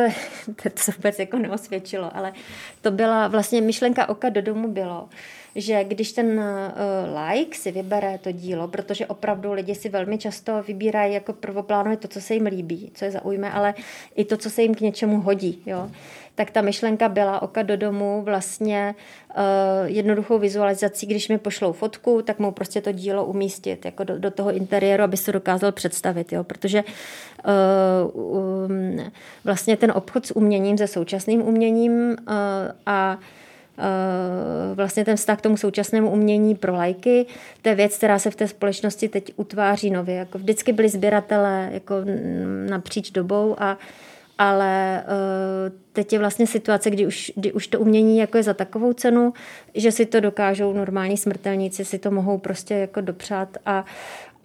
to, 0.62 0.70
to 0.70 0.82
se 0.82 0.92
vůbec 0.92 1.18
jako 1.18 1.38
neosvědčilo, 1.38 2.16
ale 2.16 2.32
to 2.80 2.90
byla 2.90 3.28
vlastně 3.28 3.60
myšlenka 3.60 4.08
oka 4.08 4.28
do 4.28 4.42
domu 4.42 4.68
bylo, 4.68 5.08
že 5.54 5.84
když 5.84 6.12
ten 6.12 6.38
uh, 6.38 7.20
like 7.30 7.58
si 7.58 7.72
vybere 7.72 8.18
to 8.18 8.32
dílo, 8.32 8.68
protože 8.68 9.06
opravdu 9.06 9.52
lidi 9.52 9.74
si 9.74 9.88
velmi 9.88 10.18
často 10.18 10.62
vybírají 10.62 11.14
jako 11.14 11.32
prvoplánově 11.32 11.96
to, 11.96 12.08
co 12.08 12.20
se 12.20 12.34
jim 12.34 12.46
líbí, 12.46 12.90
co 12.94 13.04
je 13.04 13.10
zaujme, 13.10 13.52
ale 13.52 13.74
i 14.16 14.24
to, 14.24 14.36
co 14.36 14.50
se 14.50 14.62
jim 14.62 14.74
k 14.74 14.80
něčemu 14.80 15.20
hodí. 15.20 15.62
Jo? 15.66 15.90
Tak 16.42 16.50
ta 16.50 16.60
myšlenka 16.60 17.08
byla 17.08 17.42
oka 17.42 17.62
do 17.62 17.76
domu 17.76 18.22
vlastně 18.22 18.94
uh, 19.36 19.42
jednoduchou 19.84 20.38
vizualizací, 20.38 21.06
když 21.06 21.28
mi 21.28 21.38
pošlou 21.38 21.72
fotku, 21.72 22.22
tak 22.22 22.38
mu 22.38 22.52
prostě 22.52 22.80
to 22.80 22.92
dílo 22.92 23.24
umístit 23.24 23.84
jako 23.84 24.04
do, 24.04 24.18
do 24.18 24.30
toho 24.30 24.52
interiéru, 24.52 25.02
aby 25.02 25.16
se 25.16 25.32
dokázal 25.32 25.72
představit, 25.72 26.32
jo? 26.32 26.44
protože 26.44 26.84
uh, 28.14 28.34
um, 28.66 29.12
vlastně 29.44 29.76
ten 29.76 29.92
obchod 29.94 30.26
s 30.26 30.36
uměním, 30.36 30.78
se 30.78 30.86
současným 30.86 31.42
uměním 31.42 31.92
uh, 32.10 32.16
a 32.86 33.18
vlastně 34.74 35.04
ten 35.04 35.16
vztah 35.16 35.38
k 35.38 35.42
tomu 35.42 35.56
současnému 35.56 36.10
umění 36.10 36.54
pro 36.54 36.74
lajky, 36.74 37.26
to 37.62 37.68
je 37.68 37.74
věc, 37.74 37.96
která 37.96 38.18
se 38.18 38.30
v 38.30 38.36
té 38.36 38.48
společnosti 38.48 39.08
teď 39.08 39.32
utváří 39.36 39.90
nově. 39.90 40.14
Jako 40.14 40.38
vždycky 40.38 40.72
byli 40.72 40.88
sběratelé 40.88 41.68
jako 41.72 41.94
napříč 42.68 43.10
dobou 43.10 43.56
a 43.58 43.78
ale 44.42 45.04
uh, 45.06 45.78
teď 45.92 46.12
je 46.12 46.18
vlastně 46.18 46.46
situace, 46.46 46.90
kdy 46.90 47.06
už, 47.06 47.32
kdy 47.36 47.52
už 47.52 47.66
to 47.66 47.80
umění 47.80 48.18
jako 48.18 48.36
je 48.36 48.42
za 48.42 48.54
takovou 48.54 48.92
cenu, 48.92 49.32
že 49.74 49.92
si 49.92 50.06
to 50.06 50.20
dokážou 50.20 50.72
normální 50.72 51.16
smrtelníci, 51.16 51.84
si 51.84 51.98
to 51.98 52.10
mohou 52.10 52.38
prostě 52.38 52.74
jako 52.74 53.00
dopřát 53.00 53.58
a, 53.66 53.84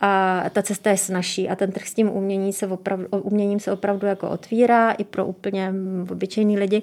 a 0.01 0.43
ta 0.49 0.61
cesta 0.61 0.89
je 0.89 0.97
snažší. 0.97 1.49
A 1.49 1.55
ten 1.55 1.71
trh 1.71 1.87
s 1.87 1.93
tím 1.93 2.09
umění 2.09 2.53
se 2.53 2.67
opravdu, 2.67 3.07
uměním 3.07 3.59
se 3.59 3.71
opravdu 3.71 4.07
jako 4.07 4.29
otvírá 4.29 4.91
i 4.91 5.03
pro 5.03 5.25
úplně 5.25 5.73
obyčejný 6.11 6.57
lidi. 6.57 6.81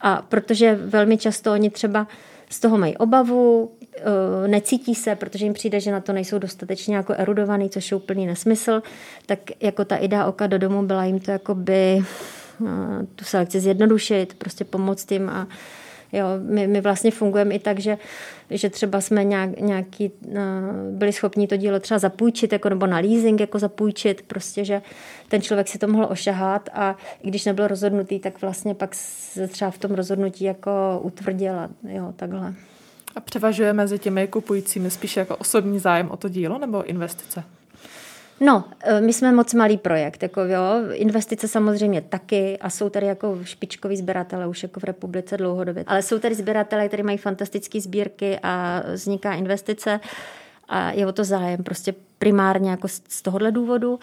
A 0.00 0.22
protože 0.28 0.74
velmi 0.74 1.18
často 1.18 1.52
oni 1.52 1.70
třeba 1.70 2.06
z 2.50 2.60
toho 2.60 2.78
mají 2.78 2.96
obavu, 2.96 3.70
eh, 3.96 4.48
necítí 4.48 4.94
se, 4.94 5.14
protože 5.14 5.44
jim 5.44 5.52
přijde, 5.52 5.80
že 5.80 5.92
na 5.92 6.00
to 6.00 6.12
nejsou 6.12 6.38
dostatečně 6.38 6.96
jako 6.96 7.14
erudovaný, 7.16 7.70
což 7.70 7.90
je 7.90 7.96
úplný 7.96 8.26
nesmysl, 8.26 8.82
tak 9.26 9.38
jako 9.60 9.84
ta 9.84 9.96
idea 9.96 10.26
oka 10.26 10.46
do 10.46 10.58
domu 10.58 10.82
byla 10.82 11.04
jim 11.04 11.20
to 11.20 11.30
jako 11.30 11.54
by 11.54 12.04
tu 13.14 13.24
selekci 13.24 13.60
zjednodušit, 13.60 14.34
prostě 14.34 14.64
pomoct 14.64 15.12
jim 15.12 15.28
a 15.28 15.48
Jo, 16.12 16.26
my, 16.42 16.66
my 16.66 16.80
vlastně 16.80 17.10
fungujeme 17.10 17.54
i 17.54 17.58
tak, 17.58 17.78
že, 17.78 17.98
že 18.50 18.70
třeba 18.70 19.00
jsme 19.00 19.24
nějak, 19.24 19.60
nějaký, 19.60 20.10
byli 20.90 21.12
schopni 21.12 21.46
to 21.46 21.56
dílo 21.56 21.80
třeba 21.80 21.98
zapůjčit, 21.98 22.52
jako, 22.52 22.68
nebo 22.68 22.86
na 22.86 22.98
leasing 22.98 23.40
jako 23.40 23.58
zapůjčit, 23.58 24.22
prostě, 24.22 24.64
že 24.64 24.82
ten 25.28 25.42
člověk 25.42 25.68
si 25.68 25.78
to 25.78 25.88
mohl 25.88 26.06
ošahat 26.10 26.68
a 26.72 26.96
i 27.22 27.28
když 27.28 27.44
nebyl 27.44 27.66
rozhodnutý, 27.68 28.18
tak 28.18 28.40
vlastně 28.40 28.74
pak 28.74 28.94
se 28.94 29.48
třeba 29.48 29.70
v 29.70 29.78
tom 29.78 29.94
rozhodnutí 29.94 30.44
jako 30.44 31.00
utvrdila, 31.02 31.68
jo, 31.88 32.12
takhle. 32.16 32.54
A 33.16 33.20
převažuje 33.20 33.72
mezi 33.72 33.98
těmi 33.98 34.28
kupujícími 34.28 34.90
spíše 34.90 35.20
jako 35.20 35.36
osobní 35.36 35.78
zájem 35.78 36.10
o 36.10 36.16
to 36.16 36.28
dílo 36.28 36.58
nebo 36.58 36.84
investice? 36.84 37.44
No, 38.40 38.64
e, 38.80 39.00
my 39.00 39.12
jsme 39.12 39.32
moc 39.32 39.54
malý 39.54 39.76
projekt, 39.76 40.22
jako 40.22 40.40
jo, 40.40 40.62
investice 40.92 41.48
samozřejmě 41.48 42.00
taky 42.00 42.58
a 42.58 42.70
jsou 42.70 42.88
tady 42.88 43.06
jako 43.06 43.38
špičkoví 43.44 43.96
sběratele 43.96 44.46
už 44.46 44.62
jako 44.62 44.80
v 44.80 44.84
republice 44.84 45.36
dlouhodobě, 45.36 45.84
ale 45.86 46.02
jsou 46.02 46.18
tady 46.18 46.34
sběratele, 46.34 46.88
kteří 46.88 47.02
mají 47.02 47.18
fantastické 47.18 47.80
sbírky 47.80 48.38
a 48.42 48.82
vzniká 48.92 49.34
investice 49.34 50.00
a 50.68 50.90
je 50.90 51.06
o 51.06 51.12
to 51.12 51.24
zájem 51.24 51.64
prostě 51.64 51.94
primárně 52.18 52.70
jako 52.70 52.88
z 52.88 53.22
tohohle 53.22 53.52
důvodu, 53.52 53.98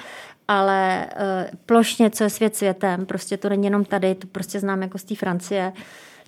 ale 0.47 1.09
uh, 1.15 1.57
plošně, 1.65 2.09
co 2.09 2.23
je 2.23 2.29
svět 2.29 2.55
světem, 2.55 3.05
prostě 3.05 3.37
to 3.37 3.49
není 3.49 3.65
jenom 3.65 3.85
tady, 3.85 4.15
to 4.15 4.27
prostě 4.27 4.59
znám 4.59 4.81
jako 4.81 4.97
z 4.97 5.03
té 5.03 5.15
Francie, 5.15 5.73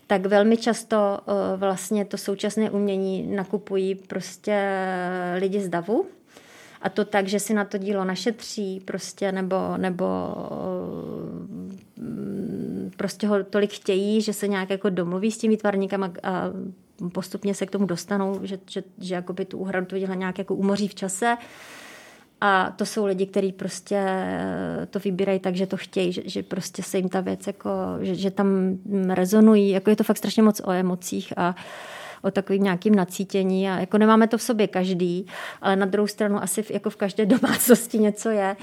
tak 0.07 0.25
velmi 0.25 0.57
často 0.57 1.19
uh, 1.25 1.59
vlastně 1.59 2.05
to 2.05 2.17
současné 2.17 2.71
umění 2.71 3.35
nakupují 3.35 3.95
prostě 3.95 4.69
lidi 5.39 5.61
z 5.61 5.69
davu, 5.69 6.05
a 6.85 6.89
to 6.89 7.05
tak, 7.05 7.27
že 7.27 7.39
si 7.39 7.53
na 7.53 7.65
to 7.65 7.77
dílo 7.77 8.05
našetří 8.05 8.79
prostě, 8.85 9.31
nebo, 9.31 9.55
nebo 9.77 10.05
mm, 11.97 12.91
prostě 12.97 13.27
ho 13.27 13.43
tolik 13.43 13.73
chtějí, 13.73 14.21
že 14.21 14.33
se 14.33 14.47
nějak 14.47 14.69
jako 14.69 14.89
domluví 14.89 15.31
s 15.31 15.37
tím 15.37 15.51
výtvarníkem 15.51 16.03
a, 16.03 16.11
a 16.23 16.51
postupně 17.11 17.53
se 17.53 17.65
k 17.65 17.71
tomu 17.71 17.85
dostanou, 17.85 18.39
že, 18.43 18.59
že, 18.69 18.83
že 19.01 19.15
jakoby 19.15 19.45
tu 19.45 19.57
úhradu 19.57 19.85
to 19.85 19.99
dělá 19.99 20.15
nějak 20.15 20.37
jako 20.37 20.55
umoří 20.55 20.87
v 20.87 20.95
čase. 20.95 21.37
A 22.41 22.71
to 22.71 22.85
jsou 22.85 23.05
lidi, 23.05 23.25
kteří 23.25 23.51
prostě 23.51 24.05
to 24.89 24.99
vybírají 24.99 25.39
tak, 25.39 25.55
že 25.55 25.67
to 25.67 25.77
chtějí, 25.77 26.11
že, 26.11 26.21
že 26.25 26.43
prostě 26.43 26.83
se 26.83 26.97
jim 26.97 27.09
ta 27.09 27.21
věc 27.21 27.47
jako, 27.47 27.69
že, 28.01 28.15
že 28.15 28.31
tam 28.31 28.77
rezonují, 29.09 29.69
jako 29.69 29.89
je 29.89 29.95
to 29.95 30.03
fakt 30.03 30.17
strašně 30.17 30.43
moc 30.43 30.61
o 30.65 30.71
emocích 30.71 31.33
a 31.37 31.49
uh, 31.49 31.55
o 32.25 32.31
takovým 32.31 32.63
nějakým 32.63 32.95
nacítění 32.95 33.69
a 33.69 33.79
jako 33.79 33.97
nemáme 33.97 34.27
to 34.27 34.37
v 34.37 34.41
sobě 34.41 34.67
každý, 34.67 35.27
ale 35.61 35.75
na 35.75 35.85
druhou 35.85 36.07
stranu 36.07 36.43
asi 36.43 36.63
v, 36.63 36.71
jako 36.71 36.89
v 36.89 36.95
každé 36.95 37.25
domácnosti 37.35 37.99
něco 37.99 38.29
je. 38.29 38.55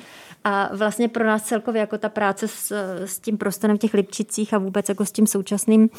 A 0.45 0.77
vlastně 0.77 1.09
pro 1.09 1.25
nás 1.25 1.43
celkově 1.43 1.81
jako 1.81 1.99
ta 1.99 2.09
práce 2.09 2.49
s, 2.49 2.73
s 3.05 3.19
tím 3.19 3.39
prostorem 3.39 3.77
v 3.77 3.81
těch 3.81 3.95
Lipčicích 3.95 4.55
a 4.55 4.59
vůbec 4.59 4.89
jako 4.89 5.07
s 5.07 5.13
tím 5.13 5.27
současným 5.27 5.91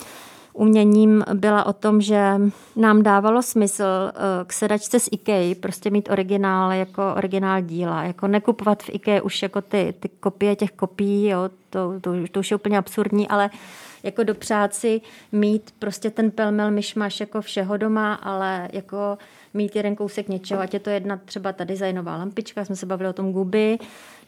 uměním 0.53 1.23
byla 1.33 1.65
o 1.65 1.73
tom, 1.73 2.01
že 2.01 2.41
nám 2.75 3.03
dávalo 3.03 3.41
smysl 3.41 3.83
eh, 3.83 4.11
k 4.45 4.53
sedačce 4.53 4.99
z 4.99 5.09
IKEA 5.11 5.55
prostě 5.59 5.89
mít 5.89 6.09
originál 6.11 6.71
jako 6.71 7.13
originál 7.17 7.61
díla, 7.61 8.03
jako 8.03 8.27
nekupovat 8.27 8.83
v 8.83 8.89
IKEA 8.89 9.21
už 9.21 9.41
jako 9.41 9.61
ty, 9.61 9.93
ty 9.99 10.09
kopie 10.09 10.55
těch 10.55 10.71
kopií, 10.71 11.27
jo, 11.27 11.49
to, 11.69 11.99
to, 12.01 12.13
to 12.31 12.39
už 12.39 12.51
je 12.51 12.55
úplně 12.55 12.77
absurdní, 12.77 13.27
ale 13.27 13.49
jako 14.03 14.23
dopřát 14.23 14.73
si 14.73 15.01
mít 15.31 15.73
prostě 15.79 16.09
ten 16.09 16.31
pelmel 16.31 16.71
myšmaš 16.71 17.19
jako 17.19 17.41
všeho 17.41 17.77
doma, 17.77 18.13
ale 18.13 18.69
jako 18.73 19.17
mít 19.53 19.75
jeden 19.75 19.95
kousek 19.95 20.29
něčeho, 20.29 20.61
ať 20.61 20.73
je 20.73 20.79
to 20.79 20.89
jedna 20.89 21.19
třeba 21.25 21.53
ta 21.53 21.63
designová 21.63 22.17
lampička, 22.17 22.65
jsme 22.65 22.75
se 22.75 22.85
bavili 22.85 23.09
o 23.09 23.13
tom 23.13 23.31
guby, 23.31 23.77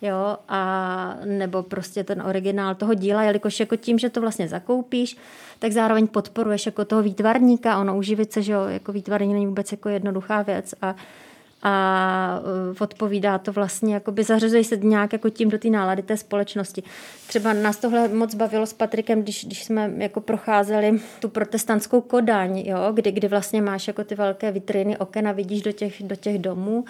jo, 0.02 0.38
a 0.50 1.18
nebo 1.26 1.64
prostě 1.64 2.04
ten 2.04 2.22
originál 2.22 2.76
toho 2.76 2.94
díla, 2.94 3.24
jelikož 3.24 3.60
jako 3.60 3.76
tím, 3.76 4.00
že 4.00 4.10
to 4.10 4.22
vlastně 4.22 4.48
zakoupíš, 4.48 5.18
tak 5.60 5.72
zároveň 5.72 6.08
podporuješ 6.08 6.66
jako 6.66 6.86
toho 6.86 7.02
výtvarníka, 7.02 7.80
ono 7.80 7.98
uživit 7.98 8.34
se, 8.34 8.42
že 8.42 8.54
jo, 8.54 8.62
jako 8.68 8.92
výtvarní 8.92 9.34
není 9.34 9.48
vůbec 9.48 9.72
jako 9.72 9.90
jednoduchá 9.90 10.42
věc 10.42 10.76
a 10.82 10.96
a 11.68 12.42
uh, 12.70 12.78
odpovídá 12.80 13.38
to 13.38 13.52
vlastně, 13.52 13.94
jakoby 13.94 14.24
zařazuje 14.24 14.64
se 14.64 14.78
nějak 14.78 15.14
jako 15.14 15.30
tím 15.30 15.50
do 15.50 15.58
té 15.58 15.70
nálady 15.70 16.04
té 16.04 16.18
společnosti. 16.18 16.84
Třeba 17.28 17.54
nás 17.54 17.78
tohle 17.78 18.08
moc 18.08 18.36
bavilo 18.36 18.66
s 18.66 18.74
Patrikem, 18.74 19.24
když, 19.24 19.46
když 19.46 19.64
jsme 19.64 19.92
jako 19.98 20.22
procházeli 20.22 21.00
tu 21.20 21.30
protestantskou 21.30 22.02
Kodaň, 22.02 22.58
jo, 22.58 22.78
kdy, 22.94 23.12
kdy 23.12 23.28
vlastně 23.28 23.62
máš 23.62 23.88
jako 23.88 24.04
ty 24.04 24.16
velké 24.16 24.52
vitriny 24.52 24.98
oken 24.98 25.28
a 25.28 25.32
vidíš 25.32 25.62
do 25.62 25.72
těch, 25.72 26.04
do 26.04 26.16
těch 26.16 26.40
domů 26.40 26.86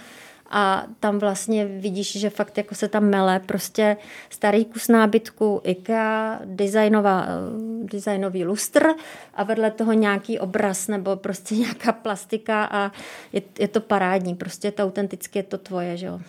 a 0.49 0.85
tam 0.99 1.19
vlastně 1.19 1.65
vidíš, 1.65 2.19
že 2.19 2.29
fakt 2.29 2.57
jako 2.57 2.75
se 2.75 2.87
tam 2.87 3.03
mele 3.03 3.39
prostě 3.39 3.97
starý 4.29 4.65
kus 4.65 4.87
nábytku 4.87 5.61
IKEA, 5.63 6.39
designová, 6.45 7.25
eh, 7.25 7.87
designový 7.91 8.45
lustr 8.45 8.87
a 9.33 9.43
vedle 9.43 9.71
toho 9.71 9.93
nějaký 9.93 10.39
obraz 10.39 10.87
nebo 10.87 11.15
prostě 11.15 11.55
nějaká 11.65 11.91
plastika 11.91 12.65
a 12.65 12.91
je, 13.33 13.41
je 13.59 13.67
to 13.67 13.81
parádní, 13.81 14.35
prostě 14.35 14.71
to 14.71 14.83
autenticky 14.83 15.39
je 15.39 15.43
to 15.43 15.57
tvoje, 15.57 15.97
že 15.97 16.05
jo. 16.05 16.19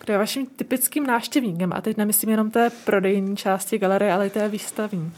Kdo 0.00 0.12
je 0.12 0.18
vaším 0.18 0.46
typickým 0.46 1.06
návštěvníkem? 1.06 1.72
A 1.72 1.80
teď 1.80 1.96
nemyslím 1.96 2.30
jenom 2.30 2.50
té 2.50 2.70
prodejní 2.84 3.36
části 3.36 3.78
galerie, 3.78 4.12
ale 4.12 4.26
i 4.26 4.30
té 4.30 4.48
výstavní. 4.48 5.12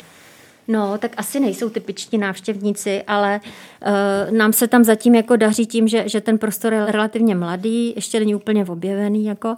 No, 0.71 0.99
tak 0.99 1.13
asi 1.17 1.41
nejsou 1.41 1.71
typičtí 1.71 2.19
návštěvníci, 2.19 3.03
ale 3.07 3.41
uh, 3.87 4.37
nám 4.37 4.53
se 4.53 4.69
tam 4.69 4.85
zatím 4.85 5.15
jako 5.15 5.37
daří 5.37 5.67
tím, 5.67 5.89
že, 5.89 6.09
že 6.09 6.21
ten 6.21 6.39
prostor 6.39 6.73
je 6.73 6.87
relativně 6.87 7.35
mladý, 7.35 7.93
ještě 7.97 8.19
není 8.19 8.35
úplně 8.35 8.65
objevený, 8.65 9.25
jako, 9.25 9.57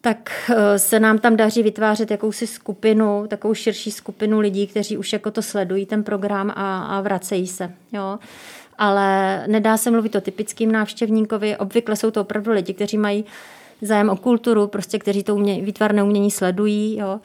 tak 0.00 0.50
uh, 0.50 0.56
se 0.76 1.00
nám 1.00 1.18
tam 1.18 1.36
daří 1.36 1.62
vytvářet 1.62 2.10
jakousi 2.10 2.46
skupinu, 2.46 3.24
takovou 3.28 3.54
širší 3.54 3.90
skupinu 3.90 4.40
lidí, 4.40 4.66
kteří 4.66 4.96
už 4.96 5.12
jako 5.12 5.30
to 5.30 5.42
sledují, 5.42 5.86
ten 5.86 6.04
program 6.04 6.50
a, 6.50 6.82
a 6.82 7.00
vracejí 7.00 7.46
se. 7.46 7.72
Jo. 7.92 8.18
Ale 8.78 9.42
nedá 9.46 9.76
se 9.76 9.90
mluvit 9.90 10.16
o 10.16 10.20
typickým 10.20 10.72
návštěvníkovi, 10.72 11.56
obvykle 11.56 11.96
jsou 11.96 12.10
to 12.10 12.20
opravdu 12.20 12.52
lidi, 12.52 12.74
kteří 12.74 12.98
mají 12.98 13.24
zájem 13.82 14.08
o 14.08 14.16
kulturu, 14.16 14.66
prostě 14.66 14.98
kteří 14.98 15.22
to 15.22 15.34
umě, 15.34 15.62
výtvarné 15.62 16.02
umění 16.02 16.30
sledují, 16.30 16.98
jo 16.98 17.20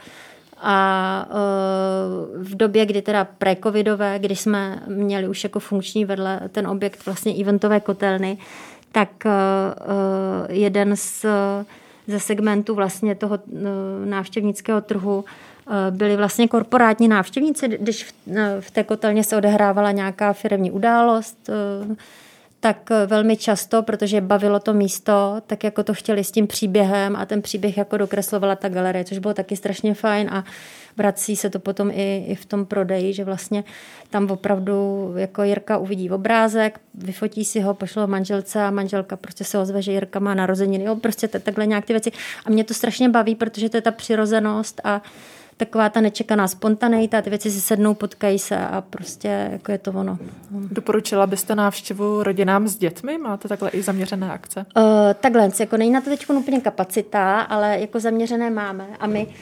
a 0.61 1.27
uh, 1.29 2.43
v 2.43 2.55
době, 2.55 2.85
kdy 2.85 3.01
teda 3.01 3.27
pre-covidové, 3.37 4.19
kdy 4.19 4.35
jsme 4.35 4.83
měli 4.87 5.27
už 5.27 5.43
jako 5.43 5.59
funkční 5.59 6.05
vedle 6.05 6.39
ten 6.51 6.67
objekt 6.67 7.05
vlastně 7.05 7.33
eventové 7.41 7.79
kotelny, 7.79 8.37
tak 8.91 9.09
uh, 9.25 9.31
jeden 10.49 10.95
z, 10.95 11.25
ze 12.07 12.19
segmentů 12.19 12.75
vlastně 12.75 13.15
toho 13.15 13.39
návštěvnického 14.05 14.81
trhu 14.81 15.25
byli 15.89 16.15
vlastně 16.17 16.47
korporátní 16.47 17.07
návštěvníci, 17.07 17.67
když 17.67 18.03
v, 18.03 18.13
v 18.59 18.71
té 18.71 18.83
kotelně 18.83 19.23
se 19.23 19.37
odehrávala 19.37 19.91
nějaká 19.91 20.33
firmní 20.33 20.71
událost, 20.71 21.49
tak 22.59 22.91
eh, 22.91 23.05
velmi 23.05 23.37
často, 23.37 23.83
protože 23.83 24.21
bavilo 24.21 24.59
to 24.59 24.73
místo, 24.73 25.41
tak 25.47 25.63
jako 25.63 25.83
to 25.83 25.93
chtěli 25.93 26.23
s 26.23 26.31
tím 26.31 26.47
příběhem 26.47 27.15
a 27.15 27.25
ten 27.25 27.41
příběh 27.41 27.77
jako 27.77 27.97
dokreslovala 27.97 28.55
ta 28.55 28.69
galerie, 28.69 29.03
což 29.03 29.17
bylo 29.17 29.33
taky 29.33 29.55
strašně 29.55 29.93
fajn 29.93 30.29
a 30.31 30.43
vrací 30.97 31.35
se 31.35 31.49
to 31.49 31.59
potom 31.59 31.91
i, 31.91 32.25
i 32.27 32.35
v 32.35 32.45
tom 32.45 32.65
prodeji, 32.65 33.13
že 33.13 33.23
vlastně 33.23 33.63
tam 34.09 34.31
opravdu 34.31 35.13
jako 35.17 35.43
Jirka 35.43 35.77
uvidí 35.77 36.09
obrázek, 36.09 36.79
vyfotí 36.93 37.45
si 37.45 37.59
ho, 37.59 37.73
pošlo 37.73 38.07
manželce 38.07 38.63
a 38.63 38.71
manželka 38.71 39.17
prostě 39.17 39.43
se 39.43 39.59
ozve, 39.59 39.81
že 39.81 39.91
Jirka 39.91 40.19
má 40.19 40.33
narozeniny, 40.33 40.83
jo, 40.83 40.95
prostě 40.95 41.27
takhle 41.27 41.65
nějak 41.65 41.85
ty 41.85 41.93
věci. 41.93 42.11
A 42.45 42.49
mě 42.49 42.63
to 42.63 42.73
strašně 42.73 43.09
baví, 43.09 43.35
protože 43.35 43.69
to 43.69 43.77
je 43.77 43.81
ta 43.81 43.91
přirozenost 43.91 44.81
a 44.83 45.01
taková 45.59 45.89
ta 45.89 46.01
nečekaná 46.01 46.47
spontaneita, 46.47 47.21
ty 47.21 47.29
věci 47.29 47.51
si 47.51 47.61
sednou, 47.61 47.93
potkají 47.93 48.39
se 48.39 48.57
a 48.57 48.81
prostě 48.81 49.49
jako 49.51 49.71
je 49.71 49.77
to 49.77 49.91
ono. 49.91 50.17
Doporučila 50.51 51.27
byste 51.27 51.55
návštěvu 51.55 52.23
rodinám 52.23 52.67
s 52.67 52.77
dětmi? 52.77 53.17
Máte 53.17 53.47
takhle 53.47 53.69
i 53.69 53.81
zaměřené 53.81 54.31
akce? 54.31 54.65
Uh, 54.77 54.83
takhle, 55.19 55.49
jako 55.59 55.77
není 55.77 55.91
na 55.91 56.01
to 56.01 56.09
teď 56.09 56.29
úplně 56.29 56.61
kapacita, 56.61 57.41
ale 57.41 57.79
jako 57.79 57.99
zaměřené 57.99 58.49
máme 58.49 58.87
a 58.99 59.07
my 59.07 59.27
uh, 59.27 59.33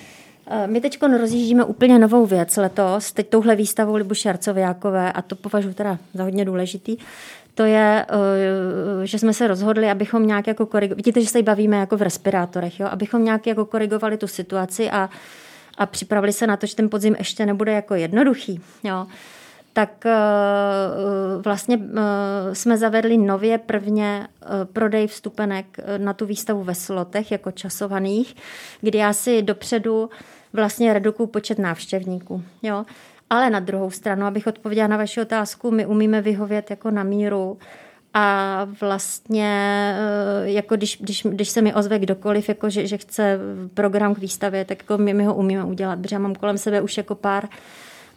my 0.65 0.82
teď 0.82 1.03
rozjíždíme 1.18 1.63
úplně 1.63 1.99
novou 1.99 2.26
věc 2.26 2.57
letos, 2.57 3.11
teď 3.11 3.30
touhle 3.30 3.55
výstavou 3.55 3.95
Libuše 3.95 4.30
Arcoviákové 4.30 5.11
a 5.11 5.22
to 5.22 5.36
považuji 5.36 5.74
teda 5.74 5.97
za 6.13 6.24
hodně 6.24 6.45
důležitý, 6.45 6.97
to 7.57 7.63
je, 7.65 8.05
eh, 8.09 9.07
že 9.07 9.20
jsme 9.20 9.34
se 9.34 9.47
rozhodli, 9.47 9.89
abychom 9.89 10.28
nějak 10.28 10.47
jako 10.47 10.65
korigovali, 10.65 10.95
vidíte, 10.95 11.22
že 11.22 11.28
se 11.28 11.41
bavíme 11.41 11.78
jako 11.78 11.97
v 11.97 12.01
respirátorech, 12.01 12.80
jo? 12.80 12.88
abychom 12.91 13.24
nějak 13.24 13.47
jako 13.47 13.65
korigovali 13.65 14.18
tu 14.18 14.28
situaci 14.28 14.91
a 14.91 15.09
a 15.78 15.86
připravili 15.86 16.34
se 16.34 16.47
na 16.47 16.57
to, 16.57 16.65
že 16.65 16.75
ten 16.75 16.89
podzim 16.89 17.15
ještě 17.17 17.45
nebude 17.45 17.71
jako 17.71 17.95
jednoduchý, 17.95 18.61
jo, 18.84 19.07
tak 19.78 20.05
eh, 20.05 20.17
vlastně 21.41 21.80
eh, 21.80 22.55
jsme 22.55 22.78
zavedli 22.78 23.17
nově 23.17 23.57
prvně 23.57 24.28
eh, 24.28 24.47
prodej 24.65 25.07
vstupenek 25.07 25.65
na 25.97 26.13
tu 26.13 26.25
výstavu 26.25 26.63
ve 26.63 26.75
slotech 26.75 27.32
jako 27.32 27.51
časovaných, 27.51 28.36
kdy 28.82 28.97
já 28.97 29.13
si 29.13 29.41
dopředu 29.41 30.09
vlastně 30.53 30.93
redukuju 30.93 31.28
počet 31.28 31.59
návštěvníků. 31.59 32.43
Jo. 32.61 32.86
Ale 33.30 33.49
na 33.49 33.59
druhou 33.59 33.91
stranu, 33.91 34.25
abych 34.25 34.47
odpověděla 34.47 34.88
na 34.88 34.97
vaši 34.97 35.21
otázku, 35.21 35.71
my 35.71 35.86
umíme 35.86 36.21
vyhovět 36.21 36.69
jako 36.69 36.91
na 36.91 37.03
míru 37.03 37.57
a 38.18 38.68
vlastně, 38.82 39.49
eh, 39.97 40.51
jako 40.51 40.76
když, 40.76 40.97
když, 41.01 41.28
když 41.30 41.49
se 41.49 41.61
mi 41.61 41.74
ozve 41.74 41.99
kdokoliv, 41.99 42.49
jako 42.49 42.70
že, 42.70 42.88
že 42.88 42.97
chce 42.97 43.39
program 43.74 44.15
k 44.15 44.18
výstavě, 44.18 44.65
tak 44.65 44.78
jako 44.82 44.97
my, 44.97 45.13
my 45.13 45.26
ho 45.26 45.36
umíme 45.36 45.63
udělat, 45.63 45.99
protože 45.99 46.15
já 46.15 46.20
mám 46.20 46.36
kolem 46.36 46.57
sebe 46.57 46.82
už 46.82 46.97
jako 46.97 47.15
pár 47.15 47.47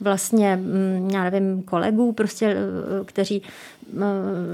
vlastně, 0.01 0.57
mm, 0.57 1.11
já 1.13 1.25
nevím, 1.25 1.63
kolegů, 1.63 2.13
prostě, 2.13 2.47
eh, 2.47 3.05
kteří 3.05 3.43
eh, 3.43 4.01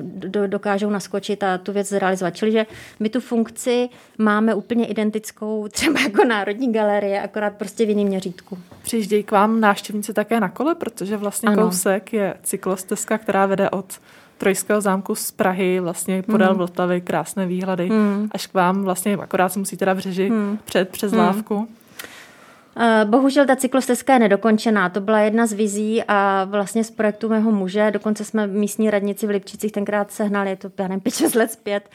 do, 0.03 0.47
dokážou 0.47 0.91
naskočit 0.91 1.43
a 1.43 1.59
tu 1.59 1.73
věc 1.73 1.89
zrealizovat. 1.89 2.37
Čili, 2.37 2.53
že 2.53 2.67
my 3.01 3.09
tu 3.09 3.21
funkci 3.21 3.89
máme 4.19 4.55
úplně 4.55 4.87
identickou 4.87 5.69
třeba 5.69 6.01
jako 6.01 6.25
Národní 6.25 6.73
galerie, 6.73 7.23
akorát 7.23 7.55
prostě 7.55 7.87
v 7.87 7.89
jiném 7.89 8.07
měřítku. 8.07 8.59
Přijíždějí 8.83 9.23
k 9.23 9.31
vám 9.31 9.61
návštěvníci 9.61 10.13
také 10.13 10.41
na 10.41 10.49
kole, 10.49 10.75
protože 10.75 11.17
vlastně 11.17 11.49
ano. 11.49 11.65
kousek 11.65 12.13
je 12.13 12.35
cyklostezka, 12.43 13.19
která 13.19 13.47
vede 13.47 13.71
od 13.71 13.99
Trojského 14.39 14.80
zámku 14.80 15.14
z 15.14 15.30
Prahy, 15.30 15.80
vlastně 15.80 16.22
podél 16.22 16.53
mm. 16.53 16.59
Vltavy, 16.59 17.01
krásné 17.01 17.47
výhledy, 17.47 17.91
mm. 17.91 18.28
až 18.32 18.47
k 18.47 18.55
vám 18.55 18.82
vlastně, 18.82 19.16
akorát 19.16 19.49
se 19.49 19.59
musíte 19.59 19.84
dát 19.84 19.95
v 19.95 19.99
řeži 19.99 20.30
mm. 20.30 20.59
před, 20.64 20.89
přes 20.89 21.12
mm. 21.12 21.18
lávku. 21.18 21.68
Eh, 22.78 23.05
bohužel 23.05 23.47
ta 23.47 23.57
cyklostezka 23.57 24.12
je 24.12 24.18
nedokončená. 24.18 24.89
To 24.89 25.01
byla 25.01 25.18
jedna 25.18 25.47
z 25.47 25.53
vizí 25.53 26.03
a 26.09 26.45
vlastně 26.45 26.84
z 26.84 26.91
projektu 26.91 27.28
mého 27.28 27.53
muže. 27.53 27.91
Dokonce 27.91 28.24
jsme 28.24 28.47
místní 28.47 28.91
radnici 28.91 29.26
v 29.26 29.30
Lipčicích 29.30 29.72
tenkrát 29.72 30.12
sehnali, 30.12 30.51
je 30.51 30.57
to 30.57 30.70
já 30.78 30.89
nevím, 30.89 31.01
5-6 31.01 31.39
let 31.39 31.53
zpět, 31.53 31.91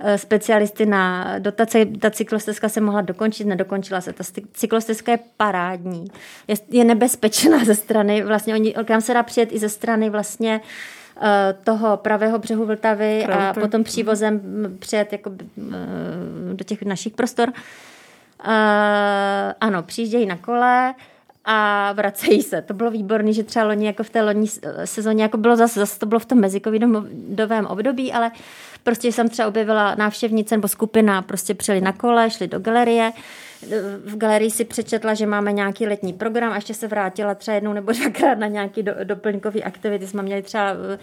eh, 0.00 0.18
specialisty 0.18 0.86
na 0.86 1.34
dotace. 1.38 1.86
Ta 1.86 2.10
cyklostezka 2.10 2.68
se 2.68 2.80
mohla 2.80 3.00
dokončit, 3.00 3.46
nedokončila 3.46 4.00
se. 4.00 4.12
Ta 4.12 4.24
cyklostezka 4.52 5.12
je 5.12 5.18
parádní. 5.36 6.04
Je, 6.48 6.54
je 6.70 6.84
nebezpečná 6.84 7.58
ze 7.64 7.74
strany, 7.74 8.24
vlastně 8.24 8.54
oni, 8.54 8.74
kam 8.84 9.00
se 9.00 9.14
dá 9.14 9.22
přijet 9.22 9.52
i 9.52 9.58
ze 9.58 9.68
strany 9.68 10.10
vlastně 10.10 10.60
uh, 10.60 10.66
toho 11.64 11.96
pravého 11.96 12.38
břehu 12.38 12.66
Vltavy 12.66 13.26
a 13.26 13.54
potom 13.60 13.84
přívozem 13.84 14.40
přijet 14.78 15.12
jako 15.12 15.30
do 16.52 16.64
těch 16.64 16.82
našich 16.82 17.12
prostor. 17.12 17.48
Uh, 17.48 18.52
ano, 19.60 19.82
přijíždějí 19.82 20.26
na 20.26 20.36
kole 20.36 20.94
a 21.44 21.92
vracejí 21.92 22.42
se. 22.42 22.62
To 22.62 22.74
bylo 22.74 22.90
výborné, 22.90 23.32
že 23.32 23.42
třeba 23.42 23.64
loni, 23.64 23.86
jako 23.86 24.02
v 24.02 24.10
té 24.10 24.22
loni 24.22 24.46
sezóně, 24.84 25.22
jako 25.22 25.36
bylo 25.36 25.56
zase, 25.56 25.80
zase 25.80 25.98
to 25.98 26.06
bylo 26.06 26.18
v 26.18 26.24
tom 26.24 26.40
mezicovidovém 26.40 27.66
období, 27.66 28.12
ale 28.12 28.30
prostě 28.82 29.12
jsem 29.12 29.28
třeba 29.28 29.48
objevila 29.48 29.94
návštěvnice 29.94 30.56
nebo 30.56 30.68
skupina, 30.68 31.22
prostě 31.22 31.54
přijeli 31.54 31.80
na 31.80 31.92
kole, 31.92 32.30
šli 32.30 32.48
do 32.48 32.58
galerie, 32.58 33.12
v 34.04 34.16
galerii 34.16 34.50
si 34.50 34.64
přečetla, 34.64 35.14
že 35.14 35.26
máme 35.26 35.52
nějaký 35.52 35.86
letní 35.86 36.12
program 36.12 36.52
a 36.52 36.54
ještě 36.54 36.74
se 36.74 36.88
vrátila 36.88 37.34
třeba 37.34 37.54
jednou 37.54 37.72
nebo 37.72 37.92
dvakrát 37.92 38.38
na 38.38 38.46
nějaký 38.46 38.82
do, 38.82 38.92
doplňkový 39.04 39.64
aktivity. 39.64 40.06
Jsme 40.06 40.22
měli 40.22 40.42
třeba 40.42 40.70
eh, 40.70 40.98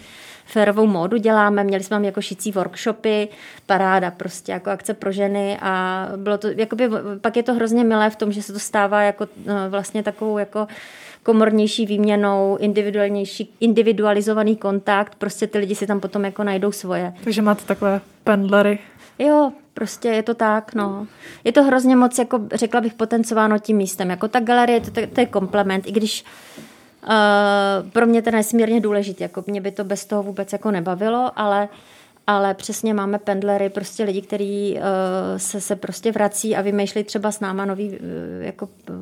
férovou 0.46 0.88
módu 0.88 1.18
děláme, 1.18 1.64
měli 1.64 1.84
jsme 1.84 2.06
jako 2.06 2.22
šicí 2.22 2.52
workshopy, 2.52 3.28
paráda 3.66 4.12
prostě 4.12 4.52
jako 4.52 4.70
akce 4.70 4.94
pro 4.94 5.12
ženy 5.12 5.58
a 5.62 6.06
bylo 6.16 6.38
to, 6.38 6.48
jakoby, 6.48 6.90
pak 7.22 7.38
je 7.38 7.44
to 7.44 7.54
hrozně 7.54 7.84
milé 7.84 8.10
v 8.10 8.16
tom, 8.16 8.32
že 8.32 8.44
se 8.44 8.54
to 8.54 8.60
stává 8.60 9.02
jako 9.02 9.28
eh, 9.48 9.70
vlastně 9.70 10.04
takovou 10.04 10.38
jako 10.38 10.68
komornější 11.24 11.86
výměnou, 11.86 12.58
individuálnější, 12.60 13.54
individualizovaný 13.60 14.56
kontakt, 14.56 15.16
prostě 15.16 15.48
ty 15.48 15.58
lidi 15.58 15.76
si 15.76 15.88
tam 15.88 16.00
potom 16.00 16.26
jako 16.26 16.44
najdou 16.44 16.72
svoje. 16.72 17.14
Takže 17.24 17.42
máte 17.42 17.66
takové 17.66 18.02
pendlery. 18.24 18.80
Jo, 19.20 19.52
prostě 19.80 20.08
je 20.10 20.24
to 20.24 20.34
tak, 20.34 20.76
no. 20.76 21.08
Je 21.44 21.52
to 21.52 21.64
hrozně 21.64 21.96
moc, 21.96 22.20
jako 22.20 22.40
řekla 22.54 22.82
bych, 22.82 22.94
potencováno 22.94 23.60
tím 23.60 23.78
místem. 23.78 24.10
Jako 24.10 24.28
ta 24.28 24.40
galerie, 24.40 24.80
to, 24.80 24.92
to, 24.92 25.02
to 25.08 25.22
je 25.22 25.26
komplement, 25.26 25.88
i 25.88 25.92
když 25.92 26.26
uh, 27.04 27.90
pro 27.90 28.06
mě 28.06 28.22
to 28.22 28.30
je 28.30 28.36
nesmírně 28.36 28.82
důležitý, 28.82 29.24
jako 29.24 29.44
mě 29.48 29.62
by 29.62 29.72
to 29.72 29.84
bez 29.84 30.06
toho 30.06 30.24
vůbec 30.24 30.54
jako 30.54 30.72
nebavilo, 30.72 31.32
ale 31.36 31.64
uh, 31.64 31.78
ale 32.30 32.54
přesně 32.54 32.94
máme 32.94 33.20
pendlery, 33.20 33.70
prostě 33.70 34.04
lidi, 34.04 34.22
kteří 34.22 34.78
uh, 34.78 34.84
se, 35.38 35.62
se 35.62 35.76
prostě 35.76 36.12
vrací 36.12 36.56
a 36.56 36.62
vymýšlejí 36.62 37.04
třeba 37.04 37.32
s 37.32 37.40
náma 37.40 37.66
nový 37.66 37.90
uh, 37.90 37.96
jako 38.40 38.66
uh, 38.66 38.96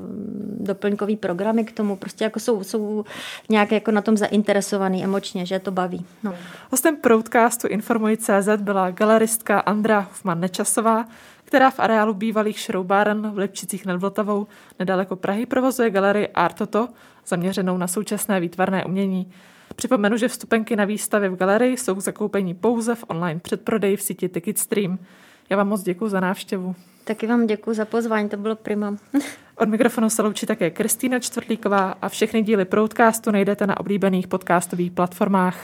doplňkový 0.59 1.15
programy 1.15 1.63
k 1.63 1.71
tomu, 1.71 1.95
prostě 1.95 2.23
jako 2.23 2.39
jsou, 2.39 2.63
jsou 2.63 3.05
nějak 3.49 3.71
jako 3.71 3.91
na 3.91 4.01
tom 4.01 4.17
zainteresovaný 4.17 5.03
emočně, 5.03 5.45
že 5.45 5.59
to 5.59 5.71
baví. 5.71 6.05
No. 6.23 6.35
Hostem 6.71 6.95
Proudcastu 6.95 7.67
Informuj 7.67 8.17
CZ 8.17 8.49
byla 8.57 8.91
galeristka 8.91 9.59
Andra 9.59 9.99
Hufman 9.99 10.39
Nečasová, 10.39 11.05
která 11.43 11.71
v 11.71 11.79
areálu 11.79 12.13
bývalých 12.13 12.59
šroubáren 12.59 13.31
v 13.31 13.37
Lipčicích 13.37 13.85
nad 13.85 14.01
Vltavou 14.01 14.47
nedaleko 14.79 15.15
Prahy 15.15 15.45
provozuje 15.45 15.89
galerii 15.89 16.27
Artoto, 16.27 16.87
zaměřenou 17.27 17.77
na 17.77 17.87
současné 17.87 18.39
výtvarné 18.39 18.85
umění. 18.85 19.31
Připomenu, 19.77 20.17
že 20.17 20.27
vstupenky 20.27 20.75
na 20.75 20.85
výstavy 20.85 21.29
v 21.29 21.35
galerii 21.35 21.77
jsou 21.77 21.95
k 21.95 21.99
zakoupení 21.99 22.53
pouze 22.53 22.95
v 22.95 23.05
online 23.07 23.39
předprodeji 23.39 23.97
v 23.97 24.01
síti 24.01 24.29
Ticketstream. 24.29 24.99
Já 25.49 25.57
vám 25.57 25.67
moc 25.67 25.83
děkuji 25.83 26.09
za 26.09 26.19
návštěvu. 26.19 26.75
Taky 27.03 27.27
vám 27.27 27.47
děkuji 27.47 27.75
za 27.75 27.85
pozvání, 27.85 28.29
to 28.29 28.37
bylo 28.37 28.55
prima. 28.55 28.97
Od 29.55 29.69
mikrofonu 29.69 30.09
se 30.09 30.21
loučí 30.21 30.45
také 30.45 30.69
Kristýna 30.69 31.19
Čtvrtlíková 31.19 31.95
a 32.01 32.09
všechny 32.09 32.43
díly 32.43 32.65
Proudcastu 32.65 33.31
najdete 33.31 33.67
na 33.67 33.79
oblíbených 33.79 34.27
podcastových 34.27 34.91
platformách. 34.91 35.57